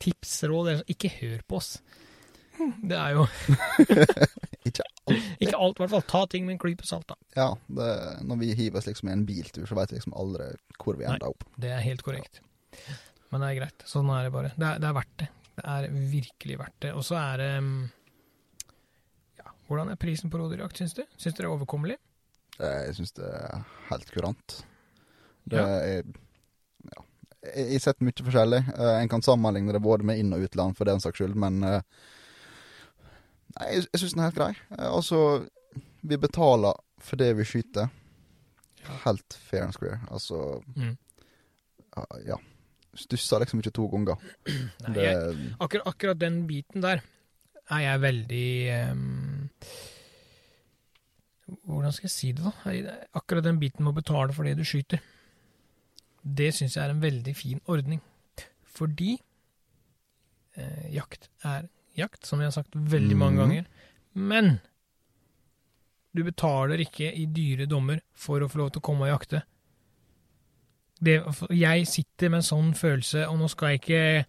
tips, 0.00 0.38
råd, 0.48 0.68
eller 0.70 0.80
så- 0.84 0.88
ikke 0.94 1.10
hør 1.20 1.40
på 1.48 1.56
oss. 1.60 1.74
Det 2.58 2.96
er 2.98 3.12
jo 3.14 3.26
Ikke 4.68 4.82
alt. 4.82 5.28
Ikke 5.40 5.56
alt, 5.58 5.78
i 5.78 5.82
hvert 5.84 5.92
fall. 5.92 6.02
Ta 6.10 6.22
ting 6.26 6.44
med 6.46 6.56
en 6.56 6.58
klype 6.62 6.84
salt, 6.86 7.06
da. 7.08 7.14
Ja, 7.36 7.50
det, 7.68 7.90
når 8.26 8.40
vi 8.42 8.48
hiver 8.58 8.80
oss 8.80 8.88
liksom 8.88 9.08
i 9.08 9.12
en 9.14 9.22
biltur, 9.28 9.66
så 9.68 9.76
vet 9.78 9.92
vi 9.92 9.96
liksom 10.00 10.16
aldri 10.18 10.50
hvor 10.82 10.98
vi 10.98 11.06
ender 11.08 11.28
opp. 11.30 11.44
Det 11.60 11.70
er 11.72 11.84
helt 11.84 12.02
korrekt. 12.04 12.40
Men 13.30 13.40
det 13.44 13.48
er 13.52 13.58
greit. 13.60 13.84
Sånn 13.88 14.10
er 14.12 14.26
det 14.26 14.32
bare. 14.34 14.50
Det 14.56 14.66
er, 14.66 14.82
det 14.82 14.88
er 14.90 14.96
verdt 14.98 15.14
det. 15.22 15.28
Det 15.58 15.64
er 15.76 15.88
virkelig 16.12 16.58
verdt 16.60 16.76
det. 16.84 16.92
Og 16.98 17.04
så 17.06 17.16
er 17.20 17.40
det 17.40 17.48
mm, 17.64 17.72
ja, 17.80 17.88
Hvordan 19.68 19.90
er 19.92 19.96
prisen 20.00 20.30
på 20.32 20.38
rådyrjakt, 20.40 20.76
syns 20.80 20.94
du? 20.96 21.02
Syns 21.16 21.34
du 21.36 21.42
det 21.42 21.46
er 21.48 21.52
overkommelig? 21.52 21.98
Eh, 22.58 22.86
Jeg 22.88 22.94
syns 22.98 23.12
det 23.18 23.24
er 23.28 23.64
helt 23.90 24.10
kurant. 24.14 24.62
Det 25.48 25.58
Ja. 25.58 25.66
er 25.66 26.02
Ja. 26.94 27.02
Jeg 27.54 27.72
har 27.72 27.78
sett 27.80 28.00
mye 28.00 28.12
forskjellig. 28.12 28.62
Eh, 28.78 29.00
En 29.02 29.08
kan 29.08 29.22
sammenligne 29.22 29.72
det 29.72 29.80
både 29.82 30.02
med 30.04 30.18
inn- 30.18 30.32
og 30.34 30.40
utland 30.42 30.76
for 30.76 30.84
den 30.84 31.00
saks 31.00 31.18
skyld, 31.20 31.34
men 31.36 31.62
eh, 31.64 31.80
Nei, 33.58 33.68
jeg, 33.74 33.86
jeg 33.92 34.00
syns 34.00 34.12
den 34.14 34.20
er 34.20 34.30
helt 34.30 34.36
grei. 34.36 34.54
Altså, 34.78 35.48
vi 36.04 36.16
betaler 36.20 36.74
for 37.00 37.16
det 37.16 37.30
vi 37.38 37.44
skyter. 37.48 37.88
Helt 39.04 39.32
fair 39.48 39.64
and 39.64 39.72
square. 39.72 40.00
Altså, 40.10 40.62
Mm. 40.76 40.96
ja. 42.26 42.36
Stusser 42.94 43.40
liksom 43.40 43.60
ikke 43.60 43.72
to 43.72 43.86
ganger. 43.88 44.16
Nei, 44.82 44.92
Det, 44.94 45.02
jeg, 45.04 45.54
akkurat, 45.60 45.86
akkurat 45.86 46.18
den 46.18 46.46
biten 46.46 46.80
der 46.82 47.00
er 47.70 47.78
jeg 47.84 48.00
veldig 48.00 48.48
ehm, 48.74 49.37
Hvordan 51.64 51.92
skal 51.96 52.08
jeg 52.08 52.12
si 52.12 52.32
det, 52.36 52.44
da? 52.44 52.96
Akkurat 53.16 53.44
den 53.46 53.58
biten 53.60 53.84
med 53.84 53.94
å 53.94 54.00
betale 54.02 54.34
for 54.36 54.44
det 54.44 54.56
du 54.58 54.64
skyter, 54.68 55.00
det 56.28 56.50
syns 56.54 56.74
jeg 56.76 56.84
er 56.84 56.92
en 56.92 57.00
veldig 57.02 57.34
fin 57.38 57.60
ordning. 57.72 58.02
Fordi 58.68 59.14
eh, 60.58 60.88
jakt 60.92 61.28
er 61.46 61.68
jakt, 61.96 62.26
som 62.26 62.40
jeg 62.42 62.50
har 62.50 62.56
sagt 62.58 62.74
veldig 62.76 63.16
mange 63.16 63.38
Mhm. 63.38 63.42
ganger. 63.48 63.66
Men 64.14 64.60
du 66.14 66.24
betaler 66.24 66.78
ikke 66.82 67.12
i 67.14 67.24
dyre 67.26 67.66
dommer 67.66 68.00
for 68.14 68.40
å 68.40 68.48
få 68.50 68.58
lov 68.58 68.70
til 68.72 68.80
å 68.80 68.86
komme 68.88 69.06
og 69.06 69.12
jakte. 69.20 69.42
Det, 71.00 71.22
jeg 71.54 71.86
sitter 71.86 72.28
med 72.28 72.38
en 72.38 72.48
sånn 72.48 72.74
følelse, 72.74 73.28
og 73.28 73.38
nå 73.38 73.48
skal 73.48 73.68
jeg 73.68 73.80
ikke 73.80 74.26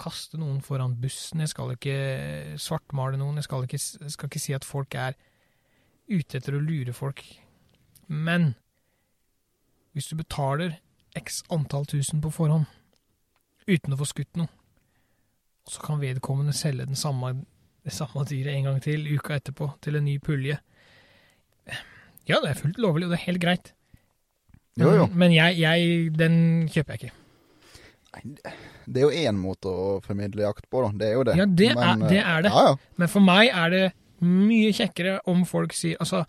kaste 0.00 0.38
noen 0.40 0.60
foran 0.64 0.96
bussen, 1.00 1.40
jeg 1.42 1.52
skal 1.52 1.72
ikke 1.74 1.96
svartmale 2.60 3.18
noen, 3.20 3.38
jeg 3.40 3.48
skal 3.48 3.66
ikke, 3.66 3.80
skal 3.80 4.30
ikke 4.30 4.42
si 4.42 4.54
at 4.56 4.66
folk 4.66 4.94
er 4.98 5.16
ute 6.10 6.38
etter 6.38 6.56
å 6.56 6.62
lure 6.62 6.94
folk. 6.96 7.22
Men 8.06 8.54
hvis 9.96 10.10
du 10.12 10.16
betaler 10.18 10.78
x 11.16 11.42
antall 11.52 11.88
tusen 11.88 12.20
på 12.22 12.32
forhånd, 12.34 12.68
uten 13.66 13.96
å 13.96 13.98
få 13.98 14.08
skutt 14.12 14.38
noe, 14.38 14.50
og 15.66 15.74
så 15.74 15.82
kan 15.82 16.02
vedkommende 16.02 16.54
selge 16.54 16.86
den 16.86 16.98
samme, 16.98 17.32
det 17.82 17.94
samme 17.94 18.22
dyret 18.28 18.54
en 18.54 18.68
gang 18.68 18.82
til 18.84 19.08
uka 19.16 19.40
etterpå, 19.40 19.72
til 19.82 19.98
en 19.98 20.06
ny 20.06 20.18
pulje. 20.22 20.60
Ja, 22.26 22.38
det 22.42 22.52
er 22.52 22.60
fullt 22.60 22.78
lovlig, 22.82 23.08
og 23.08 23.14
det 23.14 23.18
er 23.20 23.26
helt 23.26 23.42
greit. 23.42 23.72
jo, 24.78 24.92
jo. 24.94 25.06
Men 25.14 25.34
jeg, 25.34 25.58
jeg, 25.58 26.10
den 26.14 26.68
kjøper 26.68 26.94
jeg 26.94 27.02
ikke. 27.02 27.25
Det 28.24 28.96
er 29.02 29.06
jo 29.06 29.10
én 29.30 29.36
måte 29.38 29.68
å 29.70 30.00
formidle 30.04 30.42
jakt 30.46 30.68
på, 30.70 30.82
da. 30.84 30.90
Det 30.98 31.06
er 31.08 31.14
jo 31.14 31.24
det. 31.24 31.36
Ja, 31.36 31.46
det 31.46 31.70
er- 31.70 31.82
eh, 32.02 32.08
det 32.08 32.20
er 32.24 32.42
det. 32.42 32.50
Ja, 32.52 32.66
ja. 32.70 32.76
Men 32.96 33.08
for 33.08 33.20
meg 33.20 33.48
er 33.52 33.70
det 33.70 33.92
mye 34.20 34.72
kjekkere 34.72 35.20
om 35.26 35.44
folk 35.44 35.72
sier 35.76 35.96
Altså, 36.00 36.24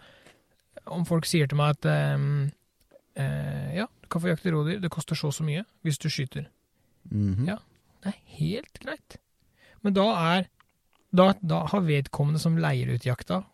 om 0.87 1.05
folk 1.05 1.25
sier 1.25 1.47
til 1.47 1.57
meg 1.57 1.77
at 1.77 2.15
um, 2.15 2.51
uh, 3.17 3.73
Ja, 3.75 3.85
du 4.01 4.07
kan 4.09 4.21
få 4.21 4.27
jakte 4.35 4.51
rådyr, 4.51 4.81
det 4.81 4.91
koster 4.91 5.15
så 5.15 5.27
og 5.27 5.33
så 5.33 5.43
mye 5.47 5.63
hvis 5.83 5.97
du 5.99 6.09
skyter. 6.09 6.47
Mhm. 7.11 7.47
Ja. 7.47 7.57
Det 8.03 8.13
er 8.13 8.19
helt 8.39 8.79
greit. 8.83 9.17
Men 9.83 9.93
da 9.93 10.35
er 10.37 10.47
Da, 11.15 11.33
da 11.41 11.61
har 11.65 11.81
vedkommende 11.81 12.37
som 12.39 12.57
leier 12.57 12.89
ut 12.93 13.05
jakta, 13.07 13.45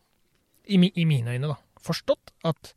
i, 0.67 0.77
mi, 0.77 0.91
i 0.97 1.03
mine 1.05 1.27
øyne, 1.35 1.47
da, 1.47 1.55
forstått 1.79 2.31
at 2.43 2.73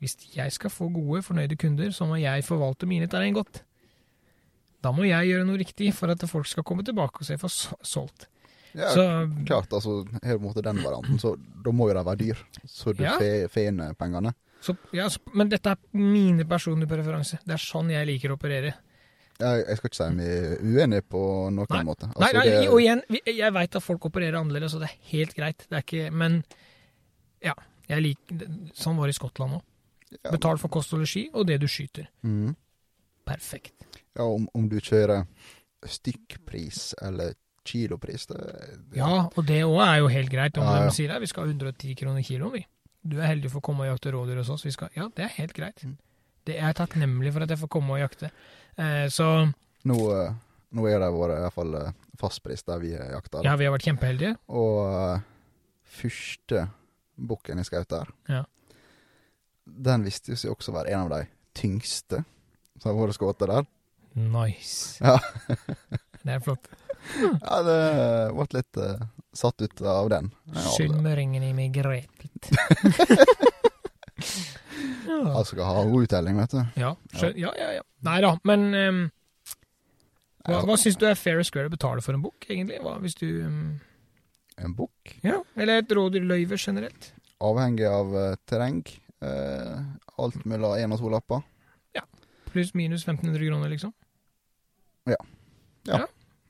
hvis 0.00 0.16
jeg 0.34 0.50
skal 0.52 0.70
få 0.70 0.88
gode, 0.92 1.22
fornøyde 1.22 1.56
kunder, 1.56 1.90
så 1.94 2.04
må 2.04 2.16
jeg 2.20 2.42
forvalte 2.44 2.84
mine 2.86 3.06
terreng 3.06 3.34
godt. 3.34 3.62
Da 4.82 4.92
må 4.94 5.06
jeg 5.08 5.28
gjøre 5.32 5.44
noe 5.46 5.58
riktig 5.58 5.92
for 5.94 6.10
at 6.12 6.22
folk 6.30 6.46
skal 6.46 6.62
komme 6.64 6.84
tilbake 6.86 7.20
og 7.20 7.26
se 7.26 7.36
for 7.40 7.48
solgt. 7.82 8.28
ja 8.74 8.90
Så 8.94 9.04
klart, 9.46 9.72
altså, 9.72 10.04
her 10.22 10.38
måte 10.38 10.62
den 10.62 10.76
varianten, 10.84 11.18
så 11.18 11.36
da 11.64 11.70
må 11.74 11.88
jo 11.88 11.94
de 11.98 12.04
være 12.04 12.18
dyr. 12.18 12.36
Så 12.66 12.92
du 12.96 13.02
Ja. 13.02 13.16
får 13.18 13.66
inn 13.68 13.80
pengene. 13.98 14.34
Så, 14.60 14.76
ja, 14.92 15.06
så, 15.08 15.18
men 15.34 15.48
dette 15.48 15.70
er 15.70 15.76
mine 15.92 16.44
personlige 16.44 16.88
preferanser. 16.90 17.38
Det 17.46 17.54
er 17.54 17.62
sånn 17.62 17.90
jeg 17.90 18.06
liker 18.06 18.30
å 18.30 18.36
operere. 18.38 18.74
Jeg, 19.38 19.64
jeg 19.68 19.76
skal 19.78 19.88
ikke 19.90 19.98
si 19.98 20.14
vi 20.18 20.24
er 20.26 20.56
uenige 20.86 21.02
på 21.08 21.20
noen 21.54 21.66
Nei. 21.70 21.82
måte. 21.86 22.06
nei, 22.08 22.14
Altså, 22.16 22.32
nei, 22.34 22.44
det- 22.48 22.68
og 22.68 22.80
igjen, 22.80 23.02
jeg 23.24 23.52
veit 23.54 23.76
at 23.76 23.82
folk 23.82 24.00
opererer 24.04 24.34
annerledes, 24.40 24.74
og 24.74 24.80
det 24.80 24.90
er 24.90 24.98
helt 25.12 25.34
greit. 25.34 25.58
Det 25.70 25.76
er 25.78 25.82
ikke 25.82 26.12
Men 26.12 26.44
ja, 27.42 27.54
jeg 27.88 28.02
liker 28.02 28.46
Sånn 28.74 28.96
var 28.96 29.06
det 29.06 29.14
i 29.14 29.18
Skottland 29.20 29.52
òg. 29.58 29.62
Ja, 30.24 30.30
Betal 30.32 30.58
for 30.58 30.68
kost 30.68 30.92
og 30.92 31.00
losji 31.00 31.28
og 31.34 31.46
det 31.46 31.60
du 31.60 31.66
skyter. 31.66 32.08
Mm. 32.24 32.56
Perfekt. 33.26 33.72
Ja, 34.18 34.24
om, 34.26 34.48
om 34.54 34.68
du 34.68 34.76
kjører 34.82 35.24
stykkpris 35.86 36.94
eller 37.02 37.34
kilopris, 37.68 38.26
det, 38.30 38.38
det 38.90 38.98
Ja, 38.98 39.28
og 39.28 39.44
det 39.46 39.60
òg 39.66 39.78
er 39.84 39.98
jo 40.02 40.08
helt 40.12 40.30
greit. 40.32 40.56
Om 40.58 40.64
Ja, 40.64 40.76
ja. 40.80 40.88
de 40.88 40.94
sier 40.96 41.12
at 41.14 41.20
vi 41.22 41.28
skal 41.30 41.44
ha 41.46 41.52
110 41.52 41.94
kroner 42.00 42.24
kiloen, 42.26 42.52
vi. 42.58 42.64
Du 43.08 43.18
er 43.20 43.28
heldig 43.30 43.50
for 43.52 43.60
å 43.62 43.66
komme 43.68 43.84
og 43.86 43.92
jakte 43.92 44.12
rådyr 44.14 44.40
hos 44.40 44.50
oss. 44.50 44.64
Vi 44.66 44.72
skal, 44.74 44.90
ja, 44.96 45.06
det 45.14 45.24
er 45.28 45.34
helt 45.38 45.54
greit. 45.56 45.84
Mm. 45.84 45.96
Det 46.48 46.56
er 46.56 46.70
jeg 46.70 46.78
takknemlig 46.80 47.32
for 47.34 47.44
at 47.44 47.52
jeg 47.52 47.60
får 47.60 47.70
komme 47.76 47.94
og 47.96 48.00
jakte. 48.02 48.30
Eh, 48.80 49.06
så 49.12 49.28
Nå, 49.88 49.96
eh, 50.16 50.32
nå 50.74 50.86
er 50.90 50.98
det 51.04 51.10
vår 51.14 51.34
i 51.36 51.40
hvert 51.44 51.54
fall 51.54 51.74
eh, 51.78 51.92
fastpris 52.18 52.64
der 52.66 52.80
vi 52.82 52.90
jakter. 52.96 53.44
ja, 53.46 53.54
vi 53.56 53.68
har 53.68 53.74
vært 53.76 53.86
kjempeheldige. 53.86 54.34
Og 54.48 54.80
eh, 54.88 55.20
første 56.00 56.64
bukken 57.18 57.60
jeg 57.62 57.68
skjøt 57.70 57.88
der, 57.94 58.10
Ja. 58.32 58.42
den 59.68 60.04
viste 60.08 60.36
seg 60.36 60.50
også 60.54 60.72
å 60.72 60.78
være 60.80 60.94
en 60.96 61.04
av 61.06 61.10
de 61.18 61.26
tyngste 61.58 62.24
som 62.78 62.90
har 62.96 63.06
vært 63.06 63.18
skutt 63.18 63.38
der. 63.44 63.66
Nice. 64.14 64.98
Ja. 65.04 65.18
det 66.24 66.36
er 66.38 66.40
flott. 66.44 66.68
Ja, 67.18 67.60
det 67.64 67.76
ble 68.34 68.46
litt 68.58 68.80
uh, 68.82 69.04
satt 69.36 69.62
ut 69.62 69.82
av 69.86 70.08
den. 70.12 70.30
Skymringen 70.74 71.44
i 71.46 71.52
meg 71.56 71.72
grepet. 71.76 72.50
ja. 75.06 75.20
Han 75.34 75.44
skal 75.44 75.64
ha 75.64 75.84
god 75.84 76.02
uttelling, 76.08 76.36
vet 76.40 76.50
du. 76.56 76.60
Ja, 76.80 76.94
ja, 77.36 77.52
ja, 77.58 77.70
ja. 77.78 77.84
Nei 78.06 78.18
da, 78.24 78.32
men 78.48 78.66
um, 78.74 79.00
hva, 80.44 80.58
Ja. 80.58 80.62
hva 80.64 80.76
syns 80.80 80.96
du 81.00 81.06
er 81.08 81.16
fair 81.18 81.40
and 81.40 81.46
square 81.48 81.68
å 81.70 81.72
betale 81.74 82.02
for 82.04 82.16
en 82.16 82.22
bok, 82.24 82.46
egentlig? 82.48 82.80
Hva, 82.84 82.96
hvis 83.02 83.16
du 83.18 83.26
um, 83.44 83.78
En 84.58 84.74
bukk, 84.74 85.18
Ja, 85.22 85.38
eller 85.56 85.82
et 85.84 85.92
rådyrløyve 85.94 86.56
generelt? 86.58 87.12
avhengig 87.38 87.84
av 87.86 88.08
uh, 88.16 88.34
terreng. 88.50 88.80
Uh, 89.22 89.78
alt 90.18 90.40
mellom 90.46 90.74
én 90.74 90.90
og 90.94 90.98
to 90.98 91.10
lapper. 91.12 91.44
Pluss 92.52 92.74
minus 92.74 93.06
1500 93.06 93.46
kroner, 93.48 93.72
liksom? 93.72 93.92
Ja. 95.08 95.18
Ja. 95.88 96.04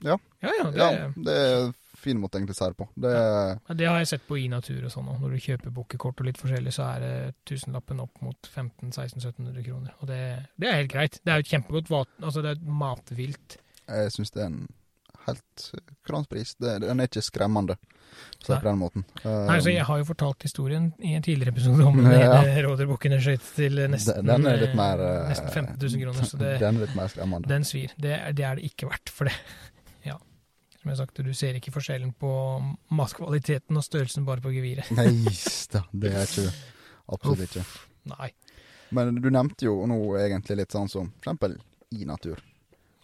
Ja. 0.05 0.19
Ja, 0.41 0.53
ja, 0.59 0.71
det, 0.71 0.79
Ja, 0.79 1.13
det 1.17 1.37
er 1.37 1.73
fin 1.99 2.19
måte 2.21 2.39
egentlig 2.39 2.55
det 2.59 2.77
på. 2.79 2.89
Det 2.95 3.11
ja, 3.11 3.75
det 3.75 3.87
har 3.87 3.99
jeg 3.99 4.09
sett 4.13 4.27
på 4.29 4.39
i 4.39 4.47
natur 4.49 4.85
og 4.87 4.93
sånn 4.95 5.09
òg. 5.11 5.21
Når 5.23 5.35
du 5.35 5.39
kjøper 5.43 5.75
bukkekort 5.75 6.21
og 6.23 6.29
litt 6.29 6.39
forskjellig, 6.39 6.73
så 6.75 6.87
er 6.95 7.03
det 7.03 7.15
tusenlappen 7.51 8.03
opp 8.05 8.21
mot 8.23 8.51
1500-1600-1700 8.53 9.65
kroner. 9.67 9.97
Og 9.99 10.11
det, 10.11 10.21
det 10.57 10.71
er 10.71 10.79
helt 10.83 10.93
greit. 10.93 11.19
Det 11.25 11.33
er 11.33 11.41
jo 11.41 11.47
et 11.47 11.55
kjempegodt 11.55 11.91
vat, 11.91 12.13
altså 12.23 12.45
det 12.45 12.53
er 12.53 12.61
et 12.61 12.69
matvilt. 12.85 13.59
Jeg 13.89 14.15
syns 14.15 14.35
det 14.37 14.45
er 14.45 14.53
en 14.53 14.63
helt 15.29 15.69
kranspris. 16.09 16.55
Det, 16.61 16.79
den 16.85 17.01
er 17.03 17.09
ikke 17.11 17.23
skremmende, 17.25 17.77
så 18.43 18.57
på 18.57 18.67
den 18.67 18.79
måten. 18.81 19.05
Eh, 19.23 19.39
Nei, 19.49 19.59
så 19.65 19.73
Jeg 19.75 19.87
har 19.89 20.01
jo 20.01 20.07
fortalt 20.09 20.47
historien 20.47 20.91
i 20.99 21.15
en 21.19 21.25
tidligere 21.25 21.55
episode 21.55 21.87
om 21.87 22.01
Ja. 22.13 22.41
ja. 22.43 22.57
rådyrbukken 22.67 23.17
jeg 23.19 23.27
skjøt 23.27 23.49
til 23.57 23.83
nesten, 23.93 24.23
den 24.27 24.49
er 24.49 24.61
litt 24.63 24.73
eh, 24.75 24.79
mer 24.81 25.05
eh, 25.05 25.29
nesten 25.33 25.51
15 25.53 25.77
000 25.83 26.03
kroner. 26.05 26.31
Så 26.33 26.41
det, 26.41 26.55
Den 26.63 26.81
er 26.81 26.87
litt 26.87 26.97
mer 26.99 27.13
skremmende. 27.13 27.51
Den 27.51 27.69
svir. 27.69 27.95
Det, 27.97 28.17
det 28.39 28.49
er 28.49 28.59
det 28.61 28.71
ikke 28.73 28.91
verdt 28.91 29.15
for 29.15 29.31
det. 29.31 29.37
Ja. 30.09 30.15
Som 30.79 30.91
jeg 30.91 30.95
har 30.95 31.01
sagt, 31.03 31.19
du 31.27 31.33
ser 31.35 31.57
ikke 31.59 31.73
forskjellen 31.75 32.13
på 32.23 32.33
matkvaliteten 32.95 33.77
og 33.77 33.83
størrelsen 33.85 34.25
bare 34.29 34.41
på 34.45 34.53
geviret. 34.55 34.89
Nei 34.95 35.11
da, 35.75 35.83
det 35.93 36.13
er 36.15 36.29
ikke 36.29 36.53
Absolutt 37.09 37.49
ikke. 37.49 37.65
Nei. 38.13 38.29
Men 38.95 39.19
du 39.21 39.29
nevnte 39.33 39.67
jo 39.67 39.81
nå 39.89 39.99
egentlig 40.21 40.63
litt 40.63 40.73
sånn 40.73 40.89
som 40.93 41.11
for 41.11 41.27
eksempel 41.27 41.59
i 41.97 42.07
natur. 42.09 42.41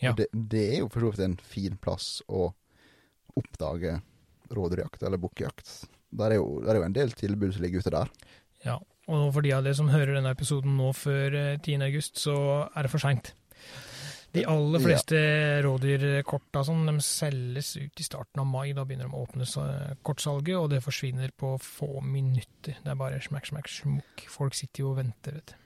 Ja. 0.03 0.12
Det, 0.18 0.26
det 0.32 0.64
er 0.74 0.78
jo 0.82 0.88
for 0.92 1.01
så 1.05 1.11
vidt 1.14 1.24
en 1.26 1.36
fin 1.38 1.76
plass 1.80 2.18
å 2.28 2.49
oppdage 3.38 4.01
rådyrjakt 4.55 5.03
eller 5.07 5.18
bukkjakt. 5.22 5.70
Der 6.14 6.34
er, 6.34 6.38
jo, 6.38 6.61
der 6.62 6.74
er 6.76 6.82
jo 6.82 6.88
en 6.88 6.95
del 6.97 7.14
tilbud 7.16 7.55
som 7.55 7.62
ligger 7.64 7.82
ute 7.82 7.90
der. 7.95 8.11
Ja. 8.64 8.76
Og 9.11 9.26
for 9.34 9.45
de 9.45 9.51
av 9.53 9.64
dere 9.66 9.76
som 9.76 9.90
hører 9.92 10.14
denne 10.16 10.30
episoden 10.32 10.76
nå 10.78 10.92
før 10.97 11.34
eh, 11.36 11.57
10. 11.59 11.82
august, 11.88 12.16
så 12.22 12.34
er 12.70 12.86
det 12.86 12.92
for 12.92 13.03
seint. 13.03 13.32
De 14.34 14.42
aller 14.51 14.80
Ja. 14.80 14.84
fleste 14.88 15.18
rådyrkorta 15.62 16.64
sånn, 16.66 16.86
de 16.88 16.95
selges 17.07 17.74
ut 17.78 18.01
i 18.01 18.07
starten 18.07 18.40
av 18.42 18.49
mai. 18.51 18.72
Da 18.74 18.82
begynner 18.86 19.07
de 19.11 19.14
å 19.14 19.20
åpne 19.26 19.47
kortsalget, 20.03 20.57
og 20.59 20.70
det 20.72 20.80
forsvinner 20.82 21.30
på 21.38 21.53
få 21.62 22.01
minutter. 22.03 22.80
Det 22.82 22.90
er 22.90 22.99
bare 22.99 23.20
smakk, 23.22 23.47
smakk, 23.53 23.68
smukk. 23.70 24.24
Folk 24.32 24.57
sitter 24.59 24.82
jo 24.86 24.90
og 24.95 24.99
venter, 25.03 25.36
vet 25.38 25.53
du. 25.55 25.61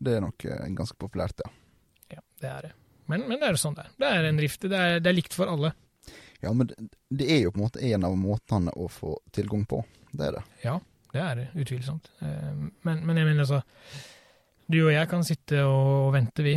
Det 0.00 0.16
er 0.16 0.24
nok 0.24 0.46
eh, 0.48 0.64
ganske 0.74 0.96
populært, 0.98 1.44
ja. 1.44 1.52
Ja, 2.16 2.24
det 2.42 2.50
er 2.50 2.62
det. 2.70 2.72
Men, 3.10 3.26
men 3.28 3.40
det 3.40 3.48
er 3.48 3.56
jo 3.56 3.60
sånn 3.62 3.76
det 3.78 3.84
er. 3.86 3.94
Det 4.00 4.10
er 4.16 4.28
en 4.30 4.40
rift. 4.42 4.66
Det 4.70 4.80
er, 4.80 5.00
det 5.02 5.10
er 5.10 5.16
likt 5.16 5.36
for 5.36 5.50
alle. 5.50 5.72
Ja, 6.40 6.52
men 6.56 6.70
det, 6.72 7.26
er 7.26 7.42
jo 7.44 7.52
på 7.52 7.60
en 7.60 7.66
måte 7.66 7.82
en 7.84 8.06
av 8.08 8.14
måtene 8.16 8.72
å 8.72 8.86
få 8.90 9.16
tilgang 9.34 9.66
på. 9.68 9.82
Det 10.12 10.30
er 10.30 10.38
det. 10.38 10.44
Ja, 10.64 10.76
det 11.12 11.22
er 11.24 11.40
det, 11.42 11.48
utvilsomt. 11.64 12.10
Eh, 12.24 12.52
Men, 12.86 13.02
men 13.04 13.18
jeg 13.18 13.26
mener 13.28 13.44
altså 13.44 13.60
Du 14.70 14.78
og 14.86 14.92
jeg 14.94 15.08
kan 15.10 15.26
sitte 15.26 15.64
og 15.66 16.12
vente, 16.14 16.46
vi. 16.46 16.54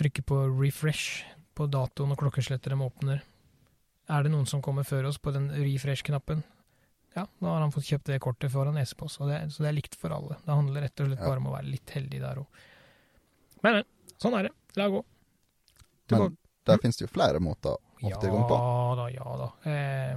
Trykke 0.00 0.24
på 0.26 0.40
refresh 0.56 1.22
på 1.54 1.68
datoen 1.70 2.14
og 2.14 2.18
klokkeslettet 2.22 2.72
åpner. 2.72 3.20
Er 4.10 4.24
det 4.24 4.32
noen 4.32 4.48
som 4.48 4.62
kommer 4.64 4.86
før 4.88 5.10
oss 5.10 5.20
på 5.22 5.30
den 5.34 5.50
refresh-knappen? 5.52 6.42
Ja, 7.14 7.26
da 7.42 7.52
har 7.52 7.60
han 7.62 7.72
fått 7.74 7.88
kjøpt 7.90 8.08
det 8.10 8.20
kortet 8.22 8.52
foran 8.52 8.74
nese 8.78 8.96
på 8.98 9.06
oss. 9.06 9.18
Så 9.20 9.28
det 9.28 9.68
er 9.68 9.76
likt 9.76 9.96
for 9.98 10.14
alle. 10.14 10.38
Det 10.44 10.54
handler 10.54 10.86
rett 10.86 11.02
og 11.02 11.10
slett 11.10 11.22
bare 11.22 11.42
om 11.42 11.48
å 11.50 11.54
være 11.56 11.70
litt 11.70 11.90
heldig 11.94 12.20
der 12.22 12.40
òg. 12.42 12.60
Men, 13.62 13.80
men. 13.80 13.88
Sånn 14.20 14.36
er 14.38 14.48
det. 14.48 14.52
La 14.78 14.88
gå. 14.92 15.02
Men 16.18 16.36
der 16.66 16.78
finnes 16.78 16.96
det 16.98 17.06
jo 17.08 17.12
flere 17.14 17.40
måter 17.40 17.76
å 17.76 18.08
Ja 18.08 18.16
få 18.16 18.20
tilgang 18.22 18.48
på. 18.48 18.58
da, 18.96 19.06
ja 19.12 19.36
da. 19.36 19.48
Eh, 19.70 20.16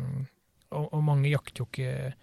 og, 0.71 0.89
og 0.93 1.03
mange 1.03 1.29
jakter 1.29 1.63
jo 1.63 1.65
ikke 1.69 2.13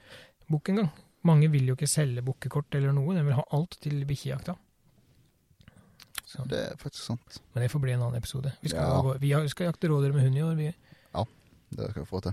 bukk 0.51 0.69
engang. 0.73 0.91
Mange 1.25 1.51
vil 1.53 1.67
jo 1.69 1.75
ikke 1.77 1.89
selge 1.89 2.23
bukkekort 2.25 2.75
eller 2.75 2.93
noe, 2.97 3.15
de 3.15 3.23
vil 3.23 3.35
ha 3.37 3.45
alt 3.53 3.77
til 3.81 4.05
bikkjejakta. 4.09 4.57
Så- 6.25 6.47
Det 6.49 6.59
er 6.59 6.77
faktisk 6.77 7.03
sant. 7.05 7.41
Men 7.55 7.63
det 7.65 7.71
får 7.73 7.81
bli 7.83 7.93
en 7.93 8.01
annen 8.03 8.17
episode. 8.17 8.53
Vi 8.63 8.69
skal, 8.69 8.81
Ja. 8.81 9.03
gå, 9.03 9.19
vi 9.21 9.49
skal 9.49 9.67
jakte 9.73 9.89
rådyr 9.89 10.13
med 10.15 10.23
hund 10.23 10.37
i 10.39 10.43
år. 10.43 10.55
Vi. 10.57 10.75
Det 11.73 11.91
skal 11.91 12.03
vi 12.03 12.07
få 12.11 12.21
til. 12.23 12.33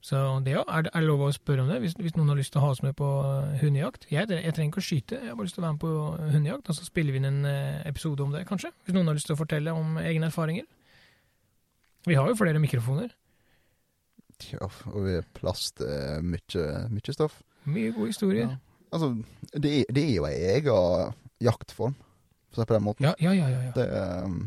Så 0.00 0.44
det 0.44 0.52
ja, 0.52 0.62
er, 0.68 0.82
det- 0.82 0.90
er 0.94 1.00
det 1.00 1.08
lov 1.08 1.18
å 1.26 1.32
spørre 1.34 1.62
om 1.62 1.68
det, 1.68 1.80
hvis, 1.82 1.94
hvis 1.98 2.14
noen 2.16 2.28
har 2.28 2.36
lyst 2.36 2.52
til 2.52 2.60
å 2.60 2.64
ha 2.64 2.70
oss 2.70 2.82
med 2.82 2.94
på 2.94 3.06
eh, 3.24 3.58
hundejakt? 3.58 4.06
Jeg, 4.10 4.28
jeg 4.28 4.54
trenger 4.54 4.70
ikke 4.70 4.78
å 4.78 4.86
skyte, 4.86 5.18
jeg 5.18 5.28
har 5.28 5.34
bare 5.34 5.46
lyst 5.46 5.54
til 5.56 5.64
å 5.64 5.66
være 5.66 5.72
med 5.72 5.80
på 5.80 6.30
hundejakt. 6.30 6.68
Og 6.70 6.74
så 6.76 6.84
spiller 6.86 7.10
vi 7.12 7.18
inn 7.18 7.24
en 7.24 7.44
eh, 7.44 7.82
episode 7.88 8.20
om 8.22 8.30
det, 8.30 8.46
kanskje. 8.46 8.70
Hvis 8.86 8.94
noen 8.94 9.06
har 9.08 9.14
lyst 9.14 9.26
til 9.26 9.34
å 9.34 9.40
fortelle 9.40 9.74
om 9.74 9.96
egne 9.98 10.26
erfaringer. 10.30 10.64
Vi 12.06 12.16
har 12.18 12.28
jo 12.30 12.38
flere 12.38 12.62
mikrofoner. 12.62 13.10
Ja, 14.52 14.68
og 14.92 14.98
vi 15.06 15.16
har 15.16 15.26
plass 15.34 15.70
til 15.76 16.22
mye, 16.22 16.66
mye 16.92 17.14
stoff. 17.14 17.40
Mye 17.66 17.92
gode 17.94 18.12
historier. 18.12 18.52
Ja. 18.52 18.82
Altså, 18.94 19.12
det 19.52 19.72
er, 19.80 19.88
det 19.92 20.04
er 20.04 20.12
jo 20.14 20.26
ei 20.28 20.36
ega 20.54 20.76
jaktform, 21.42 21.96
for 22.52 22.54
å 22.54 22.60
si 22.60 22.62
det 22.62 22.70
på 22.70 22.76
den 22.76 22.86
måten. 22.86 23.08
Ja, 23.08 23.16
ja, 23.18 23.32
ja. 23.34 23.48
ja, 23.50 23.64
ja. 23.68 23.72
Det 23.76 23.88
um... 24.24 24.38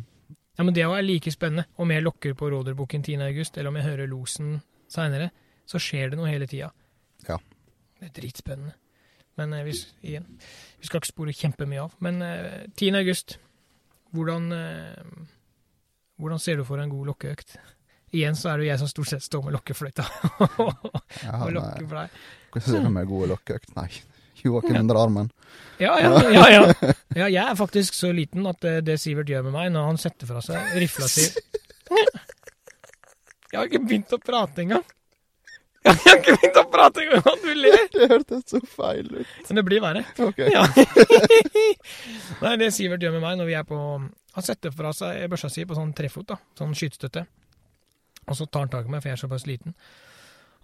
Ja, 0.60 0.66
men 0.68 0.76
det 0.76 0.84
er 0.84 1.04
like 1.06 1.32
spennende. 1.32 1.64
Om 1.80 1.92
jeg 1.94 2.04
lokker 2.04 2.34
på 2.36 2.50
rådyrbukken 2.52 3.04
10. 3.04 3.22
august, 3.24 3.58
eller 3.58 3.72
om 3.72 3.78
jeg 3.80 3.86
hører 3.86 4.10
losen 4.12 4.58
seinere, 4.92 5.30
så 5.70 5.80
skjer 5.80 6.12
det 6.12 6.20
noe 6.20 6.28
hele 6.28 6.50
tida. 6.52 6.68
Ja. 7.28 7.38
Det 8.00 8.10
er 8.10 8.16
dritspennende. 8.18 8.74
Men 9.40 9.54
eh, 9.56 9.64
hvis, 9.68 9.86
igjen, 10.04 10.26
vi 10.80 10.90
skal 10.90 11.00
ikke 11.00 11.12
spore 11.14 11.36
kjempemye 11.36 11.86
av. 11.86 11.96
Men 12.04 12.20
eh, 12.26 12.66
10. 12.76 12.98
august, 13.00 13.38
hvordan, 14.16 14.52
eh, 14.56 15.30
hvordan 16.20 16.42
ser 16.44 16.60
du 16.60 16.66
for 16.68 16.80
deg 16.80 16.90
en 16.90 16.94
god 16.94 17.12
lokkeøkt? 17.14 17.58
Igjen 18.16 18.36
så 18.36 18.52
er 18.52 18.60
det 18.60 18.66
jo 18.66 18.70
jeg 18.72 18.82
som 18.82 18.90
stort 18.90 19.12
sett 19.12 19.24
står 19.24 19.44
med 19.46 19.54
lokkefløyta 19.54 20.06
ja, 21.24 21.34
og 21.44 21.52
lokker 21.54 21.84
for 21.86 21.98
deg. 22.02 22.22
Hvordan 22.50 22.66
ser 22.66 22.86
du 22.86 22.90
med 22.96 23.10
god 23.10 23.30
lokkeøkt? 23.36 23.76
Nei, 23.78 23.90
Joakim 24.42 24.80
under 24.82 25.00
armen. 25.04 25.30
Ja, 25.80 25.94
ja, 26.02 26.10
ja, 26.34 26.48
ja. 26.52 26.94
ja, 27.16 27.28
jeg 27.28 27.44
er 27.44 27.56
faktisk 27.56 27.96
så 27.96 28.12
liten 28.16 28.48
at 28.50 28.60
det, 28.66 28.76
det 28.90 28.98
Sivert 29.00 29.30
gjør 29.32 29.46
med 29.48 29.56
meg 29.56 29.70
når 29.74 29.92
han 29.94 30.02
setter 30.02 30.28
fra 30.30 30.42
seg 30.44 30.76
rifla 30.82 31.08
si 31.10 31.30
Jeg 33.50 33.56
har 33.56 33.70
ikke 33.70 33.82
begynt 33.86 34.12
å 34.14 34.20
prate 34.22 34.66
engang. 34.66 34.84
Jeg 35.86 35.96
har 36.04 36.20
ikke 36.20 36.36
begynt 36.36 36.60
å 36.60 36.66
prate 36.70 37.06
engang! 37.06 37.39
Det 38.02 38.08
hørtes 38.08 38.46
så 38.48 38.60
feil 38.64 39.10
ut. 39.12 39.32
Men 39.50 39.60
det 39.60 39.64
blir 39.68 39.84
verre. 39.84 40.06
Ok. 40.24 40.40
Ja. 40.56 40.64
Nei, 42.44 42.54
det 42.62 42.72
Sivert 42.76 43.04
gjør 43.04 43.18
med 43.18 43.26
meg 43.26 43.40
når 43.40 43.50
vi 43.50 43.56
er 43.60 43.66
på 43.68 43.78
Han 43.80 44.46
setter 44.46 44.72
fra 44.76 44.94
seg 44.96 45.26
børsa 45.32 45.50
si 45.52 45.66
på 45.68 45.76
sånn 45.78 45.92
trefot, 45.98 46.30
da, 46.32 46.38
sånn 46.58 46.76
skytestøtte. 46.78 47.26
Og 48.30 48.38
så 48.38 48.46
tar 48.46 48.68
han 48.68 48.72
tak 48.72 48.88
i 48.88 48.94
meg, 48.94 49.02
for 49.02 49.10
jeg 49.10 49.18
er 49.18 49.24
såpass 49.24 49.48
liten, 49.50 49.74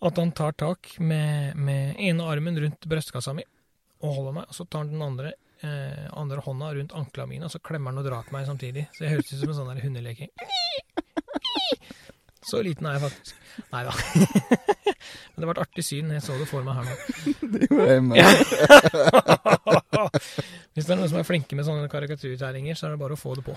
at 0.06 0.20
han 0.22 0.32
tar 0.38 0.54
tak 0.60 0.92
med, 1.02 1.56
med 1.58 1.98
ene 1.98 2.28
armen 2.30 2.60
rundt 2.62 2.86
brystkassa 2.88 3.34
mi 3.34 3.44
og 4.06 4.12
holder 4.20 4.36
meg, 4.38 4.50
og 4.52 4.58
så 4.58 4.68
tar 4.70 4.84
han 4.84 4.92
den 4.94 5.02
andre, 5.02 5.32
eh, 5.66 6.06
andre 6.14 6.44
hånda 6.46 6.70
rundt 6.78 6.94
ankla 7.00 7.26
mine, 7.32 7.48
og 7.48 7.54
så 7.54 7.62
klemmer 7.64 7.90
han 7.90 8.04
og 8.04 8.06
drar 8.06 8.28
på 8.28 8.36
meg 8.36 8.46
samtidig. 8.46 8.86
Så 8.94 9.06
jeg 9.08 9.16
høres 9.16 9.32
ut 9.32 9.40
som 9.40 9.50
en 9.50 9.58
sånn 9.58 9.72
der 9.72 9.82
hundeleking. 9.82 10.30
Så 12.46 12.62
liten 12.66 12.86
er 12.86 12.92
jeg 12.98 13.04
faktisk. 13.08 13.34
Nei 13.72 13.84
da. 13.88 13.94
Men 15.36 15.42
det 15.42 15.48
ble 15.48 15.54
et 15.56 15.64
artig 15.64 15.84
syn. 15.86 16.12
Jeg 16.16 16.22
så 16.24 16.34
det 16.40 16.48
for 16.50 16.62
meg 16.66 16.74
her 16.78 16.84
nå. 16.88 16.94
Det 17.56 17.62
gjorde 17.70 17.90
jeg. 17.90 18.02
Ja. 18.20 18.28
Hvis 20.76 20.86
det 20.86 20.92
er 20.94 21.00
noen 21.00 21.12
som 21.12 21.20
er 21.22 21.28
flinke 21.28 21.54
med 21.58 21.66
sånne 21.68 21.90
karikaturtegninger, 21.92 22.76
så 22.78 22.84
er 22.90 22.94
det 22.96 23.02
bare 23.02 23.16
å 23.16 23.20
få 23.20 23.32
det 23.40 23.46
på. 23.48 23.54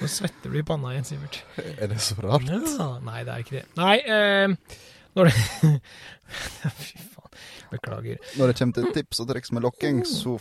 Nå 0.00 0.06
svetter 0.08 0.48
du 0.52 0.56
i 0.60 0.64
panna 0.66 0.88
igjen, 0.94 1.06
Sivert. 1.08 1.36
Er 1.76 1.86
det 1.90 1.98
så 2.04 2.14
rart? 2.22 2.46
Ja, 2.48 2.88
nei, 3.04 3.20
det 3.26 3.32
er 3.34 3.40
ikke 3.44 3.56
det. 3.58 3.66
Nei, 3.76 3.96
eh, 4.00 4.48
når 5.18 5.24
det 5.30 5.36
Fy 6.80 6.94
faen. 7.02 7.30
Beklager. 7.70 8.16
Når 8.38 8.44
det 8.50 8.56
kommer 8.58 8.74
til 8.78 8.86
tips 8.96 9.16
og 9.22 9.26
triks 9.30 9.50
med 9.54 9.62
lokking, 9.66 9.96
så 10.08 10.32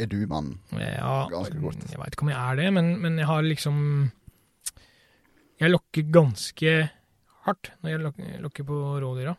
er 0.00 0.06
du 0.10 0.18
mannen. 0.28 0.54
Ja, 0.76 1.26
Ganske 1.30 1.58
godt. 1.60 1.80
Jeg 1.92 2.00
veit 2.00 2.12
ikke 2.16 2.24
om 2.26 2.32
jeg 2.32 2.40
er 2.40 2.54
det, 2.60 2.68
men, 2.76 2.86
men 3.04 3.12
jeg 3.20 3.26
har 3.28 3.40
liksom 3.46 3.76
Jeg 5.60 5.72
lokker 5.74 6.06
ganske 6.08 6.70
hardt 7.44 7.72
når 7.82 7.90
jeg 7.92 8.40
lokker 8.40 8.66
på 8.68 8.78
rådyra. 9.02 9.34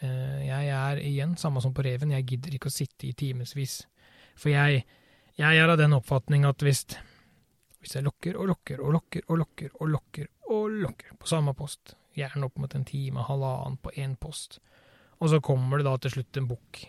Eh, 0.00 0.46
Jeg 0.46 0.70
er 0.72 1.00
igjen 1.02 1.36
samme 1.36 1.60
som 1.60 1.74
på 1.76 1.84
reven, 1.84 2.14
jeg 2.16 2.24
gidder 2.24 2.56
ikke 2.56 2.70
å 2.70 2.72
sitte 2.72 3.08
i 3.08 3.12
timevis. 3.12 3.82
For 4.38 4.48
jeg, 4.52 4.84
jeg 5.36 5.60
er 5.60 5.68
av 5.68 5.78
den 5.80 5.96
oppfatning 5.96 6.46
at 6.48 6.62
hvis, 6.64 6.84
hvis 7.82 7.98
jeg 7.98 8.06
lokker 8.06 8.38
og 8.38 8.48
lokker 8.52 8.80
og 8.80 8.94
lokker 8.96 9.26
og 9.28 9.40
lokker 9.42 9.74
og 9.80 9.90
lokker 9.92 10.28
og 10.48 10.70
lokker 10.86 11.18
på 11.20 11.28
samme 11.28 11.52
post, 11.58 11.96
gjerne 12.16 12.48
opp 12.48 12.56
mot 12.58 12.74
en 12.74 12.86
time, 12.88 13.26
halvannen 13.28 13.76
på 13.82 13.92
én 14.00 14.16
post, 14.16 14.60
og 15.18 15.28
så 15.28 15.42
kommer 15.44 15.78
det 15.78 15.88
da 15.90 15.96
til 15.98 16.16
slutt 16.16 16.40
en 16.40 16.48
bukk 16.48 16.86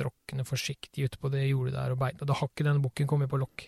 tråkkende 0.00 0.46
forsiktig 0.48 1.04
ute 1.08 1.18
på 1.20 1.28
det 1.32 1.48
jordet 1.48 1.74
der 1.74 1.92
og 1.92 2.00
beite. 2.00 2.22
Og 2.22 2.30
da 2.30 2.36
har 2.38 2.48
ikke 2.48 2.66
den 2.66 2.80
bukken 2.84 3.08
kommet 3.10 3.30
på 3.32 3.40
lokk. 3.40 3.66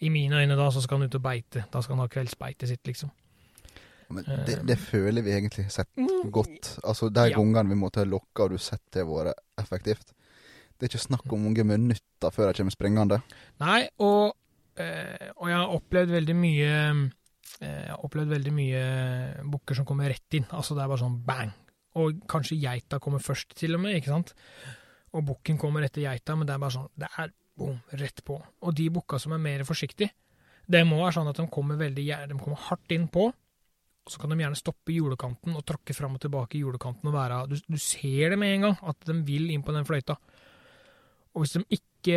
I 0.00 0.10
mine 0.12 0.40
øyne 0.40 0.56
da, 0.56 0.68
så 0.72 0.82
skal 0.84 0.98
han 0.98 1.08
ut 1.08 1.16
og 1.16 1.22
beite. 1.24 1.64
Da 1.72 1.80
skal 1.80 1.96
han 1.96 2.04
ha 2.04 2.10
kveldsbeitet 2.12 2.68
sitt, 2.68 2.82
liksom. 2.88 3.12
Men 4.10 4.24
det, 4.46 4.56
det 4.66 4.76
føler 4.78 5.22
vi 5.22 5.30
egentlig 5.36 5.68
sett 5.70 5.88
godt. 6.34 6.78
Altså, 6.84 7.08
de 7.14 7.28
Ja. 7.30 7.36
gangene 7.36 7.68
vi 7.70 7.78
måtte 7.78 8.04
lokke, 8.08 8.42
og 8.42 8.50
du 8.50 8.58
sett 8.58 8.82
det 8.92 9.04
vært 9.06 9.34
effektivt. 9.60 10.12
Det 10.78 10.86
er 10.88 10.92
ikke 10.94 11.06
snakk 11.06 11.32
om 11.32 11.42
mange 11.44 11.64
minutter 11.64 12.30
før 12.32 12.50
de 12.50 12.58
kommer 12.62 12.72
springende. 12.74 13.20
Nei, 13.60 13.88
og, 14.00 14.34
eh, 14.80 15.30
og 15.36 15.48
jeg 15.48 15.56
har 15.60 15.74
opplevd 15.76 16.10
veldig 16.16 16.36
mye 16.36 16.70
eh, 17.60 17.66
Jeg 17.66 17.90
har 17.90 18.04
opplevd 18.06 18.30
veldig 18.32 18.52
mye 18.56 18.82
bukker 19.50 19.76
som 19.76 19.84
kommer 19.84 20.08
rett 20.08 20.34
inn. 20.38 20.46
Altså 20.50 20.74
det 20.74 20.82
er 20.84 20.88
bare 20.88 21.02
sånn 21.02 21.18
bang. 21.26 21.50
Og 22.00 22.20
kanskje 22.30 22.56
geita 22.62 22.98
kommer 23.02 23.18
først, 23.20 23.52
til 23.58 23.74
og 23.74 23.80
med, 23.82 23.96
ikke 23.98 24.12
sant? 24.14 24.32
Og 25.12 25.24
bukken 25.26 25.58
kommer 25.58 25.82
etter 25.84 26.02
geita, 26.06 26.36
men 26.38 26.46
det 26.46 26.54
er 26.54 26.62
bare 26.62 26.70
sånn 26.76 26.88
Det 26.96 27.08
er 27.18 27.32
boom, 27.58 27.80
rett 27.92 28.22
på. 28.24 28.38
Og 28.62 28.74
de 28.78 28.88
bukka 28.94 29.18
som 29.20 29.32
er 29.36 29.42
mer 29.42 29.64
forsiktige, 29.68 30.10
det 30.70 30.84
må 30.86 31.00
være 31.02 31.16
sånn 31.18 31.28
at 31.28 31.36
de 31.36 31.46
kommer 31.50 31.76
veldig 31.76 32.06
De 32.30 32.38
kommer 32.38 32.56
hardt 32.70 32.92
inn 32.94 33.08
på, 33.08 33.32
så 34.10 34.20
kan 34.20 34.32
de 34.32 34.40
gjerne 34.42 34.58
stoppe 34.58 34.92
i 34.92 34.98
jordekanten 34.98 35.54
og 35.56 35.64
tråkke 35.66 35.94
fram 35.96 36.16
og 36.18 36.24
tilbake 36.24 36.58
i 36.58 36.64
jordekanten 36.64 37.10
og 37.10 37.16
være 37.16 37.44
Du, 37.50 37.56
du 37.68 37.78
ser 37.78 38.34
det 38.34 38.38
med 38.40 38.56
en 38.56 38.66
gang, 38.68 38.80
at 38.92 39.06
de 39.06 39.16
vil 39.26 39.50
inn 39.54 39.64
på 39.66 39.74
den 39.76 39.86
fløyta. 39.86 40.18
Og 41.34 41.44
hvis 41.44 41.54
de 41.54 41.62
ikke 41.78 42.14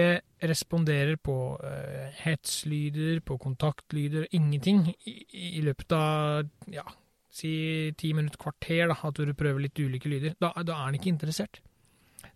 responderer 0.50 1.20
på 1.22 1.36
uh, 1.60 2.06
hetslyder, 2.24 3.20
på 3.26 3.38
kontaktlyder, 3.38 4.26
ingenting, 4.32 4.88
i, 5.06 5.14
i 5.60 5.62
løpet 5.62 5.94
av 5.94 6.72
ja, 6.74 6.86
si 7.34 7.54
ti 8.00 8.14
minutter, 8.16 8.42
kvarter, 8.42 8.88
da, 8.90 8.98
at 8.98 9.22
du 9.22 9.34
prøver 9.38 9.68
litt 9.68 9.80
ulike 9.80 10.10
lyder, 10.10 10.36
da, 10.42 10.54
da 10.66 10.78
er 10.80 10.88
han 10.88 10.98
ikke 10.98 11.12
interessert. 11.14 11.62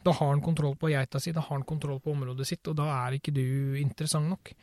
Da 0.06 0.14
har 0.14 0.32
han 0.32 0.44
kontroll 0.44 0.76
på 0.80 0.92
geita 0.92 1.20
si, 1.22 1.34
da 1.36 1.44
har 1.44 1.56
han 1.56 1.68
kontroll 1.68 2.00
på 2.04 2.14
området 2.14 2.48
sitt, 2.48 2.68
og 2.70 2.78
da 2.78 2.90
er 3.00 3.18
ikke 3.18 3.34
du 3.36 3.78
interessant 3.80 4.30
nok. 4.30 4.54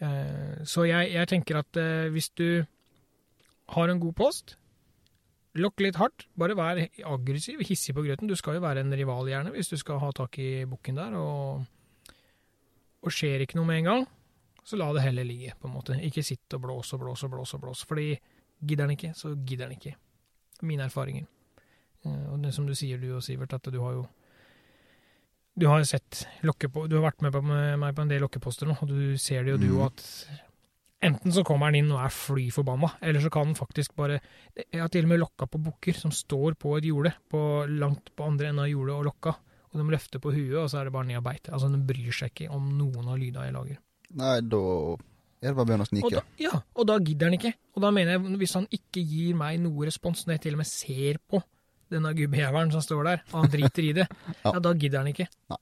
Eh, 0.00 0.60
så 0.64 0.86
jeg, 0.88 1.10
jeg 1.12 1.28
tenker 1.28 1.60
at 1.60 1.80
eh, 1.80 2.08
hvis 2.12 2.30
du 2.38 2.46
har 3.74 3.90
en 3.90 4.00
god 4.02 4.16
post, 4.18 4.56
lokk 5.58 5.82
litt 5.82 5.98
hardt, 5.98 6.26
bare 6.38 6.56
vær 6.58 6.80
aggressiv, 7.10 7.62
hissig 7.66 7.94
på 7.96 8.04
grøten. 8.06 8.30
Du 8.30 8.36
skal 8.38 8.58
jo 8.58 8.64
være 8.64 8.84
en 8.84 8.94
rival, 8.94 9.28
gjerne, 9.30 9.52
hvis 9.54 9.72
du 9.72 9.76
skal 9.80 10.00
ha 10.02 10.10
tak 10.14 10.38
i 10.42 10.64
bukken 10.70 10.98
der. 11.00 11.16
Og, 11.18 11.64
og 13.00 13.14
skjer 13.14 13.44
ikke 13.44 13.58
noe 13.58 13.68
med 13.70 13.82
en 13.82 13.90
gang, 13.90 14.06
så 14.66 14.78
la 14.78 14.90
det 14.94 15.04
heller 15.06 15.26
ligge, 15.26 15.56
på 15.58 15.68
en 15.68 15.74
måte. 15.74 15.98
Ikke 16.06 16.24
sitt 16.26 16.54
og 16.54 16.62
blås 16.66 16.94
og 16.94 17.02
blås 17.02 17.24
og 17.26 17.34
blås 17.34 17.56
og 17.56 17.64
blås. 17.64 17.84
Fordi 17.88 18.12
gidder 18.60 18.86
han 18.86 18.94
ikke, 18.94 19.12
så 19.16 19.34
gidder 19.34 19.70
han 19.70 19.78
ikke. 19.78 19.96
Mine 20.68 20.86
erfaringer. 20.86 21.26
Eh, 22.04 22.32
Og 22.32 22.42
det 22.42 22.54
som 22.54 22.66
du 22.66 22.74
sier, 22.76 23.00
du 23.00 23.14
og 23.16 23.24
Sivert, 23.24 23.54
at 23.56 23.72
du 23.72 23.80
har 23.82 23.92
jo 23.98 24.08
Du 25.58 25.66
har 25.66 25.82
sett 25.84 26.26
lokke 26.46 26.68
på 26.68 26.86
Du 26.86 26.94
har 26.96 27.10
vært 27.10 27.22
med, 27.22 27.32
på, 27.32 27.40
med 27.42 27.76
meg 27.76 27.94
på 27.94 28.02
en 28.02 28.08
del 28.08 28.22
lokkeposter 28.22 28.66
nå, 28.68 28.76
og 28.80 28.88
du 28.88 29.18
ser 29.18 29.44
det 29.44 29.50
jo, 29.50 29.58
du 29.58 29.66
òg, 29.74 29.80
mm. 29.80 29.86
at 29.90 30.49
enten 31.02 31.32
så 31.32 31.44
kommer 31.46 31.70
han 31.70 31.78
inn 31.80 31.90
og 31.94 32.00
er 32.04 32.12
fly 32.14 32.48
forbanna, 32.54 32.90
eller 33.00 33.20
så 33.24 33.30
kan 33.32 33.46
han 33.50 33.56
faktisk 33.58 33.94
bare 33.96 34.20
Jeg 34.56 34.80
har 34.82 34.88
til 34.92 35.04
og 35.06 35.12
med 35.12 35.20
lokka 35.22 35.46
på 35.50 35.60
bukker 35.62 35.96
som 35.96 36.12
står 36.14 36.54
på 36.60 36.76
et 36.78 36.84
jorde, 36.90 37.12
på, 37.30 37.40
langt 37.68 38.12
på 38.16 38.26
andre 38.26 38.50
enden 38.50 38.64
av 38.64 38.68
jordet 38.72 38.94
og 38.98 39.06
lokka. 39.08 39.34
Og 39.70 39.78
de 39.78 39.86
løfter 39.92 40.18
på 40.18 40.32
huet, 40.34 40.56
og 40.58 40.66
så 40.72 40.80
er 40.80 40.88
det 40.88 40.92
bare 40.96 41.06
ned 41.06 41.20
og 41.20 41.24
beite. 41.28 41.52
Altså, 41.54 41.68
de 41.70 41.78
bryr 41.86 42.10
seg 42.12 42.32
ikke 42.32 42.48
om 42.50 42.64
noen 42.76 43.06
av 43.08 43.18
lyda 43.20 43.44
jeg 43.46 43.54
lager. 43.54 43.78
Nei, 44.18 44.40
da 44.42 44.60
er 45.40 45.46
det 45.46 45.54
bare 45.54 45.62
å 45.62 45.68
begynne 45.68 45.84
å 45.86 45.88
Og 45.88 45.92
snike. 45.92 46.10
da, 46.16 46.22
ja, 46.42 46.50
og 46.74 46.86
da 46.90 46.96
gidder 46.98 47.30
han 47.30 47.36
ikke. 47.38 47.52
Og 47.78 47.84
da 47.84 47.90
mener 47.94 48.16
jeg, 48.16 48.36
hvis 48.42 48.54
han 48.58 48.66
ikke 48.74 49.04
gir 49.06 49.36
meg 49.38 49.60
noe 49.62 49.86
respons, 49.86 50.24
når 50.26 50.34
jeg 50.36 50.42
til 50.48 50.56
og 50.58 50.62
med 50.64 50.66
ser 50.68 51.20
på 51.30 51.40
denne 51.90 52.12
gubbejævelen 52.18 52.72
som 52.74 52.82
står 52.82 53.04
der, 53.08 53.22
og 53.32 53.36
han 53.44 53.50
driter 53.54 53.86
i 53.86 53.92
det, 54.02 54.08
Ja. 54.44 54.50
ja. 54.52 54.58
da 54.66 54.74
gidder 54.74 54.98
han 55.04 55.12
ikke. 55.14 55.28
Nei. 55.54 55.60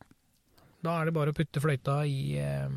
Da 0.82 0.96
er 1.02 1.04
det 1.10 1.14
bare 1.20 1.32
å 1.32 1.36
putte 1.36 1.60
fløyta 1.60 1.98
i, 2.08 2.18
eh, 2.40 2.68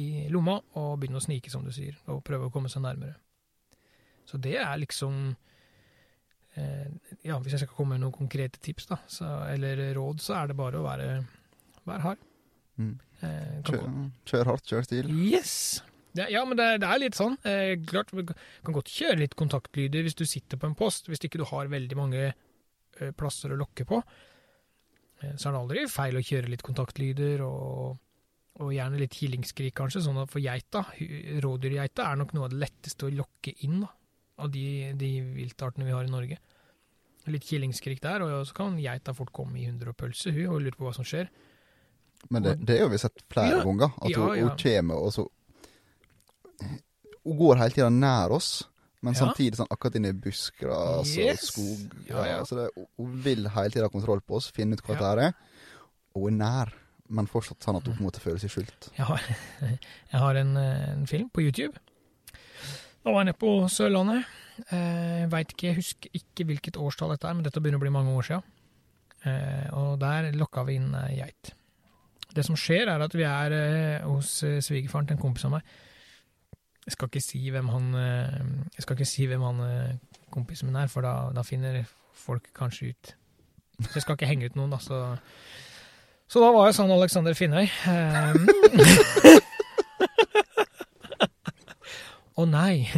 i 0.00 0.26
lomma 0.32 0.56
og 0.80 0.98
begynne 1.00 1.20
å 1.20 1.24
snike, 1.24 1.50
som 1.52 1.64
du 1.66 1.70
sier, 1.74 1.96
og 2.10 2.22
prøve 2.26 2.48
å 2.48 2.52
komme 2.54 2.70
seg 2.72 2.82
nærmere. 2.84 3.14
Så 4.26 4.40
det 4.42 4.56
er 4.58 4.76
liksom 4.80 5.34
eh, 6.56 6.90
Ja, 7.26 7.38
hvis 7.38 7.54
jeg 7.54 7.64
skal 7.64 7.74
komme 7.76 7.94
med 7.94 8.04
noen 8.04 8.14
konkrete 8.16 8.60
tips, 8.64 8.88
da, 8.90 8.98
så, 9.10 9.30
eller 9.52 9.82
råd, 9.98 10.22
så 10.24 10.38
er 10.40 10.50
det 10.50 10.58
bare 10.58 10.80
å 10.80 10.86
være, 10.86 11.08
være 11.86 12.04
hard. 12.08 12.22
Mm. 12.80 12.94
Eh, 13.20 13.56
Kjør, 13.68 13.84
kjør 14.30 14.50
hardt, 14.52 14.70
kjør 14.70 14.86
stil. 14.88 15.10
Yes! 15.30 15.56
Det, 16.14 16.28
ja, 16.30 16.44
men 16.46 16.58
det, 16.58 16.68
det 16.82 16.86
er 16.90 17.00
litt 17.02 17.18
sånn. 17.18 17.34
Eh, 17.46 17.74
klart, 17.90 18.12
Du 18.14 18.34
kan 18.66 18.76
godt 18.76 18.90
kjøre 18.92 19.18
litt 19.18 19.34
kontaktlyder 19.38 20.04
hvis 20.06 20.14
du 20.18 20.24
sitter 20.30 20.60
på 20.62 20.70
en 20.70 20.76
post, 20.78 21.10
hvis 21.10 21.22
ikke 21.26 21.40
du 21.42 21.46
har 21.50 21.70
veldig 21.72 21.98
mange 21.98 22.22
eh, 22.30 23.10
plasser 23.18 23.54
å 23.54 23.58
lokke 23.58 23.86
på. 23.88 23.98
Så 25.24 25.48
er 25.48 25.54
det 25.54 25.60
aldri 25.60 25.82
feil 25.88 26.18
å 26.18 26.22
kjøre 26.22 26.50
litt 26.52 26.62
kontaktlyder, 26.66 27.40
og, 27.46 27.94
og 28.62 28.70
gjerne 28.74 28.98
litt 29.00 29.14
kilingskrik, 29.18 29.74
kanskje. 29.74 30.02
Sånn 30.04 30.18
at 30.22 30.30
for 30.30 30.38
geita, 30.44 30.84
rådyrgeita, 31.42 32.04
er 32.12 32.16
nok 32.20 32.34
noe 32.36 32.44
av 32.46 32.52
det 32.54 32.60
letteste 32.62 33.08
å 33.08 33.14
lokke 33.14 33.54
inn 33.66 33.80
da, 33.82 33.88
av 34.44 34.50
de, 34.54 34.92
de 34.98 35.08
viltartene 35.34 35.86
vi 35.88 35.94
har 35.96 36.04
i 36.06 36.12
Norge. 36.12 36.38
Litt 37.26 37.46
kilingskrik 37.48 38.02
der, 38.04 38.22
og 38.22 38.44
så 38.46 38.54
kan 38.54 38.76
geita 38.78 39.14
fort 39.16 39.32
komme 39.32 39.58
i 39.58 39.66
hundre 39.66 39.90
og 39.94 39.96
pølse, 39.98 40.30
hun, 40.36 40.46
og 40.52 40.60
lure 40.62 40.76
på 40.76 40.84
hva 40.86 40.92
som 40.94 41.06
skjer. 41.08 41.30
Men 42.30 42.44
det, 42.44 42.52
det 42.68 42.78
har 42.82 42.88
vi 42.92 42.98
sett 43.00 43.24
flere 43.32 43.58
Ja. 43.58 43.64
ganger. 43.64 43.90
At 44.00 44.10
Ja, 44.12 44.28
ja. 44.34 44.44
hun 44.46 44.56
kommer, 44.60 44.94
og 45.02 45.12
så 45.12 45.26
Hun 47.24 47.36
går 47.38 47.56
hele 47.56 47.72
tida 47.74 47.88
nær 47.90 48.32
oss, 48.36 48.64
men 49.04 49.16
samtidig 49.16 49.56
sånn 49.58 49.68
akkurat 49.72 49.96
inne 49.98 50.10
i 50.12 50.16
busker 50.16 50.68
altså, 50.72 51.20
Yes. 51.20 51.46
skog. 51.50 51.94
Ja, 52.08 52.24
ja. 52.28 52.38
Så 52.44 52.56
det, 52.58 52.68
hun 53.00 53.14
vil 53.24 53.48
hele 53.48 53.70
tida 53.72 53.86
ha 53.88 53.92
kontroll 53.92 54.20
på 54.24 54.36
oss, 54.38 54.50
finne 54.52 54.76
ut 54.76 54.82
hva 54.84 54.96
det 55.00 55.24
er. 55.28 55.34
Og 56.14 56.28
hun 56.28 56.40
er 56.40 56.44
nær, 56.44 56.72
men 57.08 57.26
fortsatt 57.28 57.62
sånn 57.64 57.76
at 57.76 57.84
hun 57.88 57.96
på 57.96 58.00
en 58.02 58.06
måte 58.08 58.22
føler 58.22 58.40
seg 58.40 58.50
skyldt. 58.54 58.88
Jeg 58.96 59.04
har, 59.08 59.20
jeg 60.12 60.20
har 60.22 60.38
en, 60.40 60.56
eh, 60.56 60.86
en 60.94 61.06
film 61.10 61.28
på 61.34 61.44
YouTube. 61.44 61.76
Da 63.04 63.12
var 63.12 63.20
jeg 63.24 63.28
nede 63.32 63.40
på 63.42 63.50
Sørlandet. 63.68 64.24
Eh, 64.70 65.20
Jeg 65.24 65.30
vet 65.32 65.52
ikke, 65.52 65.66
jeg 65.68 65.76
husker 65.80 66.14
ikke 66.20 66.46
hvilket 66.48 66.78
årstall 66.80 67.12
dette 67.12 67.28
er, 67.28 67.34
men 67.36 67.44
dette 67.44 67.60
begynner 67.60 67.80
å 67.82 67.84
bli 67.84 67.92
mange 67.92 68.14
år 68.16 68.28
siden. 68.30 68.46
Eh, 69.28 69.68
Og 69.76 69.98
der 70.00 70.30
lokka 70.32 70.64
vi 70.64 70.78
inn 70.80 70.94
ei 70.96 71.18
geit. 71.18 71.52
Det 72.34 72.42
som 72.46 72.56
skjer, 72.58 72.88
er 72.90 73.02
at 73.04 73.12
vi 73.14 73.22
er 73.28 73.52
eh, 73.52 74.06
hos 74.08 74.38
eh, 74.42 74.60
svigerfaren 74.64 75.06
til 75.06 75.18
en 75.18 75.22
kompis 75.22 75.44
av 75.46 75.52
meg. 75.58 75.74
Jeg 76.84 76.92
skal 76.96 77.08
ikke 77.08 77.22
si 77.24 77.38
hvem 77.48 77.68
han 77.72 77.84
eh, 77.96 78.40
Jeg 78.76 78.82
skal 78.84 78.96
ikke 78.98 79.06
si 79.08 79.26
hvem 79.30 79.44
han 79.46 79.60
eh, 79.64 80.16
kompisen 80.34 80.68
min 80.68 80.76
er, 80.80 80.88
for 80.92 81.04
da, 81.06 81.12
da 81.36 81.44
finner 81.46 81.82
folk 82.24 82.48
kanskje 82.56 82.90
ut. 82.94 83.12
Så 83.84 83.92
jeg 83.98 84.02
skal 84.06 84.16
ikke 84.18 84.28
henge 84.32 84.48
ut 84.50 84.56
noen, 84.58 84.72
da. 84.74 84.80
Så, 84.82 84.98
så 86.34 86.40
da 86.42 86.48
var 86.50 86.66
jeg 86.66 86.74
sånn 86.74 86.90
Alexander 86.90 87.36
Finnøy. 87.38 87.68
Å 92.34 92.42
Å 92.42 92.44
nei! 92.50 92.88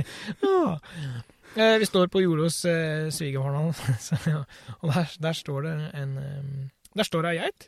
Ja. 0.41 0.79
Eh, 1.57 1.75
Vi 1.83 1.89
står 1.89 2.09
på 2.13 2.23
jordet 2.25 2.47
hos 2.49 2.63
eh, 2.69 3.11
svigerfaren 3.13 3.67
hans, 3.67 4.09
og 4.81 4.87
der, 4.89 5.11
der 5.27 5.37
står 5.37 5.67
det 5.67 5.75
en 6.01 6.15
eh, 6.23 6.47
Der 6.97 7.05
står 7.05 7.27
det 7.27 7.33
ei 7.35 7.43
geit. 7.43 7.67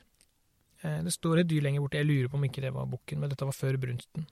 Eh, 0.80 0.98
det 1.04 1.12
står 1.12 1.42
et 1.42 1.50
dyr 1.50 1.66
lenger 1.66 1.84
borte. 1.84 2.00
Jeg 2.00 2.08
lurer 2.08 2.32
på 2.32 2.40
om 2.40 2.46
ikke 2.48 2.64
det 2.64 2.72
var 2.72 2.88
bukken, 2.88 3.20
men 3.20 3.28
dette 3.28 3.44
var 3.44 3.56
før 3.56 3.76
brunsten. 3.84 4.24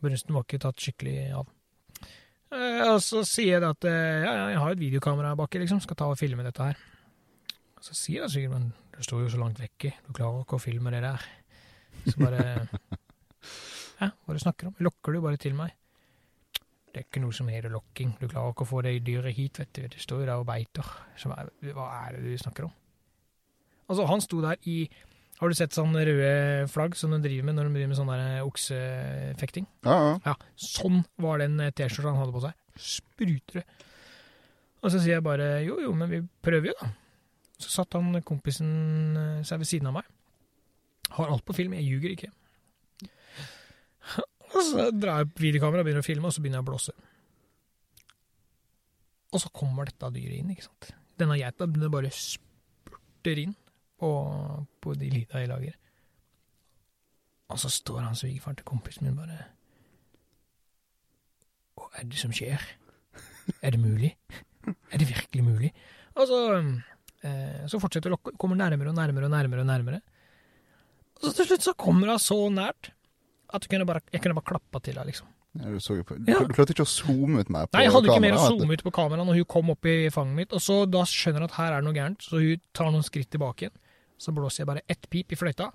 Brunsten 0.00 0.32
var 0.36 0.48
ikke 0.48 0.62
tatt 0.64 0.80
skikkelig 0.80 1.18
av. 1.36 1.52
Eh, 2.56 2.82
og 2.94 3.04
så 3.04 3.20
sier 3.28 3.58
jeg 3.58 3.68
at 3.68 3.84
ja, 3.92 4.32
jeg 4.54 4.60
har 4.64 4.72
et 4.72 4.80
videokamera 4.86 5.36
baki, 5.36 5.60
liksom, 5.60 5.84
skal 5.84 6.00
ta 6.00 6.08
og 6.08 6.16
filme 6.20 6.44
dette 6.48 6.70
her. 6.70 6.80
Så 7.84 7.92
sier 8.00 8.24
jeg 8.24 8.32
sikkert, 8.32 8.72
det 8.96 9.04
står 9.04 9.24
jo 9.26 9.32
så 9.34 9.40
langt 9.40 9.60
vekke, 9.60 9.92
du 10.06 10.12
klarer 10.16 10.44
ikke 10.44 10.58
å 10.58 10.62
filme 10.62 10.92
det 10.94 11.02
der. 11.04 11.26
Så 12.06 12.16
bare 12.20 12.44
Ja, 14.00 14.10
hva 14.12 14.32
er 14.32 14.36
det 14.36 14.40
du 14.40 14.44
snakker 14.44 14.68
om? 14.70 14.78
Lokker 14.84 15.16
du 15.16 15.22
bare 15.24 15.40
til 15.40 15.56
meg? 15.56 15.72
Det 16.92 17.02
er 17.02 17.06
ikke 17.10 17.20
noe 17.20 17.36
som 17.36 17.48
heter 17.52 17.72
lokking. 17.72 18.14
Du 18.20 18.24
klarer 18.24 18.52
ikke 18.54 18.64
å 18.64 18.68
få 18.68 18.82
det 18.84 18.94
dyret 19.04 19.36
hit, 19.36 19.58
vet 19.60 19.72
du. 19.76 19.82
Det 19.92 20.00
står 20.00 20.22
jo 20.22 20.28
der 20.28 20.40
og 20.40 20.46
beiter. 20.48 20.90
Så 21.20 21.28
hva 21.28 21.88
er 22.06 22.16
det 22.16 22.22
du 22.24 22.40
snakker 22.40 22.68
om? 22.68 22.72
Altså, 23.86 24.06
han 24.08 24.24
sto 24.24 24.40
der 24.42 24.56
i 24.66 24.78
Har 25.36 25.52
du 25.52 25.56
sett 25.58 25.76
sånne 25.76 26.00
røde 26.08 26.68
flagg 26.72 26.96
som 26.96 27.12
de 27.12 27.18
driver 27.20 27.44
med 27.44 27.58
når 27.58 27.68
de 27.68 27.74
driver 27.76 27.90
med 27.90 27.98
sånn 27.98 28.08
der 28.08 28.46
oksefekting? 28.46 29.66
Ja, 29.84 29.96
ja. 30.00 30.14
Ja, 30.30 30.34
sånn 30.56 31.02
var 31.20 31.42
den 31.44 31.60
T-skjorta 31.76 32.14
han 32.14 32.22
hadde 32.22 32.32
på 32.32 32.44
seg. 32.46 32.56
Spruter 32.80 33.60
det. 33.60 33.66
Og 34.80 34.92
så 34.92 35.00
sier 35.02 35.18
jeg 35.18 35.26
bare 35.26 35.50
jo, 35.66 35.76
jo, 35.84 35.92
men 35.96 36.08
vi 36.08 36.22
prøver 36.44 36.72
jo, 36.72 36.78
da. 36.80 36.88
Så 37.62 37.72
satt 37.72 37.96
han 37.96 38.20
kompisen 38.26 38.70
eh, 39.16 39.44
seg 39.46 39.62
ved 39.62 39.70
siden 39.70 39.90
av 39.90 39.98
meg. 39.98 40.08
Har 41.16 41.32
alt 41.32 41.44
på 41.46 41.56
film, 41.56 41.76
jeg 41.78 41.88
ljuger 41.88 42.12
ikke. 42.12 42.30
Og 44.52 44.62
så 44.62 44.88
drar 44.92 45.22
jeg 45.22 45.28
opp 45.28 45.42
videokameraet 45.42 45.86
begynner 45.86 46.04
å 46.04 46.06
filme, 46.06 46.28
og 46.28 46.34
så 46.34 46.42
begynner 46.42 46.60
jeg 46.60 46.66
å 46.66 46.70
blåse. 46.70 46.94
Og 49.34 49.42
så 49.42 49.50
kommer 49.54 49.88
dette 49.88 50.12
dyret 50.14 50.38
inn, 50.38 50.52
ikke 50.54 50.68
sant. 50.68 50.92
Denne 51.18 51.36
geita 51.40 51.66
den 51.68 51.90
bare 51.92 52.12
spurter 52.14 53.40
inn 53.42 53.56
på, 54.00 54.10
på 54.80 54.94
de 55.00 55.10
lida 55.12 55.42
jeg 55.42 55.50
lager. 55.50 55.76
Og 57.52 57.60
så 57.62 57.70
står 57.72 58.02
han 58.04 58.18
svigerfaren 58.18 58.58
til 58.58 58.66
kompisen 58.66 59.06
min 59.06 59.18
bare 59.18 59.38
Hva 61.76 61.90
er 62.00 62.08
det 62.10 62.18
som 62.18 62.32
skjer? 62.34 62.62
Er 63.62 63.74
det 63.74 63.80
mulig? 63.80 64.16
Er 64.90 64.98
det 64.98 65.08
virkelig 65.08 65.44
mulig? 65.46 65.70
Og 66.16 66.32
eh, 66.32 66.70
så 67.70 67.80
fortsetter 67.82 68.14
å 68.14 68.18
komme 68.20 68.36
kommer 68.40 68.60
nærmere 68.60 68.92
og 68.92 68.98
nærmere 68.98 69.28
og 69.28 69.32
nærmere. 69.34 69.64
Og 69.64 69.70
nærmere. 69.70 70.02
Og 71.16 71.24
så 71.28 71.32
til 71.38 71.48
slutt 71.50 71.64
så 71.64 71.74
kommer 71.78 72.12
hun 72.12 72.20
så 72.22 72.36
nært 72.52 72.90
at 73.54 73.64
jeg 73.64 73.72
kunne 73.72 73.86
bare, 73.88 74.02
jeg 74.12 74.22
kunne 74.22 74.36
bare 74.36 74.50
klappa 74.50 74.82
til 74.84 74.96
henne, 74.98 75.08
liksom. 75.12 75.32
Ja, 75.56 75.70
du, 75.72 76.02
på, 76.04 76.16
du, 76.20 76.28
Ja. 76.28 76.40
du 76.44 76.52
klarte 76.52 76.74
ikke 76.74 76.84
å 76.84 76.90
zoome 76.90 77.40
ut 77.40 77.48
meg 77.48 77.70
på 77.70 77.78
Nei, 77.78 77.86
jeg 77.86 77.92
hadde 77.94 78.10
ikke 78.10 78.20
mer 78.20 78.34
å 78.34 78.36
kamera, 78.36 78.50
vet 78.50 78.58
du. 78.58 78.60
zoome 78.64 78.76
ut 78.76 78.84
på 78.84 78.92
kameraet 78.98 79.28
når 79.30 79.38
hun 79.38 79.48
kom 79.54 79.70
opp 79.72 79.88
i 79.88 79.94
fanget 80.12 80.36
mitt, 80.36 80.52
og 80.52 80.60
så 80.60 80.76
da 80.90 81.04
skjønner 81.08 81.40
hun 81.44 81.48
at 81.48 81.56
her 81.56 81.72
er 81.72 81.80
det 81.80 81.86
noe 81.88 81.96
gærent, 81.96 82.26
så 82.26 82.40
hun 82.42 82.62
tar 82.76 82.90
noen 82.92 83.06
skritt 83.06 83.30
tilbake 83.32 83.64
igjen. 83.64 83.76
Så 84.20 84.34
blåser 84.36 84.62
jeg 84.64 84.68
bare 84.68 84.84
ett 84.92 85.08
pip 85.12 85.32
i 85.32 85.38
fløyta, 85.40 85.70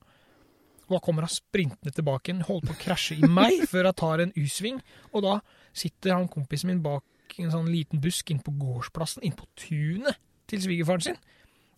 og 0.86 0.93
da 0.93 0.99
kommer 1.02 1.26
hun 1.26 1.34
sprintende 1.34 1.95
tilbake 1.97 2.30
igjen, 2.30 2.43
holder 2.45 2.70
på 2.70 2.78
å 2.78 2.82
krasje 2.84 3.18
i 3.18 3.32
meg 3.32 3.64
før 3.72 3.89
hun 3.89 3.97
tar 4.04 4.26
en 4.28 4.36
U-sving, 4.38 4.82
og 5.16 5.26
da 5.26 5.39
sitter 5.74 6.14
han 6.14 6.30
kompisen 6.30 6.70
min 6.70 6.84
bak 6.86 7.39
en 7.39 7.54
sånn 7.54 7.70
liten 7.72 8.02
busk 8.04 8.30
inn 8.30 8.43
på 8.43 8.54
gårdsplassen, 8.60 9.24
inn 9.26 9.34
på 9.34 9.47
tunet 9.58 10.20
til 10.52 10.62
svigerfaren 10.62 11.06
sin, 11.10 11.22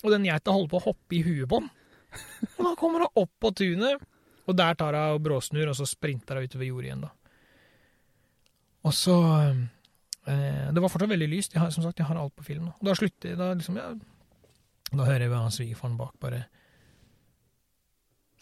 og 0.04 0.12
den 0.12 0.28
geita 0.28 0.54
holder 0.54 0.72
på 0.72 0.80
å 0.82 0.86
hoppe 0.90 1.18
i 1.18 1.24
huet 1.26 1.50
på 1.50 1.62
den. 1.64 1.70
Og 2.58 2.66
da 2.68 2.74
kommer 2.80 3.06
hun 3.06 3.22
opp 3.24 3.32
på 3.42 3.52
tunet, 3.58 4.04
og 4.44 4.58
der 4.60 4.76
tar 4.78 4.98
hun 4.98 5.24
bråsnur, 5.24 5.72
og 5.72 5.78
så 5.80 5.88
sprinter 5.90 6.40
hun 6.40 6.50
utover 6.50 6.68
jordet 6.68 6.90
igjen, 6.90 7.06
da. 7.08 7.14
Og 8.84 8.92
så 8.92 9.16
eh, 10.28 10.68
Det 10.76 10.82
var 10.82 10.92
fortsatt 10.92 11.14
veldig 11.14 11.30
lyst. 11.32 11.54
Jeg 11.56 11.62
har, 11.64 11.70
som 11.72 11.86
sagt, 11.86 12.02
jeg 12.02 12.08
har 12.10 12.20
alt 12.20 12.36
på 12.36 12.44
film 12.44 12.66
nå. 12.68 12.74
Og 12.82 12.90
da 12.90 12.96
slutter 13.00 13.38
da 13.40 13.54
liksom, 13.56 13.78
ja, 13.80 13.94
Da 14.92 15.06
hører 15.08 15.24
jeg 15.24 15.32
han 15.32 15.56
svigerfaren 15.56 15.96
bak 16.00 16.18
bare 16.20 16.44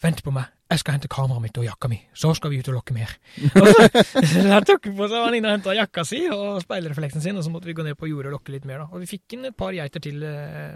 Vent 0.02 0.18
på 0.26 0.32
meg, 0.34 0.48
jeg 0.72 0.80
skal 0.82 0.96
hente 0.96 1.06
kameraet 1.06 1.44
mitt 1.44 1.58
og 1.60 1.62
jakka 1.62 1.86
mi, 1.86 2.00
så 2.18 2.32
skal 2.34 2.50
vi 2.50 2.56
ut 2.58 2.68
og 2.72 2.74
lokke 2.74 2.94
mer. 2.96 3.12
Og 3.60 3.68
så, 3.70 4.40
der 4.48 4.64
tok 4.66 4.88
på 4.88 5.06
seg 5.06 5.20
han 5.22 5.36
inn 5.38 5.46
og 5.46 5.52
henta 5.54 5.76
jakka 5.78 6.02
si 6.08 6.24
og 6.26 6.58
speilrefleksen 6.64 7.22
sin, 7.22 7.38
og 7.38 7.46
så 7.46 7.52
måtte 7.54 7.70
vi 7.70 7.76
gå 7.78 7.84
ned 7.86 7.94
på 8.00 8.08
jordet 8.10 8.32
og 8.32 8.40
lokke 8.40 8.56
litt 8.56 8.66
mer, 8.66 8.82
da. 8.82 8.88
Og 8.90 9.04
vi 9.04 9.12
fikk 9.12 9.36
inn 9.36 9.46
et 9.46 9.54
par 9.54 9.70
geiter 9.76 10.02
til 10.02 10.24
eh, 10.26 10.74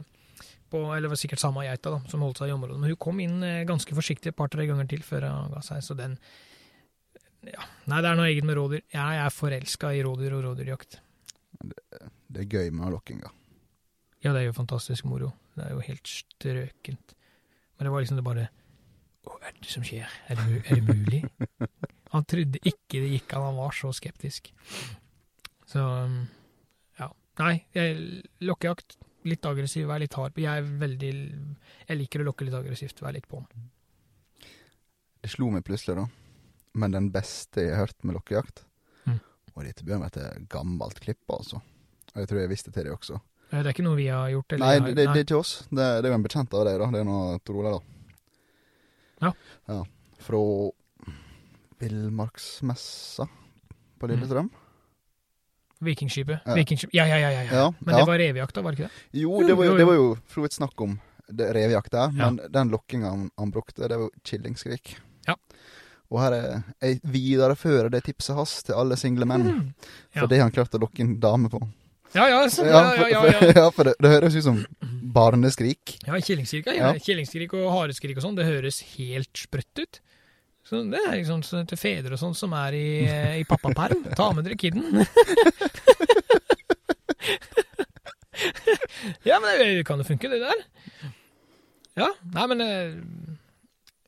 på, 0.70 0.82
eller 0.88 1.06
det 1.06 1.12
var 1.14 1.20
sikkert 1.20 1.42
samme 1.42 1.64
geita 1.66 1.94
da, 1.94 2.00
som 2.10 2.24
holdt 2.24 2.42
seg 2.42 2.50
i 2.50 2.56
området. 2.56 2.80
Men 2.82 2.92
hun 2.92 3.00
kom 3.00 3.22
inn 3.22 3.40
eh, 3.46 3.64
ganske 3.68 3.96
forsiktig 3.96 4.32
et 4.32 4.38
par-tre 4.38 4.66
ganger 4.68 4.88
til 4.90 5.04
før 5.06 5.28
hun 5.28 5.54
ga 5.54 5.62
seg, 5.64 5.82
så 5.84 5.96
den 5.98 6.18
ja. 7.46 7.62
Nei, 7.86 8.00
det 8.02 8.10
er 8.10 8.18
noe 8.18 8.28
eget 8.30 8.46
med 8.46 8.58
rådyr. 8.58 8.82
Jeg 8.90 9.18
er 9.22 9.34
forelska 9.34 9.92
i 9.94 10.02
rådyr 10.02 10.34
og 10.34 10.46
rådyrjakt. 10.48 10.98
Det 11.62 12.42
er 12.42 12.48
gøy 12.50 12.72
med 12.74 12.90
lokkinga. 12.94 13.30
Ja, 14.24 14.32
det 14.32 14.40
er 14.40 14.48
jo 14.48 14.56
fantastisk 14.56 15.06
moro. 15.06 15.30
Det 15.54 15.66
er 15.66 15.74
jo 15.76 15.84
helt 15.86 16.10
strøkent. 16.10 17.14
Men 17.76 17.86
det 17.86 17.92
var 17.92 18.02
liksom 18.02 18.18
det 18.18 18.26
bare 18.26 18.48
Hva 19.26 19.36
er 19.42 19.54
det 19.58 19.68
som 19.70 19.84
skjer? 19.86 20.10
Er 20.30 20.38
det, 20.38 20.62
er 20.64 20.80
det 20.80 20.96
mulig? 20.96 21.22
Han 22.14 22.26
trodde 22.28 22.62
ikke 22.62 23.00
det 23.02 23.10
gikk 23.10 23.34
an, 23.34 23.48
han 23.48 23.56
var 23.58 23.74
så 23.74 23.90
skeptisk. 23.92 24.52
Så 25.66 25.82
um, 25.82 26.20
ja. 27.00 27.08
Nei, 27.42 27.56
jeg, 27.74 28.22
lokkejakt. 28.46 28.94
Litt 29.26 29.46
aggressiv, 29.48 29.86
vær 29.90 29.98
litt 30.02 30.14
hard. 30.14 30.36
Jeg 30.38 30.62
veldig 30.80 31.10
Jeg 31.88 31.98
liker 31.98 32.22
å 32.22 32.28
lokke 32.28 32.46
litt 32.46 32.54
aggressivt, 32.54 33.00
vær 33.02 33.16
litt 33.16 33.26
på 33.30 33.40
den. 33.42 33.70
Det 35.22 35.30
slo 35.32 35.48
meg 35.50 35.64
plutselig, 35.66 35.96
da. 35.98 36.06
Men 36.76 36.92
den 36.94 37.08
beste 37.10 37.64
jeg 37.64 37.72
har 37.74 37.86
hørt 37.88 38.04
med 38.04 38.18
lokkejakt 38.18 38.64
Mm. 39.06 39.18
Og 39.54 39.64
dette 39.64 39.84
begynner 39.86 40.06
med 40.10 40.16
et 40.18 40.48
gammelt 40.52 40.98
klipp, 41.00 41.22
altså. 41.30 41.60
Og 42.14 42.18
jeg 42.20 42.28
tror 42.28 42.40
jeg 42.42 42.50
visste 42.50 42.72
til 42.74 42.84
det 42.84 42.92
også. 42.92 43.18
Eh, 43.50 43.60
Det 43.62 43.66
er 43.66 43.72
ikke 43.72 43.84
noe 43.86 43.96
vi 43.96 44.08
har 44.10 44.28
gjort? 44.32 44.52
Eller 44.52 44.66
Nei, 44.66 44.78
det, 44.88 44.94
det, 44.96 45.04
det 45.14 45.20
er 45.20 45.24
ikke 45.26 45.38
oss. 45.38 45.52
Det, 45.70 45.76
det 46.02 46.08
er 46.08 46.10
jo 46.10 46.18
en 46.18 46.26
bekjent 46.26 46.54
av 46.58 46.64
deg, 46.66 46.78
da. 46.82 46.88
Det 46.92 47.00
er 47.00 47.06
noe 47.08 47.38
Tor 47.46 47.62
da. 47.68 47.80
Ja. 49.22 49.32
ja. 49.70 49.78
Fra 50.26 50.40
Villmarksmessa 51.80 53.26
på 54.00 54.08
Lillestrøm. 54.10 54.50
Vikingskipet. 55.84 56.40
Ja. 56.46 56.54
Vikingskip. 56.56 56.90
Ja, 56.96 57.06
ja, 57.06 57.18
ja, 57.20 57.30
ja, 57.30 57.42
ja. 57.44 57.66
Men 57.78 57.96
det 57.96 58.04
var 58.08 58.18
revejakta, 58.18 58.62
var 58.64 58.72
det 58.72 58.80
ikke 58.80 58.90
det? 58.90 59.20
Jo, 59.20 59.40
det 59.46 59.56
var 59.58 59.64
jo, 59.68 59.76
det 59.76 59.86
var 59.88 59.98
jo 59.98 60.06
for 60.24 60.40
så 60.40 60.46
vidt 60.46 60.56
snakk 60.56 60.80
om 60.86 60.98
revejakta, 61.28 62.08
men 62.14 62.38
den 62.54 62.70
lokkinga 62.70 63.10
han, 63.10 63.30
han 63.36 63.50
brukte, 63.50 63.88
det 63.88 63.96
var 63.96 64.06
jo 64.06 64.10
killingskrik. 64.24 64.96
Ja. 65.26 65.34
Og 66.06 66.20
her 66.22 66.36
er 66.36 66.44
jeg 66.80 67.00
viderefører 67.02 67.90
det 67.90 68.04
tipset 68.06 68.36
hans 68.38 68.60
til 68.62 68.78
alle 68.78 68.96
single 68.96 69.26
menn, 69.26 69.46
Mm. 69.46 69.74
For 70.16 70.30
det 70.30 70.38
han 70.40 70.54
klart 70.54 70.74
å 70.74 70.80
lokke 70.80 71.02
inn 71.02 71.18
damer 71.20 71.50
på. 71.52 71.60
Ja, 72.14 72.28
ja, 72.30 72.38
så, 72.48 72.64
ja, 72.64 72.94
ja, 72.94 73.08
ja, 73.10 73.20
for, 73.20 73.32
ja. 73.34 73.52
ja, 73.60 73.70
for 73.74 73.88
det, 73.90 73.94
det 74.00 74.10
høres 74.14 74.36
ut 74.38 74.44
som 74.46 74.60
barneskrik. 75.16 75.96
Ja, 76.06 76.16
killingskrik, 76.22 76.68
ja. 76.70 76.92
Ja. 76.92 76.92
Killingskrik 77.02 77.52
og 77.58 77.66
hareskrik 77.74 78.16
og 78.16 78.24
sånn, 78.24 78.38
det 78.38 78.46
høres 78.46 78.80
helt 78.94 79.32
sprøtt 79.36 79.82
ut. 79.82 80.00
Så 80.66 80.80
det 80.90 80.98
er 80.98 81.14
liksom 81.14 81.42
til 81.46 81.78
fedre 81.78 82.16
og 82.16 82.20
sånn 82.20 82.34
som 82.34 82.54
er 82.58 82.74
i, 82.74 82.88
eh, 83.06 83.36
i 83.40 83.44
pappaperm. 83.46 84.02
Ta 84.18 84.32
med 84.34 84.48
dere 84.48 84.58
kidden. 84.58 84.82
ja, 89.28 89.38
men 89.38 89.50
det 89.62 89.84
kan 89.86 90.02
jo 90.02 90.08
funke, 90.08 90.30
det 90.32 90.40
der. 90.42 90.64
Ja, 91.96 92.10
nei, 92.34 92.46
men 92.50 92.60
eh, 92.64 92.96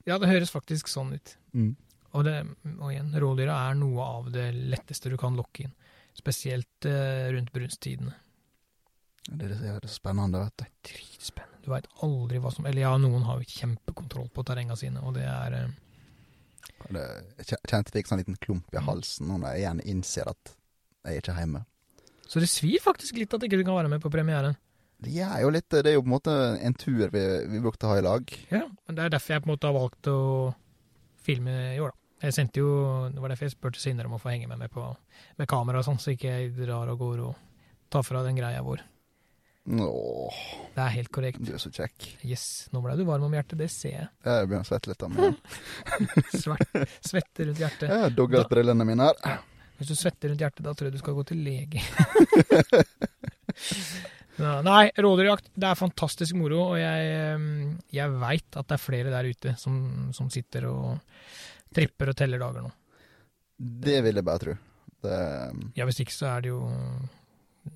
Ja, 0.08 0.18
det 0.18 0.30
høres 0.30 0.50
faktisk 0.50 0.88
sånn 0.90 1.14
ut. 1.14 1.36
Mm. 1.54 1.76
Og, 2.16 2.24
det, 2.24 2.38
og 2.78 2.90
igjen, 2.90 3.12
rådyra 3.20 3.54
er 3.68 3.74
noe 3.78 4.04
av 4.18 4.30
det 4.32 4.50
letteste 4.56 5.12
du 5.12 5.18
kan 5.20 5.36
lokke 5.38 5.66
inn. 5.66 5.74
Spesielt 6.16 6.88
eh, 6.88 7.28
rundt 7.34 7.52
brunstidene. 7.54 8.14
Det 9.28 9.52
er 9.52 9.78
det 9.84 9.92
spennende, 9.92 10.40
vet 10.40 10.56
du. 10.64 10.64
Dritspennende. 10.88 11.60
Du 11.62 11.68
veit 11.74 11.86
aldri 12.00 12.40
hva 12.40 12.50
som 12.54 12.64
Eller 12.66 12.86
ja, 12.86 12.94
noen 12.96 13.26
har 13.28 13.42
jo 13.42 13.52
kjempekontroll 13.52 14.30
på 14.32 14.44
terrenga 14.48 14.74
sine, 14.80 15.02
og 15.04 15.14
det 15.18 15.26
er 15.28 15.56
eh, 15.58 15.76
jeg 16.90 17.46
kjen- 17.50 17.64
kjente 17.68 17.92
fikk 17.94 18.06
sånn 18.10 18.18
liten 18.22 18.38
klump 18.40 18.72
i 18.74 18.82
halsen 18.82 19.28
når 19.28 19.44
jeg 19.52 19.62
igjen 19.64 19.80
innser 19.84 20.28
at 20.30 20.54
jeg 21.04 21.14
er 21.16 21.20
ikke 21.22 21.36
hjemme. 21.38 21.64
Så 22.28 22.40
det 22.40 22.48
svir 22.52 22.80
faktisk 22.84 23.16
litt 23.16 23.32
at 23.34 23.42
ikke 23.46 23.56
du 23.60 23.64
kan 23.64 23.78
være 23.78 23.88
med 23.88 24.02
på 24.04 24.10
premieren. 24.12 24.56
Det 25.00 25.14
er 25.22 25.40
jo 25.44 25.50
litt 25.54 25.68
Det 25.70 25.86
er 25.86 25.94
jo 25.94 26.02
på 26.02 26.10
en 26.10 26.16
måte 26.16 26.32
en 26.60 26.74
tur 26.74 27.08
vi, 27.14 27.22
vi 27.48 27.60
brukte 27.62 27.86
å 27.86 27.92
ha 27.94 27.98
i 28.00 28.02
lag. 28.04 28.24
Ja, 28.50 28.64
men 28.86 28.96
Det 28.98 29.04
er 29.04 29.08
derfor 29.14 29.34
jeg 29.34 29.42
på 29.44 29.48
en 29.48 29.54
måte 29.54 29.70
har 29.70 29.76
valgt 29.78 30.10
å 30.10 30.18
filme 31.22 31.54
i 31.76 31.78
år, 31.80 31.92
da. 31.94 32.26
Jeg 32.26 32.34
sendte 32.34 32.58
jo, 32.58 32.70
Det 33.14 33.20
var 33.22 33.28
derfor 33.30 33.46
jeg 33.46 33.54
spurte 33.54 33.78
Sindre 33.80 34.06
om 34.10 34.16
å 34.16 34.20
få 34.20 34.32
henge 34.32 34.48
med 34.50 34.58
meg 34.58 34.70
på, 34.74 34.84
med 35.38 35.46
kamera 35.48 35.78
og 35.78 35.84
sånn, 35.86 36.00
så 36.02 36.10
ikke 36.16 36.32
jeg 36.34 36.56
drar 36.58 36.88
og 36.90 36.98
går 36.98 37.20
og 37.28 37.36
tar 37.90 38.02
fra 38.02 38.22
den 38.26 38.36
greia 38.36 38.60
vår. 38.66 38.82
Åh, 39.68 40.34
Det 40.74 40.80
er 40.80 40.92
helt 40.94 41.10
korrekt. 41.12 41.42
du 41.44 41.52
er 41.52 41.60
så 41.60 41.68
kjekk. 41.74 42.06
Yes, 42.24 42.68
nå 42.72 42.80
ble 42.80 42.94
du 42.96 43.04
varm 43.04 43.26
om 43.26 43.34
hjertet, 43.36 43.58
det 43.60 43.68
ser 43.72 43.92
jeg. 43.92 44.08
Jeg 44.24 44.48
begynner 44.48 44.64
å 44.64 44.70
svette 44.70 44.88
litt 44.92 45.02
av 45.04 45.10
meg. 45.12 45.36
Svette 47.10 47.44
rundt 47.48 47.60
hjertet. 47.60 47.88
Jeg 47.90 48.04
har 48.06 48.14
da, 48.16 48.44
brillene 48.48 48.86
mine 48.88 49.10
her. 49.10 49.42
Hvis 49.78 49.92
du 49.92 49.98
svetter 49.98 50.32
rundt 50.32 50.40
hjertet, 50.42 50.64
da 50.64 50.72
tror 50.74 50.88
jeg 50.88 50.96
du 50.96 51.02
skal 51.02 51.18
gå 51.18 51.24
til 51.28 51.42
lege. 51.44 51.82
Nei, 54.38 54.84
rådyrjakt, 54.94 55.50
det 55.58 55.66
er 55.66 55.78
fantastisk 55.78 56.36
moro, 56.38 56.60
og 56.72 56.78
jeg, 56.78 57.38
jeg 57.90 58.16
veit 58.22 58.58
at 58.60 58.68
det 58.70 58.76
er 58.76 58.82
flere 58.82 59.10
der 59.12 59.26
ute 59.26 59.54
som, 59.58 59.78
som 60.14 60.30
sitter 60.30 60.68
og 60.70 61.00
tripper 61.74 62.12
og 62.12 62.18
teller 62.18 62.40
dager 62.42 62.68
nå. 62.68 62.70
Det 63.58 63.98
vil 64.06 64.20
jeg 64.20 64.26
bare 64.26 64.42
tro. 64.44 64.54
Det, 65.02 65.18
Ja, 65.78 65.86
hvis 65.86 66.00
ikke 66.02 66.14
så 66.14 66.26
er 66.30 66.46
det 66.46 66.52
jo 66.52 66.60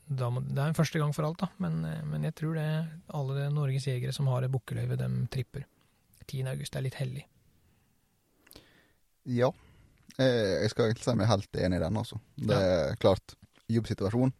da 0.08 0.28
Det 0.40 0.58
er 0.58 0.68
en 0.70 0.74
første 0.78 0.98
gang 0.98 1.12
for 1.14 1.26
alt, 1.26 1.38
da, 1.42 1.48
men, 1.62 1.84
eh, 1.84 2.02
men 2.04 2.22
jeg 2.24 2.34
tror 2.38 2.54
det 2.54 2.66
alle 3.14 3.48
Norges 3.54 3.86
jegere 3.86 4.12
som 4.12 4.26
har 4.32 4.42
et 4.46 4.50
bukkeløyve, 4.52 4.96
dem 5.00 5.26
tripper. 5.32 5.64
10. 6.26 6.46
august 6.52 6.76
er 6.76 6.82
litt 6.86 6.94
hellig. 7.00 7.24
ja. 9.26 9.52
Eh, 10.18 10.60
Jeg 10.62 10.70
skal 10.70 10.84
egentlig 10.90 11.04
si 11.06 11.14
meg 11.16 11.26
helt 11.30 11.56
enig 11.56 11.78
i 11.78 11.82
den, 11.82 11.96
altså. 11.96 12.18
Det 12.36 12.56
er 12.56 12.96
klart, 13.00 13.34
jobbsituasjon. 13.72 14.32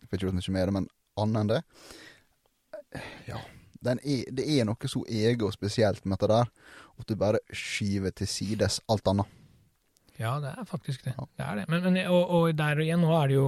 Jeg 0.00 0.08
får 0.08 0.16
ikke 0.18 0.26
gjort 0.26 0.34
mye 0.40 0.54
med 0.56 0.66
det, 0.66 0.74
men 0.74 0.88
annet 1.16 1.40
enn 1.40 1.52
det 1.52 1.62
Ja. 3.28 3.38
Den 3.84 3.98
er, 4.00 4.24
det 4.32 4.46
er 4.48 4.64
noe 4.64 4.88
så 4.88 5.02
eget 5.06 5.42
og 5.44 5.52
spesielt 5.52 6.04
med 6.06 6.16
dette 6.18 6.30
der, 6.32 6.48
at 6.98 7.06
du 7.06 7.14
bare 7.20 7.38
skyver 7.52 8.14
til 8.16 8.26
sides 8.26 8.80
alt 8.88 9.06
annet. 9.10 9.26
Ja, 10.20 10.36
det 10.42 10.52
er 10.54 10.66
faktisk 10.68 11.04
det. 11.06 11.14
Ja. 11.18 11.26
Det 11.36 11.44
er 11.44 11.56
det. 11.60 11.64
Men, 11.72 11.86
men, 11.86 11.96
og, 12.06 12.30
og 12.30 12.52
der 12.56 12.82
igjen, 12.84 13.02
nå 13.02 13.14
er 13.18 13.30
det 13.30 13.38
jo 13.38 13.46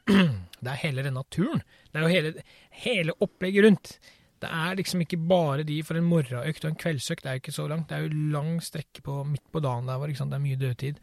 Det 0.64 0.72
er 0.72 0.80
hele 0.82 1.04
den 1.06 1.14
naturen. 1.16 1.62
Det 1.88 2.00
er 2.00 2.04
jo 2.04 2.10
hele, 2.10 2.32
hele 2.82 3.14
opplegget 3.24 3.64
rundt. 3.64 3.92
Det 4.40 4.50
er 4.50 4.76
liksom 4.76 5.04
ikke 5.04 5.20
bare 5.30 5.64
de 5.68 5.78
for 5.84 5.96
en 5.96 6.08
morgenøkt 6.08 6.64
og 6.64 6.72
en 6.72 6.80
kveldsøkt. 6.80 7.22
Det 7.24 7.30
er 7.30 7.38
jo 7.38 7.42
ikke 7.44 7.56
så 7.56 7.66
langt. 7.70 7.88
Det 7.88 7.96
er 7.96 8.04
jo 8.04 8.26
lang 8.34 8.58
strekke 8.64 9.04
på, 9.06 9.22
midt 9.28 9.46
på 9.52 9.62
dagen 9.64 9.88
der 9.88 10.00
hvor 10.00 10.12
det 10.12 10.20
er 10.20 10.44
mye 10.44 10.60
dødtid. 10.60 11.00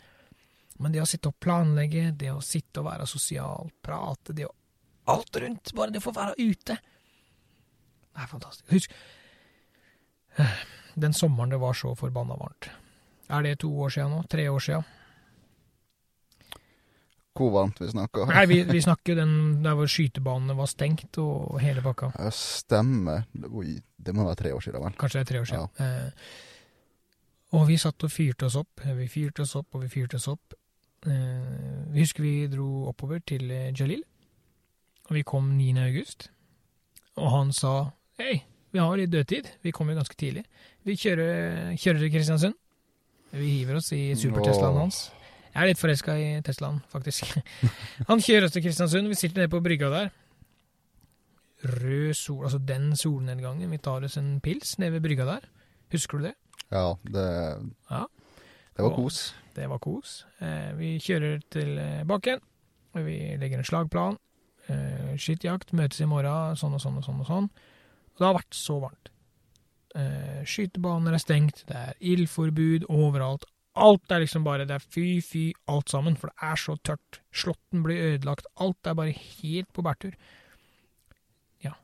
Men 0.78 0.94
det 0.94 1.02
å 1.02 1.10
sitte 1.10 1.32
og 1.32 1.40
planlegge, 1.42 2.12
det 2.14 2.30
å 2.34 2.44
sitte 2.44 2.84
og 2.84 2.90
være 2.92 3.10
sosial, 3.10 3.72
prate, 3.82 4.36
det 4.38 4.50
å 4.50 4.54
Alt 5.08 5.38
rundt. 5.40 5.72
Bare 5.72 5.94
det 5.96 6.02
å 6.02 6.04
få 6.04 6.12
være 6.12 6.34
ute. 6.36 6.76
Det 6.76 8.20
er 8.20 8.28
fantastisk. 8.28 8.74
Husk 8.74 8.92
den 10.98 11.14
sommeren 11.14 11.50
det 11.50 11.58
var 11.62 11.74
så 11.74 11.96
forbanna 11.96 12.36
varmt. 12.36 12.70
Er 13.30 13.44
det 13.44 13.60
to 13.62 13.70
år 13.84 13.90
siden 13.94 14.14
nå? 14.16 14.24
Tre 14.30 14.48
år 14.50 14.64
siden? 14.64 14.86
Hvor 17.38 17.54
varmt 17.54 17.80
vi 17.82 17.90
snakker. 17.92 18.28
Nei, 18.34 18.46
vi, 18.50 18.60
vi 18.68 18.82
snakker 18.84 19.18
den 19.20 19.34
der 19.66 19.78
hvor 19.78 19.90
skytebanene 19.92 20.58
var 20.58 20.70
stengt 20.72 21.20
og 21.22 21.60
hele 21.62 21.84
pakka. 21.86 22.12
Ja, 22.18 22.32
stemmer. 22.34 23.26
Oi, 23.52 23.78
det 23.98 24.16
må 24.18 24.26
være 24.28 24.42
tre 24.44 24.54
år 24.58 24.64
siden, 24.66 24.84
vel. 24.84 24.96
Kanskje 25.00 25.20
det 25.20 25.26
er 25.26 25.32
tre 25.32 25.42
år 25.44 25.50
siden. 25.52 25.68
Eh, 25.86 26.32
og 27.58 27.68
vi 27.70 27.78
satt 27.80 28.04
og 28.04 28.12
fyrte 28.12 28.50
oss 28.50 28.58
opp. 28.60 28.84
Vi 28.84 29.08
fyrte 29.12 29.46
oss 29.46 29.56
opp 29.60 29.78
og 29.78 29.86
vi 29.86 29.92
fyrte 29.92 30.20
oss 30.20 30.28
opp. 30.32 30.58
Eh, 31.06 31.88
vi 31.94 32.04
husker 32.04 32.26
vi 32.26 32.36
dro 32.52 32.88
oppover 32.90 33.22
til 33.28 33.52
eh, 33.52 33.72
Jalil, 33.72 34.02
og 35.08 35.16
vi 35.16 35.24
kom 35.28 35.54
9. 35.56 35.72
august. 35.86 36.30
Og 37.18 37.32
han 37.32 37.54
sa 37.56 37.92
hei, 38.22 38.42
vi 38.74 38.82
har 38.82 38.98
litt 39.00 39.14
dødtid, 39.14 39.52
vi 39.64 39.72
kommer 39.72 39.98
ganske 39.98 40.18
tidlig. 40.20 40.44
Vi 40.86 40.98
kjører, 41.00 41.76
kjører 41.80 42.04
til 42.04 42.12
Kristiansund. 42.14 42.58
Vi 43.38 43.50
hiver 43.60 43.80
oss 43.80 43.92
i 43.96 44.16
super-Teslaen 44.16 44.78
hans. 44.80 45.08
Jeg 45.58 45.64
er 45.64 45.72
litt 45.72 45.80
forelska 45.82 46.14
i 46.22 46.26
Teslaen, 46.46 46.84
faktisk. 46.94 47.32
Han 48.10 48.22
kjører 48.22 48.46
oss 48.46 48.54
til 48.54 48.62
Kristiansund, 48.62 49.08
vi 49.10 49.18
sitter 49.18 49.42
nede 49.42 49.50
på 49.50 49.62
brygga 49.66 49.90
der. 49.90 50.12
Rød 51.66 52.14
sol, 52.14 52.44
altså 52.46 52.60
den 52.62 52.92
solnedgangen. 52.96 53.72
Vi 53.74 53.80
tar 53.82 54.06
oss 54.06 54.18
en 54.22 54.36
pils 54.46 54.76
nede 54.78 54.94
ved 54.94 55.02
brygga 55.08 55.26
der. 55.26 55.48
Husker 55.92 56.20
du 56.22 56.28
det? 56.28 56.36
Ja, 56.70 56.94
det, 57.10 57.26
Ja. 57.90 58.04
det 58.76 58.84
var 58.86 58.92
Og- 58.92 58.96
kos. 59.00 59.34
Det 59.56 59.66
var 59.70 59.80
kos. 59.82 60.26
Eh, 60.42 60.74
vi 60.78 61.00
kjører 61.00 61.42
tilbake 61.50 62.28
igjen. 62.30 62.42
og 62.94 63.06
Vi 63.06 63.18
legger 63.42 63.58
en 63.58 63.64
slagplan. 63.64 64.18
Eh, 64.70 65.16
Skytjakt. 65.18 65.74
Møtes 65.74 66.02
i 66.02 66.06
morgen. 66.06 66.56
Sånn 66.56 66.74
og 66.74 66.82
sånn 66.82 66.98
og 66.98 67.04
sånn. 67.04 67.20
og 67.20 67.26
sånn. 67.26 67.44
Og 68.14 68.18
det 68.20 68.26
har 68.28 68.34
vært 68.36 68.54
så 68.54 68.80
varmt. 68.82 69.10
Eh, 69.96 70.44
skytebaner 70.46 71.14
er 71.14 71.18
stengt. 71.18 71.66
Det 71.66 71.76
er 71.76 71.94
ildforbud 72.02 72.86
overalt. 72.90 73.46
Alt 73.78 74.12
er 74.12 74.24
liksom 74.24 74.46
bare 74.46 74.66
Det 74.66 74.76
er 74.76 74.84
fy, 74.84 75.06
fy, 75.22 75.44
alt 75.70 75.92
sammen. 75.94 76.18
For 76.18 76.32
det 76.32 76.50
er 76.50 76.62
så 76.62 76.76
tørt. 76.86 77.22
Slåtten 77.32 77.84
blir 77.86 78.02
ødelagt. 78.14 78.50
Alt 78.64 78.90
er 78.90 78.98
bare 78.98 79.14
helt 79.14 79.70
på 79.74 79.86
bærtur. 79.86 80.16
Ja. 81.64 81.76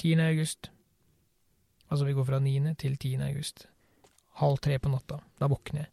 10. 0.00 0.14
august. 0.30 0.70
Altså, 1.90 2.04
vi 2.08 2.16
går 2.16 2.24
fra 2.28 2.40
9. 2.42 2.74
til 2.80 2.96
10. 2.96 3.14
august. 3.28 3.66
Halv 4.40 4.58
tre 4.60 4.78
på 4.78 4.92
natta. 4.92 5.20
Da 5.40 5.48
våkner 5.48 5.86
jeg. 5.86 5.92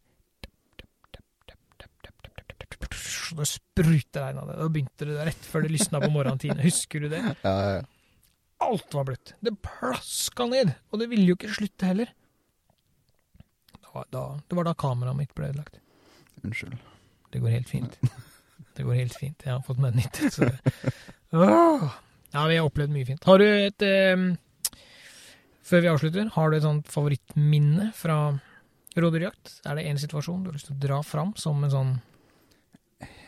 Så 3.04 3.38
det 3.40 3.48
spruter 3.50 4.26
regn 4.26 4.40
av 4.42 4.50
det. 4.50 4.58
Da 4.60 4.70
begynte 4.70 5.08
det 5.08 5.28
rett 5.30 5.46
før 5.48 5.64
det 5.66 5.72
lysna 5.74 6.02
på 6.04 6.10
morgentiden. 6.14 6.60
Husker 6.64 7.06
du 7.06 7.08
det? 7.14 7.22
Ja, 7.44 7.54
ja. 7.78 7.86
Alt 8.64 8.96
var 8.96 9.08
bløtt. 9.08 9.34
Det 9.44 9.56
plaska 9.64 10.46
ned, 10.48 10.74
og 10.92 11.02
det 11.02 11.10
ville 11.12 11.32
jo 11.32 11.38
ikke 11.38 11.52
slutte 11.56 11.90
heller. 11.90 12.12
Da, 13.94 14.00
var- 14.00 14.08
da, 14.12 14.24
det 14.50 14.56
var 14.58 14.64
da 14.66 14.74
kameraet 14.74 15.18
mitt 15.20 15.34
ble 15.38 15.52
ødelagt. 15.52 15.80
Unnskyld. 16.44 16.78
Det 17.32 17.40
går 17.42 17.50
helt 17.60 17.70
fint. 17.70 17.98
Det 18.74 18.82
går 18.88 18.96
helt 18.98 19.14
fint. 19.14 19.44
Jeg 19.46 19.54
har 19.54 19.62
fått 19.62 19.78
meg 19.78 19.94
nytt. 19.94 20.16
Så. 20.34 20.48
Åh. 21.38 21.84
Ja, 22.34 22.46
vi 22.50 22.56
har 22.58 22.66
opplevd 22.66 22.90
mye 22.90 23.06
fint. 23.06 23.24
Har 23.30 23.38
du 23.38 23.46
et 23.46 23.84
eh, 23.86 24.24
Før 25.64 25.84
vi 25.86 25.92
avslutter, 25.92 26.32
har 26.34 26.50
du 26.50 26.58
et 26.58 26.66
sånt 26.66 26.90
favorittminne 26.90 27.92
fra 27.94 28.16
rådyrjakt? 28.98 29.60
Er 29.70 29.78
det 29.78 29.86
en 29.92 30.02
situasjon 30.02 30.42
du 30.42 30.50
har 30.50 30.58
lyst 30.58 30.72
til 30.72 30.78
å 30.80 30.82
dra 30.88 30.98
fram 31.06 31.36
som 31.38 31.62
en 31.64 31.70
sånn 31.74 31.94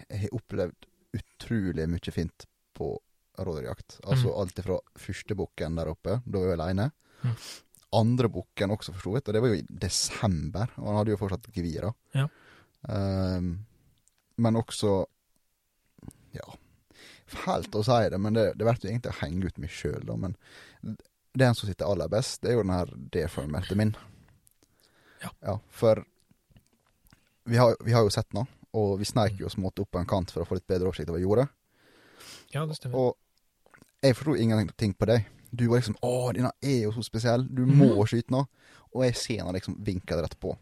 Jeg 0.09 0.24
har 0.26 0.34
opplevd 0.39 0.89
utrolig 1.16 1.86
mye 1.93 2.11
fint 2.18 2.47
på 2.76 2.89
rådyrjakt. 3.38 3.99
Altså 4.03 4.32
Mm. 4.34 4.39
alt 4.41 4.59
fra 4.66 4.80
første 4.97 5.36
bukken 5.38 5.78
der 5.78 5.93
oppe, 5.93 6.22
da 6.26 6.39
var 6.41 6.47
vi 6.47 6.57
aleine. 6.57 6.89
Mm. 7.22 7.38
Andre 7.96 8.30
bukken 8.32 8.74
også, 8.74 8.94
for 8.96 9.08
så 9.08 9.16
vidt. 9.16 9.30
Og 9.30 9.36
det 9.36 9.42
var 9.44 9.54
jo 9.54 9.60
i 9.60 9.80
desember, 9.86 10.72
og 10.78 10.90
han 10.90 11.00
hadde 11.00 11.14
jo 11.14 11.20
fortsatt 11.22 11.50
gevir. 11.56 11.88
da. 11.88 12.22
Ja. 12.22 12.28
Um, 12.86 13.66
men 14.38 14.60
også 14.60 15.06
Ja, 16.36 16.50
fælt 17.32 17.76
å 17.80 17.84
si 17.86 18.10
det, 18.12 18.18
men 18.20 18.36
det, 18.36 18.50
det 18.60 18.66
blir 18.68 18.90
egentlig 18.90 19.14
å 19.14 19.20
henge 19.22 19.48
ut 19.48 19.62
meg 19.64 19.72
sjøl, 19.72 20.02
da. 20.04 20.18
Men 20.20 20.36
den 21.36 21.56
som 21.56 21.70
sitter 21.70 21.88
aller 21.88 22.12
best, 22.12 22.42
det 22.44 22.52
er 22.52 22.58
jo 22.58 22.66
den 22.66 22.76
her 22.76 22.92
deformerte 23.14 23.78
min. 23.80 23.94
Ja. 25.24 25.32
ja. 25.42 25.56
For 25.72 26.04
vi 27.48 27.58
har, 27.62 27.78
vi 27.86 27.96
har 27.96 28.04
jo 28.04 28.12
sett 28.12 28.28
den, 28.36 28.48
og 28.76 28.98
vi 29.00 29.08
sneik 29.08 29.40
jo 29.40 29.48
oss 29.48 29.56
måtte 29.62 29.86
opp 29.86 29.94
på 29.96 30.02
en 30.02 30.10
kant 30.10 30.34
for 30.34 30.44
å 30.44 30.50
få 30.50 30.60
litt 30.60 30.68
bedre 30.68 30.90
oversikt 30.90 31.12
over 31.14 31.24
jordet. 31.24 31.48
Ja, 32.52 32.66
det 32.68 32.78
stemmer. 32.78 33.00
Og 33.00 34.04
jeg 34.04 34.18
forsto 34.18 34.36
ingenting 34.40 34.94
på 34.98 35.08
deg. 35.10 35.32
Du 35.56 35.68
var 35.70 35.80
liksom 35.82 35.95
'Å, 36.01 36.34
denne 36.34 36.51
er 36.62 36.82
jo 36.84 36.91
så 36.91 37.03
spesiell. 37.03 37.47
Du 37.47 37.66
Mhm. 37.66 37.78
må 37.78 38.06
skyte 38.08 38.32
nå.' 38.32 38.47
Og 38.95 39.03
jeg 39.03 39.16
ser 39.16 39.38
henne 39.43 39.53
liksom 39.53 39.76
vinker 39.84 40.22
rett 40.22 40.39
på. 40.39 40.56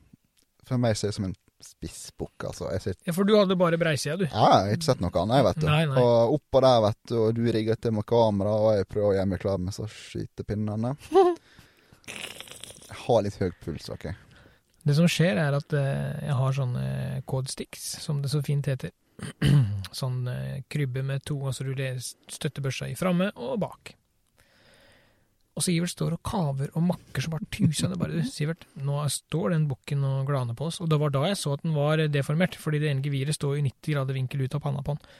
For 0.65 0.77
meg 0.77 0.95
ser 0.97 1.07
det 1.09 1.15
som 1.15 1.25
en 1.25 1.35
spissbukk, 1.63 2.43
altså. 2.43 2.67
Ser, 2.81 2.95
Ja, 3.05 3.13
for 3.13 3.23
du 3.23 3.35
hadde 3.37 3.55
bare 3.55 3.77
breisida, 3.77 4.17
du. 4.17 4.25
ja, 4.25 4.31
jeg 4.31 4.67
har 4.67 4.75
ikke 4.75 4.83
sett 4.83 4.99
noe 5.01 5.11
annet, 5.11 5.35
jeg, 5.37 5.43
vet 5.45 5.59
du. 5.61 5.65
Nei, 5.67 5.85
nei. 5.85 5.97
Og 6.01 6.33
oppå 6.39 6.61
der, 6.61 6.81
vet 6.81 6.97
du, 7.07 7.15
og 7.27 7.33
du 7.35 7.41
rigger 7.51 7.75
til 7.79 7.91
med 7.91 8.05
kamera, 8.05 8.49
og 8.51 8.75
jeg 8.77 8.87
prøver 8.89 9.09
å 9.11 9.15
gjøre 9.15 9.27
meg 9.27 9.39
klar 9.39 9.57
med 9.59 9.73
så 9.73 9.85
skytepinnene. 9.87 10.97
Jeg 12.89 12.97
har 13.07 13.21
litt 13.25 13.37
høy 13.39 13.51
puls, 13.63 13.89
OK. 13.93 14.09
Det 14.85 14.95
som 14.97 15.07
skjer, 15.07 15.37
er 15.39 15.55
at 15.55 15.73
eh, 15.73 16.27
jeg 16.27 16.35
har 16.35 16.51
sånne 16.57 17.23
codesticks, 17.29 17.85
som 18.03 18.21
det 18.21 18.31
så 18.33 18.41
fint 18.43 18.65
heter. 18.67 18.91
sånn 19.95 20.27
eh, 20.27 20.61
krybbe 20.73 21.03
med 21.05 21.23
to, 21.23 21.37
altså 21.47 21.63
du 21.63 21.71
støtter 21.75 22.01
støttebørsa 22.39 22.89
i 22.91 22.95
framme 22.99 23.31
og 23.39 23.59
bak. 23.63 23.93
Og 25.53 25.61
Sivert 25.61 25.91
står 25.93 26.15
og 26.15 26.23
kaver 26.25 26.71
og 26.73 26.81
makker 26.87 27.21
som 27.21 27.35
bare 27.35 27.45
tusen. 27.53 27.91
Det 27.93 27.99
bare, 28.01 28.23
Sivert, 28.25 28.63
nå 28.81 28.95
står 29.13 29.51
den 29.53 29.67
bukken 29.69 30.01
og 30.07 30.23
glaner 30.25 30.55
på 30.57 30.65
oss. 30.71 30.79
Og 30.81 30.89
det 30.89 30.97
var 30.99 31.11
da 31.13 31.27
jeg 31.29 31.37
så 31.37 31.53
at 31.53 31.61
den 31.61 31.75
var 31.77 32.01
deformert, 32.09 32.55
fordi 32.57 32.79
det 32.81 32.89
ene 32.89 33.03
geviret 33.05 33.35
står 33.37 33.59
i 33.59 33.65
90 33.67 33.93
grader 33.93 34.17
vinkel 34.17 34.41
ut 34.47 34.55
av 34.57 34.63
panna 34.65 34.81
på 34.81 34.95
den. 34.97 35.11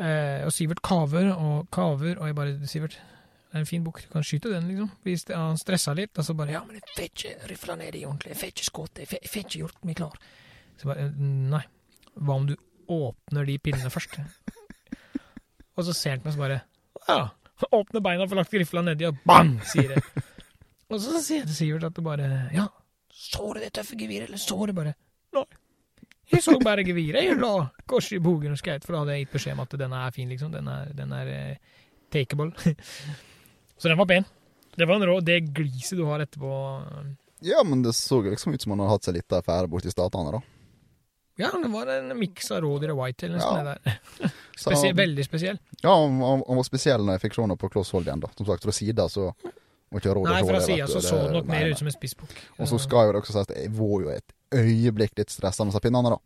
Eh, 0.00 0.46
og 0.46 0.54
Sivert 0.56 0.80
kaver 0.82 1.28
og 1.34 1.66
kaver, 1.74 2.16
og 2.16 2.30
jeg 2.30 2.38
bare 2.38 2.54
Sivert, 2.70 2.96
det 2.96 3.58
er 3.60 3.66
en 3.66 3.68
fin 3.68 3.84
bukk, 3.84 4.00
du 4.06 4.08
kan 4.14 4.24
skyte 4.24 4.48
den, 4.54 4.70
liksom. 4.72 4.88
Hvis 5.04 5.26
det, 5.28 5.36
han 5.36 5.60
stressa 5.60 5.92
litt, 5.98 6.16
og 6.16 6.24
så 6.24 6.32
bare 6.38 6.54
Ja, 6.56 6.62
men 6.64 6.78
jeg 6.80 6.88
får 6.96 7.04
ikke 7.10 7.34
rifla 7.50 7.76
ned 7.76 7.98
i 8.00 8.06
ordentlig, 8.08 8.32
jeg 8.32 8.40
får 8.40 8.52
ikke 8.54 8.68
skutt, 8.70 9.02
jeg 9.04 9.10
får- 9.12 9.44
ikke 9.44 9.58
gjort 9.60 9.84
meg 9.84 9.96
klar. 10.00 10.16
Så 10.80 10.88
jeg 10.88 10.94
bare 10.94 11.10
Nei. 11.20 11.62
Hva 12.16 12.34
om 12.40 12.46
du 12.48 12.56
åpner 12.88 13.44
de 13.46 13.58
pillene 13.60 13.92
først? 13.92 14.16
og 15.76 15.84
så 15.84 15.92
ser 15.96 16.16
han 16.16 16.24
på 16.24 16.30
meg 16.30 16.32
og 16.32 16.38
så 16.38 16.44
bare 16.46 16.60
Ja. 17.08 17.28
Åpne 17.70 18.02
beina, 18.04 18.28
får 18.28 18.40
lagt 18.42 18.54
rifla 18.56 18.82
nedi, 18.84 19.06
og 19.08 19.18
bang, 19.28 19.54
sier 19.68 19.94
det. 19.94 20.22
og 20.90 21.00
så 21.00 21.20
sier 21.22 21.44
jeg 21.44 21.56
Sivert 21.56 21.88
at 21.88 21.96
det 21.96 22.04
bare 22.04 22.28
Ja, 22.54 22.68
så 23.12 23.52
du 23.54 23.60
det 23.62 23.72
tøffe 23.76 23.98
geviret, 23.98 24.30
eller 24.30 24.40
så 24.40 24.58
du 24.66 24.74
bare 24.76 24.94
Nei. 25.32 25.46
Jeg 26.32 26.44
så 26.44 26.54
bare 26.62 26.84
geviret, 26.84 27.26
jeg 27.26 27.36
la 27.40 27.68
kors 27.88 28.08
i 28.14 28.20
bogen 28.22 28.54
og 28.54 28.60
skaut, 28.60 28.84
for 28.86 28.94
da 28.94 29.02
hadde 29.02 29.16
jeg 29.16 29.26
gitt 29.26 29.34
beskjed 29.34 29.56
om 29.56 29.64
at 29.64 29.74
denne 29.80 29.98
er 30.00 30.14
fin, 30.14 30.30
liksom. 30.30 30.52
Den 30.54 30.68
er, 30.70 30.92
den 30.96 31.12
er 31.12 31.28
eh, 31.28 31.82
takeable. 32.12 32.52
så 33.80 33.90
den 33.90 33.98
var 34.00 34.08
pen. 34.08 34.28
Det 34.76 34.88
var 34.88 34.96
en 34.96 35.04
rå 35.10 35.18
Det 35.20 35.38
gliset 35.52 35.98
du 36.00 36.06
har 36.08 36.22
etterpå 36.24 36.50
Ja, 37.44 37.60
men 37.68 37.82
det 37.84 37.92
så 37.98 38.22
liksom 38.24 38.54
ut 38.54 38.62
som 38.62 38.72
han 38.72 38.80
hadde 38.80 38.94
hatt 38.94 39.08
seg 39.08 39.18
litt 39.18 39.36
affære 39.36 39.68
borti 39.68 39.92
statene, 39.92 40.32
da. 40.38 40.40
Ja, 41.40 41.48
det 41.62 41.68
var 41.72 41.88
en 41.94 42.12
miks 42.18 42.50
av 42.52 42.60
rådyr 42.64 42.92
og 42.92 42.98
whitetail. 43.02 43.38
Ja. 43.40 43.62
der. 43.72 43.98
Så- 44.56 44.70
Spesiell, 44.70 44.94
veldig 44.98 45.24
spesiell. 45.24 45.58
Ja, 45.82 45.94
han, 45.96 46.20
han, 46.20 46.42
han 46.48 46.60
var 46.60 46.66
spesiell 46.68 47.04
når 47.06 47.16
jeg 47.18 47.24
fikk 47.26 47.38
se 47.38 47.46
ham 47.46 47.56
på 47.58 47.70
kloss 47.72 47.92
hold 47.96 48.06
igjen, 48.08 48.20
da. 48.22 48.30
Som 48.36 48.46
sagt, 48.48 48.66
fra 48.68 48.74
sida 48.76 49.08
så 49.12 49.30
var 49.32 50.00
ikke 50.00 50.14
rådyr 50.16 50.32
Nei, 50.32 50.42
fra 50.48 50.60
sida 50.64 50.86
så 50.88 51.00
så 51.04 51.22
det 51.26 51.32
nok 51.38 51.48
mer 51.50 51.70
ut 51.72 51.80
som 51.80 51.88
en 51.90 51.96
spissbukk. 51.96 52.36
Og 52.58 52.68
så 52.70 52.78
skal 52.80 53.08
jo 53.08 53.14
det 53.16 53.22
også 53.22 53.34
sies 53.36 53.48
at 53.48 53.56
jeg 53.56 53.72
var 53.76 53.96
jo 54.06 54.12
et 54.12 54.36
øyeblikk 54.52 55.16
litt 55.18 55.32
stressa 55.32 55.64
med 55.68 55.80
pinnene, 55.84 56.12
da. 56.14 56.20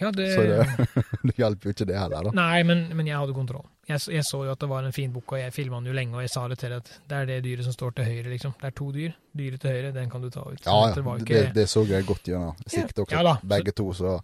Ja, 0.00 0.10
det, 0.14 0.28
Så 0.34 0.42
det, 0.46 1.04
det 1.26 1.34
hjalp 1.40 1.64
jo 1.66 1.72
ikke 1.74 1.86
det 1.88 1.96
heller, 1.98 2.28
da. 2.28 2.32
Nei, 2.38 2.62
men, 2.68 2.84
men 2.94 3.06
jeg 3.10 3.16
hadde 3.18 3.34
kontroll. 3.34 3.64
Jeg, 3.88 3.98
jeg 4.12 4.22
så 4.28 4.44
jo 4.46 4.52
at 4.52 4.60
det 4.62 4.68
var 4.70 4.84
en 4.86 4.92
fin 4.94 5.10
bukk, 5.14 5.32
og 5.34 5.40
jeg 5.40 5.52
filma 5.56 5.80
den 5.80 5.90
jo 5.90 5.96
lenge, 5.96 6.14
og 6.14 6.22
jeg 6.22 6.30
sa 6.30 6.44
det 6.52 6.58
til 6.60 6.74
at 6.76 6.90
det 7.08 7.16
er 7.22 7.26
det 7.32 7.38
dyret 7.48 7.64
som 7.66 7.74
står 7.74 7.96
til 7.98 8.04
høyre, 8.10 8.28
liksom. 8.30 8.54
Det 8.60 8.68
er 8.70 8.76
to 8.78 8.88
dyr. 8.94 9.16
Dyret 9.38 9.60
til 9.64 9.70
høyre, 9.74 9.90
den 9.96 10.10
kan 10.12 10.22
du 10.22 10.30
ta 10.30 10.44
ut. 10.46 10.60
Så 10.62 10.70
Ja, 10.70 10.78
ja. 10.88 10.94
Det, 10.94 11.26
ikke- 11.26 11.52
det 11.56 11.66
så 11.72 11.84
jeg 11.88 12.06
godt 12.06 12.22
gjennom 12.30 12.54
siktet 12.66 12.98
også, 13.06 13.12
Ja 13.16 13.22
da, 13.26 13.34
så- 13.40 13.48
begge 13.54 13.72
to. 13.74 13.88
Så, 13.92 14.18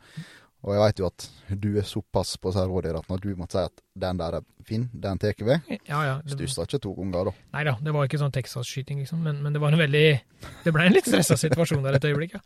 og 0.64 0.72
jeg 0.72 0.80
veit 0.80 0.98
jo 1.02 1.06
at 1.10 1.26
du 1.60 1.68
er 1.76 1.82
såpass 1.84 2.36
på 2.40 2.48
disse 2.52 2.62
rådyrene 2.70 2.98
at 3.02 3.08
når 3.10 3.20
du 3.20 3.34
måtte 3.36 3.52
si 3.58 3.64
at 3.66 3.82
den 4.00 4.16
der 4.22 4.38
er 4.38 4.44
fin, 4.64 4.86
den 4.94 5.18
tar 5.18 5.34
vi, 5.44 5.58
Ja, 5.88 5.98
ja. 6.06 6.14
Det, 6.24 6.38
stussa 6.38 6.62
ikke 6.64 6.80
to 6.80 6.94
ganger, 6.94 7.24
da. 7.24 7.32
nei 7.52 7.64
da, 7.64 7.74
det 7.82 7.92
var 7.92 8.06
ikke 8.08 8.20
sånn 8.22 8.32
Texas-skyting, 8.32 9.02
liksom, 9.02 9.20
men, 9.26 9.42
men 9.42 9.52
det 9.52 9.60
var 9.60 9.72
en 9.74 9.78
veldig 9.82 10.20
Det 10.64 10.72
ble 10.72 10.86
en 10.86 10.92
litt 10.96 11.04
stressa 11.04 11.36
situasjon 11.36 11.82
der 11.84 11.98
et 11.98 12.04
øyeblikk, 12.08 12.38
ja. 12.38 12.40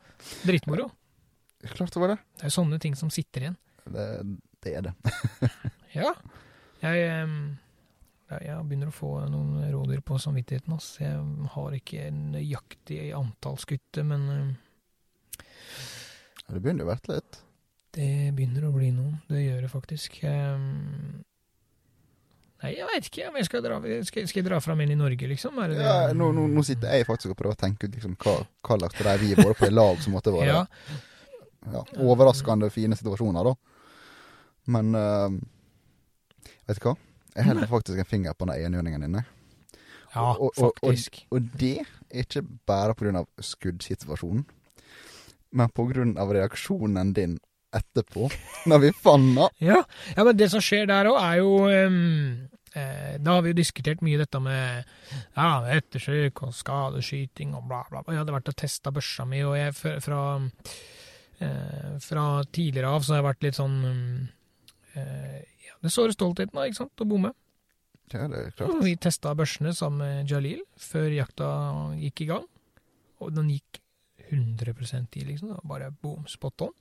Drittmoro. 0.47 0.89
Klart 1.65 1.93
det 1.95 2.01
var 2.01 2.09
det. 2.15 2.19
Det 2.39 2.45
er 2.47 2.51
jo 2.53 2.55
sånne 2.61 2.79
ting 2.83 2.95
som 2.97 3.11
sitter 3.11 3.41
igjen. 3.49 3.57
Det, 3.89 4.05
det 4.65 4.75
er 4.79 4.83
det. 4.91 4.95
Ja. 5.97 6.11
Jeg, 6.83 7.01
jeg 8.29 8.65
begynner 8.69 8.91
å 8.91 8.95
få 8.95 9.09
noen 9.33 9.65
rådyr 9.73 10.03
på 10.07 10.19
samvittigheten. 10.21 10.75
ass. 10.77 10.93
Jeg 11.01 11.17
har 11.55 11.75
ikke 11.79 12.11
nøyaktig 12.15 13.09
antall 13.17 13.57
skutte, 13.59 14.05
men 14.07 14.29
em, 14.35 14.51
Det 16.47 16.61
begynner 16.61 16.85
å 16.87 16.93
bli 16.93 17.17
litt. 17.17 17.41
det 17.97 18.11
begynner 18.37 18.69
å 18.69 18.75
bli 18.77 18.93
noen. 18.95 19.17
Det 19.33 19.41
gjør 19.43 19.65
det 19.65 19.73
faktisk. 19.73 20.21
Nei, 22.59 22.73
jeg 22.75 22.87
veit 22.91 23.07
ikke 23.07 23.27
jeg 23.39 23.47
skal 23.47 23.63
dra, 23.63 23.77
skal, 24.07 24.25
skal 24.29 24.41
jeg 24.43 24.47
dra 24.49 24.59
fram 24.63 24.81
en 24.83 24.91
i 24.93 24.97
Norge, 24.99 25.29
liksom. 25.31 25.59
Det 25.63 25.77
det? 25.79 25.85
Ja, 25.87 26.13
nå, 26.13 26.31
nå, 26.35 26.47
nå 26.51 26.65
sitter 26.67 26.95
jeg 26.99 27.07
faktisk 27.07 27.33
og 27.33 27.39
prøver 27.39 27.55
å 27.55 27.61
tenke 27.61 27.87
ut 27.87 27.95
liksom, 27.95 28.17
hva, 28.23 28.33
hva 28.67 28.79
slags 28.81 29.03
er 29.05 29.21
vi 29.23 29.29
har 29.35 29.47
vært 29.47 29.61
på 29.63 29.69
i 29.71 29.75
lag 29.75 30.01
som 30.03 30.17
måtte 30.17 30.35
være 30.35 30.49
Ja, 30.51 30.65
ja, 31.73 31.83
overraskende 32.05 32.71
fine 32.71 32.97
situasjoner, 32.99 33.45
da. 33.45 33.55
Men 34.69 34.95
uh, 34.95 35.39
vet 36.69 36.79
du 36.81 36.87
hva? 36.89 36.95
Jeg 37.37 37.47
holder 37.49 37.71
faktisk 37.71 37.99
en 38.03 38.09
finger 38.09 38.35
på 38.35 38.49
den 38.49 38.57
enhjørningen 38.67 39.05
din. 39.07 39.19
ja 40.15 40.21
Og- 40.21 40.41
og- 40.41 40.63
og- 40.63 40.79
faktisk. 40.83 41.21
Og 41.31 41.41
det 41.59 41.79
er 42.11 42.23
ikke 42.25 42.43
bare 42.67 42.95
av 43.17 43.27
skuddsituasjonen, 43.41 44.45
men 45.53 45.69
av 46.19 46.33
reaksjonen 46.33 47.13
din 47.15 47.39
etterpå, 47.73 48.31
når 48.67 48.79
vi 48.81 48.93
fant 48.93 49.35
den. 49.37 49.49
Ja. 49.61 49.83
ja, 50.17 50.25
men 50.25 50.37
det 50.37 50.51
som 50.51 50.61
skjer 50.61 50.87
der 50.89 51.05
òg, 51.11 51.19
er 51.21 51.37
jo 51.43 51.87
um 51.87 52.49
eh, 52.75 53.19
Da 53.19 53.33
har 53.35 53.43
vi 53.43 53.49
jo 53.51 53.57
diskutert 53.57 54.03
mye 54.05 54.19
dette 54.19 54.41
med 54.41 54.85
ja, 55.37 55.65
ettersøk 55.73 56.43
og 56.43 56.53
skadeskyting 56.55 57.55
og 57.57 57.65
bla, 57.69 57.83
bla, 57.91 58.03
bla. 58.03 58.13
Jeg 58.15 58.21
hadde 58.23 58.33
vært 58.37 58.49
og 58.53 58.57
testa 58.57 58.91
børsa 58.95 59.25
mi, 59.27 59.41
og 59.43 59.57
jeg 59.57 59.75
fra, 59.75 60.51
fra, 61.39 61.47
eh, 61.47 61.99
fra 61.99 62.45
tidligere 62.45 62.89
av 62.89 63.03
så 63.03 63.15
har 63.15 63.23
jeg 63.23 63.29
vært 63.29 63.47
litt 63.47 63.59
sånn 63.59 63.77
mm, 63.85 64.29
eh, 64.95 65.43
ja, 65.67 65.77
Det 65.83 65.93
sårer 65.93 66.13
stoltheten, 66.13 66.55
da, 66.55 66.67
ikke 66.67 66.83
sant, 66.83 67.01
å 67.01 67.09
bomme. 67.09 67.33
Ja, 68.13 68.29
det 68.29 68.39
er 68.39 68.55
klart. 68.57 68.79
vi 68.85 68.97
testa 68.97 69.35
børsene 69.37 69.75
sammen 69.77 70.01
med 70.01 70.31
Jalil 70.31 70.63
før 70.81 71.11
jakta 71.13 71.49
gikk 72.01 72.25
i 72.25 72.31
gang, 72.31 72.47
og 73.21 73.35
den 73.37 73.51
gikk 73.53 73.83
100 74.31 74.73
i, 75.17 75.25
liksom. 75.25 75.49
Det 75.49 75.57
var 75.57 75.69
bare 75.69 75.91
boom, 75.91 76.27
spot 76.29 76.69
on. 76.69 76.75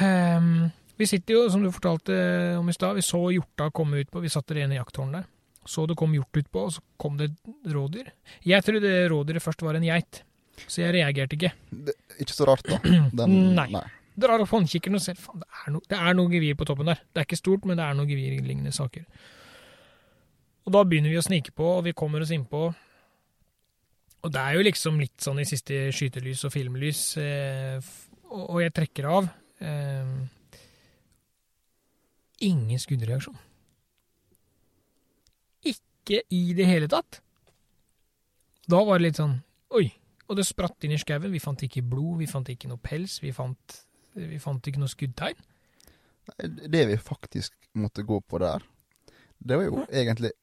Um, 0.00 0.68
vi 0.98 1.06
sitter 1.06 1.34
jo, 1.34 1.48
som 1.52 1.62
du 1.62 1.70
fortalte 1.72 2.14
om 2.58 2.68
i 2.68 2.74
stad, 2.76 2.96
vi 2.96 3.04
så 3.04 3.20
hjorta 3.32 3.70
komme 3.70 4.00
ut 4.00 4.10
på, 4.10 4.20
vi 4.20 4.32
satte 4.32 4.56
det 4.56 4.64
ene 4.66 4.78
jakthornet 4.78 5.20
der. 5.20 5.28
Så 5.68 5.84
det 5.86 5.98
kom 6.00 6.14
hjort 6.16 6.36
utpå, 6.40 6.64
og 6.64 6.72
så 6.72 6.82
kom 7.00 7.18
det 7.20 7.28
rådyr. 7.68 8.08
Jeg 8.46 8.64
trodde 8.64 8.88
det 8.88 9.10
rådyret 9.12 9.44
først 9.44 9.62
var 9.66 9.76
en 9.76 9.84
geit, 9.84 10.22
så 10.66 10.82
jeg 10.82 10.96
reagerte 10.96 11.38
ikke. 11.38 11.52
Det, 11.70 11.94
ikke 12.18 12.34
så 12.34 12.48
rart, 12.48 12.66
da. 12.66 12.80
Den, 13.18 13.38
Nei. 13.56 13.68
Drar 14.18 14.42
opp 14.42 14.50
håndkikkeren 14.50 14.98
og 14.98 15.02
ser, 15.04 15.18
faen, 15.20 15.44
det 15.44 15.48
er, 15.48 15.70
no, 15.70 15.80
det 15.86 15.98
er 15.98 16.16
noe 16.18 16.32
gevir 16.32 16.56
på 16.58 16.66
toppen 16.66 16.90
der. 16.90 17.02
Det 17.06 17.22
er 17.22 17.28
ikke 17.28 17.38
stort, 17.38 17.66
men 17.68 17.78
det 17.78 17.84
er 17.86 17.98
noe 17.98 18.08
gevirlignende 18.08 18.74
saker. 18.74 19.04
Og 20.66 20.74
da 20.74 20.82
begynner 20.84 21.14
vi 21.14 21.20
å 21.20 21.24
snike 21.24 21.54
på, 21.56 21.68
og 21.78 21.84
vi 21.86 21.94
kommer 21.96 22.24
oss 22.24 22.32
innpå. 22.34 22.64
Og 24.18 24.32
det 24.34 24.42
er 24.42 24.58
jo 24.58 24.64
liksom 24.66 24.98
litt 25.00 25.22
sånn 25.22 25.38
i 25.40 25.46
siste 25.48 25.86
skytelys 25.94 26.42
og 26.48 26.52
filmlys, 26.52 27.02
eh, 27.22 27.78
og, 28.28 28.42
og 28.42 28.58
jeg 28.64 28.74
trekker 28.76 29.06
av. 29.08 29.30
Eh, 29.62 30.10
ingen 32.48 32.82
skuddreaksjon. 32.82 33.38
Ikke 35.70 36.22
i 36.34 36.42
det 36.58 36.66
hele 36.68 36.90
tatt. 36.90 37.22
Da 38.68 38.82
var 38.84 38.98
det 38.98 39.08
litt 39.08 39.20
sånn 39.20 39.38
Oi. 39.76 39.86
Og 40.28 40.36
det 40.36 40.44
spratt 40.46 40.84
inn 40.84 40.92
i 40.92 41.00
skauen. 41.00 41.30
Vi 41.32 41.40
fant 41.40 41.62
ikke 41.64 41.82
blod, 41.88 42.18
vi 42.20 42.26
fant 42.28 42.48
ikke 42.52 42.68
noe 42.68 42.80
pels, 42.84 43.18
vi 43.22 43.32
fant, 43.32 43.78
vi 44.14 44.38
fant 44.42 44.66
ikke 44.68 44.80
noe 44.82 44.92
skuddtegn. 44.92 45.38
Det 46.68 46.82
vi 46.90 46.98
faktisk 47.00 47.54
måtte 47.80 48.02
gå 48.04 48.20
på 48.20 48.38
der, 48.42 48.60
det 49.38 49.56
var 49.56 49.64
jo 49.64 49.86
egentlig 49.88 50.34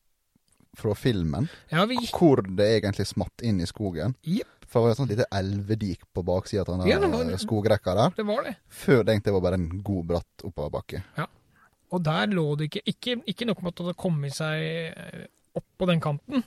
fra 0.76 0.92
filmen, 0.98 1.46
Ja, 1.72 1.86
vi 1.88 1.96
hvor 2.12 2.42
det 2.44 2.66
egentlig 2.82 3.06
smatt 3.08 3.44
inn 3.46 3.62
i 3.64 3.68
skogen. 3.70 4.16
Yep. 4.28 4.66
For 4.68 4.82
det 4.82 4.84
var 4.84 4.92
et 4.92 4.98
sånt 5.00 5.12
lite 5.14 5.28
elvedik 5.32 6.02
på 6.12 6.24
baksida 6.26 6.66
av 6.66 6.82
den 6.82 6.90
Ja, 6.90 6.98
var 7.00 7.30
skogrekka 7.40 7.94
der. 7.96 8.16
det 8.18 8.26
var 8.28 8.44
det. 8.44 8.56
Før 8.68 9.04
det 9.06 9.14
egentlig 9.14 9.34
var 9.38 9.42
bare 9.46 9.60
en 9.62 9.70
god 9.86 10.06
bratt 10.10 10.44
oppoverbakke. 10.44 11.04
Og 11.94 12.02
der 12.04 12.28
lå 12.34 12.56
det 12.58 12.66
ikke 12.72 12.82
Ikke, 12.92 13.16
ikke 13.30 13.46
nok 13.46 13.62
med 13.62 13.72
at 13.72 13.78
det 13.78 13.86
hadde 13.86 14.02
kommet 14.02 14.34
seg 14.36 14.64
eh, 14.98 15.28
opp 15.56 15.68
på 15.78 15.86
den 15.88 16.02
kanten. 16.02 16.44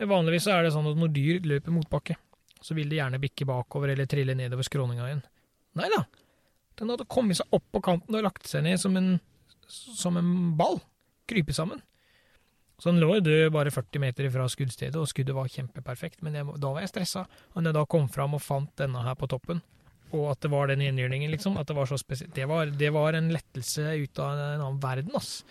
Vanligvis 0.00 0.46
er 0.50 0.64
det 0.64 0.72
sånn 0.74 0.88
at 0.90 0.96
når 0.98 1.12
dyr 1.14 1.40
løper 1.44 1.74
motbakke, 1.74 2.16
så 2.60 2.76
vil 2.76 2.90
de 2.90 2.98
gjerne 2.98 3.20
bikke 3.22 3.46
bakover 3.48 3.92
eller 3.94 4.08
trille 4.10 4.36
nedover 4.38 4.66
skråninga 4.66 5.06
igjen. 5.06 5.24
Nei 5.78 5.90
da. 5.94 6.04
Den 6.78 6.92
hadde 6.92 7.08
kommet 7.10 7.38
seg 7.38 7.54
opp 7.54 7.66
på 7.74 7.82
kanten 7.84 8.14
og 8.14 8.24
lagt 8.26 8.46
seg 8.50 8.64
ned 8.66 8.80
som 8.80 8.96
en, 8.98 9.16
som 9.68 10.18
en 10.18 10.32
ball. 10.58 10.78
Krype 11.28 11.54
sammen. 11.54 11.82
Så 12.78 12.92
den 12.92 13.00
lå 13.02 13.16
jo 13.16 13.24
død 13.26 13.48
bare 13.56 13.72
40 13.74 14.02
meter 14.02 14.28
fra 14.30 14.46
skuddstedet, 14.50 14.98
og 15.00 15.08
skuddet 15.10 15.34
var 15.34 15.50
kjempeperfekt. 15.50 16.22
Men 16.22 16.38
jeg, 16.38 16.46
da 16.62 16.70
var 16.70 16.84
jeg 16.84 16.92
stressa. 16.92 17.24
Og 17.54 17.62
når 17.62 17.72
jeg 17.72 17.78
da 17.80 17.88
kom 17.90 18.06
fram 18.12 18.36
og 18.38 18.44
fant 18.44 18.70
denne 18.78 19.02
her 19.02 19.18
på 19.18 19.26
toppen, 19.30 19.62
og 20.14 20.30
at 20.30 20.44
det 20.44 20.50
var 20.52 20.70
den 20.70 20.84
gjengjørningen, 20.86 21.32
liksom, 21.34 21.58
at 21.60 21.68
det 21.68 21.76
var 21.76 21.90
så 21.90 21.98
spesielt 22.00 22.32
det, 22.36 22.46
det 22.80 22.92
var 22.94 23.18
en 23.18 23.32
lettelse 23.34 23.82
ut 23.98 24.20
av 24.22 24.38
en 24.38 24.62
annen 24.62 24.78
verden, 24.80 25.16
ass. 25.18 25.42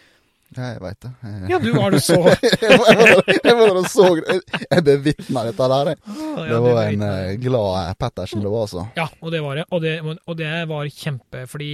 Ja, 0.55 0.69
jeg 0.71 0.79
veit 0.79 0.99
det. 1.03 1.11
Jeg, 1.23 1.49
Ja, 1.51 1.57
du 1.59 1.69
var 1.75 1.91
det 1.91 1.99
så 2.05 2.17
jeg 2.63 2.77
var 2.79 2.91
jeg 3.27 3.55
var 3.57 3.63
der 3.67 3.79
og 3.81 3.87
så 3.91 4.05
Jeg, 4.15 4.83
bevitna 4.87 5.43
dette 5.49 5.67
der. 5.73 5.91
jeg. 5.91 5.99
Ja, 6.07 6.45
Det 6.47 6.59
var 6.63 6.81
en 6.85 7.05
eh, 7.07 7.31
glad 7.43 7.97
Pettersen 7.99 8.45
det 8.45 8.51
var, 8.53 8.67
altså. 8.67 8.85
Ja, 8.95 9.07
og 9.19 9.33
det 9.35 9.41
var 9.43 9.59
det. 9.59 9.65
Og 9.71 9.83
det, 9.83 9.95
og 10.05 10.37
det 10.39 10.53
var 10.71 10.87
kjempe, 10.93 11.43
fordi 11.51 11.73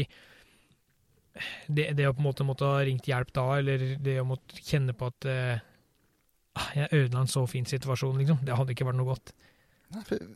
det, 1.68 1.92
det 1.98 2.08
å 2.10 2.16
på 2.16 2.22
en 2.22 2.28
måte 2.30 2.46
måtte 2.46 2.66
ha 2.70 2.82
ringt 2.86 3.08
hjelp 3.10 3.32
da, 3.34 3.46
eller 3.60 3.86
det 4.02 4.20
å 4.22 4.26
måtte 4.28 4.58
kjenne 4.62 4.94
på 4.98 5.10
at 5.10 5.30
ah, 5.30 6.70
jeg 6.78 6.92
ødela 6.92 7.24
en 7.24 7.32
så 7.32 7.46
fin 7.50 7.66
situasjon, 7.66 8.20
liksom, 8.22 8.44
det 8.46 8.58
hadde 8.58 8.76
ikke 8.76 8.90
vært 8.90 9.00
noe 9.00 9.14
godt. 9.14 9.34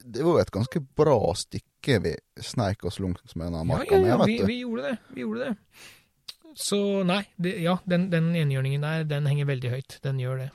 Det 0.06 0.22
var 0.22 0.36
jo 0.36 0.42
et 0.42 0.54
ganske 0.54 0.82
bra 0.98 1.18
stykke 1.38 2.00
vi 2.04 2.14
sneik 2.46 2.84
oss 2.86 3.00
langs 3.02 3.34
med 3.36 3.54
Ja, 3.54 3.64
marka 3.66 3.96
ja, 3.96 4.02
med, 4.02 4.12
ja, 4.12 4.18
vi, 4.26 4.38
vi 4.46 4.60
gjorde 4.62 4.92
det. 4.92 4.98
Vi 5.16 5.24
gjorde 5.26 5.48
det. 5.48 5.56
Så 6.58 6.78
nei, 7.06 7.22
det, 7.38 7.54
ja, 7.62 7.78
den, 7.86 8.08
den 8.10 8.32
enhjørningen 8.36 8.82
der, 8.82 9.04
den 9.06 9.28
henger 9.30 9.46
veldig 9.52 9.74
høyt. 9.76 9.98
Den 10.02 10.22
gjør 10.22 10.42
det. 10.42 10.48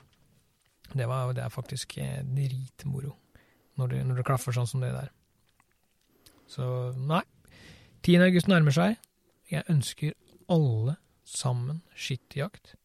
Det, 0.91 1.05
var, 1.07 1.31
det 1.33 1.45
er 1.45 1.53
faktisk 1.53 1.95
eh, 2.03 2.19
dritmoro 2.27 3.15
når 3.79 3.89
det, 3.89 4.01
når 4.05 4.19
det 4.19 4.25
klaffer 4.27 4.53
sånn 4.53 4.67
som 4.69 4.83
det 4.83 4.91
der. 4.93 5.07
Så 6.51 6.65
nei. 6.99 7.23
10. 8.03 8.19
august 8.27 8.51
nærmer 8.51 8.75
seg. 8.75 8.99
Jeg 9.49 9.63
ønsker 9.71 10.11
alle 10.51 10.97
sammen 11.23 11.79
skittjakt. 11.95 12.75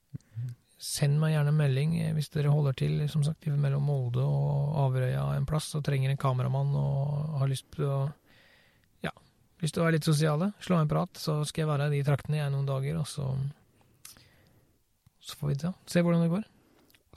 Send 0.79 1.19
meg 1.19 1.35
gjerne 1.35 1.57
melding 1.59 1.99
eh, 1.99 2.15
hvis 2.15 2.31
dere 2.33 2.55
holder 2.55 2.79
til 2.79 3.03
som 3.11 3.27
sagt, 3.27 3.51
mellom 3.51 3.91
Molde 3.91 4.23
og 4.23 4.79
Averøya 4.87 5.33
en 5.35 5.49
plass 5.49 5.73
og 5.75 5.83
trenger 5.85 6.15
en 6.15 6.21
kameramann 6.23 6.71
og 6.79 7.41
har 7.43 7.51
lyst 7.51 7.67
til 7.75 7.91
å 7.91 7.99
lyst 9.63 9.75
til 9.75 9.83
å 9.83 9.87
være 9.89 9.97
litt 9.99 10.07
sosiale. 10.09 10.53
Slå 10.63 10.79
en 10.81 10.89
prat, 10.91 11.11
så 11.19 11.41
skal 11.49 11.65
jeg 11.65 11.71
være 11.73 11.89
i 11.91 11.97
de 11.99 12.05
traktene 12.07 12.39
jeg 12.41 12.53
noen 12.55 12.67
dager, 12.69 12.99
og 13.01 13.07
så 13.11 13.29
så 15.21 15.37
får 15.37 15.49
vi 15.51 15.55
se, 15.61 15.71
se 15.87 16.01
hvordan 16.05 16.23
det 16.25 16.31
går. 16.33 16.45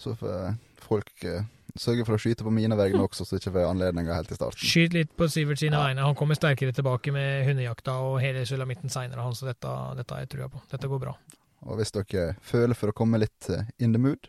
Så 0.02 0.16
får 0.20 0.56
folk 0.84 1.24
eh, 1.30 1.46
sørge 1.80 2.04
for 2.08 2.18
å 2.18 2.20
skyte 2.20 2.44
på 2.44 2.52
mine 2.52 2.76
vegne 2.76 3.04
også, 3.06 3.24
så 3.28 3.38
ikke 3.38 3.54
får 3.56 3.68
anledninger 3.70 4.12
helt 4.18 4.34
i 4.34 4.38
starten. 4.40 4.68
Skyt 4.68 4.96
litt 4.98 5.14
på 5.16 5.28
Sivert 5.32 5.62
sine 5.62 5.78
Ja. 5.78 5.86
vegne. 5.88 6.04
Han 6.04 6.18
kommer 6.20 6.36
sterkere 6.36 6.74
tilbake 6.76 7.14
med 7.16 7.46
hundejakta 7.48 7.94
og 8.04 8.18
hele 8.24 8.44
sulamitten 8.50 8.92
seinere, 8.92 9.24
han, 9.24 9.36
så 9.38 9.48
dette, 9.52 9.72
dette 9.96 10.14
har 10.18 10.26
jeg 10.26 10.34
trua 10.36 10.50
på. 10.52 10.62
Dette 10.74 10.90
går 10.92 11.00
bra. 11.06 11.16
Og 11.62 11.78
hvis 11.78 11.94
dere 11.94 12.36
føler 12.42 12.74
for 12.76 12.90
å 12.92 12.98
komme 12.98 13.22
litt 13.22 13.50
eh, 13.54 13.64
in 13.80 13.94
the 13.96 14.02
mood, 14.02 14.28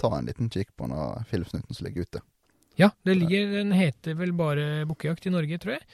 ta 0.00 0.10
en 0.18 0.26
liten 0.26 0.50
kikk 0.50 0.72
på 0.74 0.88
den 0.90 1.24
filmsnutten 1.30 1.76
som 1.76 1.86
ligger 1.86 2.02
ute. 2.08 2.24
Ja, 2.80 2.88
det 3.06 3.14
ligger, 3.14 3.52
den 3.60 3.70
heter 3.76 4.16
vel 4.18 4.32
bare 4.34 4.82
Bukkejakt 4.90 5.28
i 5.28 5.30
Norge, 5.30 5.58
tror 5.62 5.76
jeg. 5.76 5.84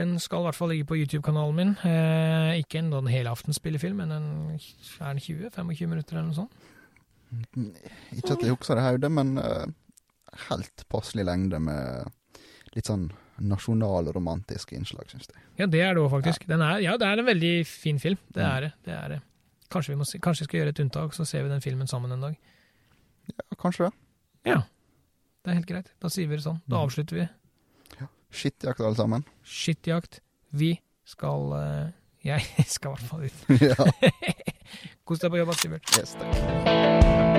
Den 0.00 0.14
skal 0.22 0.40
i 0.40 0.46
hvert 0.48 0.56
fall 0.56 0.70
ligge 0.72 0.86
på 0.88 0.96
YouTube-kanalen 0.96 1.56
min. 1.60 1.72
Eh, 1.84 2.58
ikke 2.62 2.78
en 2.80 2.90
sånn 2.94 3.10
helaftenspillefilm, 3.12 3.98
men 4.00 4.12
en, 4.16 4.28
er 4.56 5.10
den 5.12 5.20
20-25 5.20 5.90
minutter 5.90 6.16
eller 6.16 6.30
noe 6.30 6.38
sånt? 6.38 6.68
Ikke 8.16 8.34
at 8.34 8.42
jeg 8.46 8.54
husker 8.56 8.78
det 8.80 8.84
hodet, 8.86 9.10
men 9.14 9.34
uh, 9.38 9.66
helt 10.48 10.84
passelig 10.90 11.26
lengde 11.28 11.60
med 11.62 12.08
litt 12.74 12.88
sånn 12.90 13.10
nasjonalromantiske 13.40 14.74
innslag, 14.76 15.06
syns 15.10 15.28
jeg. 15.30 15.42
Ja, 15.60 15.66
det 15.70 15.80
er 15.84 15.94
det 15.96 16.02
òg, 16.02 16.10
faktisk. 16.12 16.46
Den 16.50 16.62
er, 16.64 16.80
ja, 16.84 16.96
det 17.00 17.06
er 17.08 17.22
en 17.22 17.28
veldig 17.28 17.52
fin 17.68 17.98
film. 18.02 18.18
Det 18.34 18.42
Mm. 18.42 18.50
er 18.50 18.60
det. 18.66 18.72
det, 18.84 18.94
er 18.96 19.08
det. 19.14 19.20
Kanskje 19.70 19.94
vi 19.96 20.04
se- 20.04 20.18
kanskje 20.18 20.42
vi 20.44 20.48
skal 20.50 20.60
gjøre 20.60 20.68
et 20.74 20.80
unntak, 20.84 21.14
så 21.14 21.24
ser 21.26 21.42
vi 21.44 21.48
den 21.52 21.60
filmen 21.64 21.86
sammen 21.88 22.12
en 22.12 22.20
dag. 22.20 22.36
Ja, 23.30 23.56
kanskje 23.56 23.86
det. 23.88 23.92
Ja, 24.50 24.62
det 25.44 25.50
er 25.50 25.54
helt 25.60 25.66
greit. 25.70 25.92
Da 26.00 26.08
sier 26.08 26.28
vi 26.28 26.36
det 26.36 26.44
sånn. 26.44 26.60
Da 26.68 26.76
Mhm. 26.76 26.84
avslutter 26.88 27.16
vi. 27.20 27.28
Skittjakt 28.30 28.80
alle 28.80 28.96
sammen. 28.98 29.24
Skittjakt. 29.44 30.20
Vi 30.50 30.74
skal 31.06 31.52
eh, 31.58 31.88
Jeg 32.30 32.66
skal 32.68 32.92
i 32.92 32.94
hvert 32.94 33.08
fall 33.08 33.24
ut. 33.24 33.38
ja, 33.70 34.12
Kos 35.08 35.22
deg 35.22 35.32
på 35.32 35.40
jobb, 35.40 35.54
Sivert. 35.58 35.96
yes, 35.98 36.14
takk. 36.20 37.29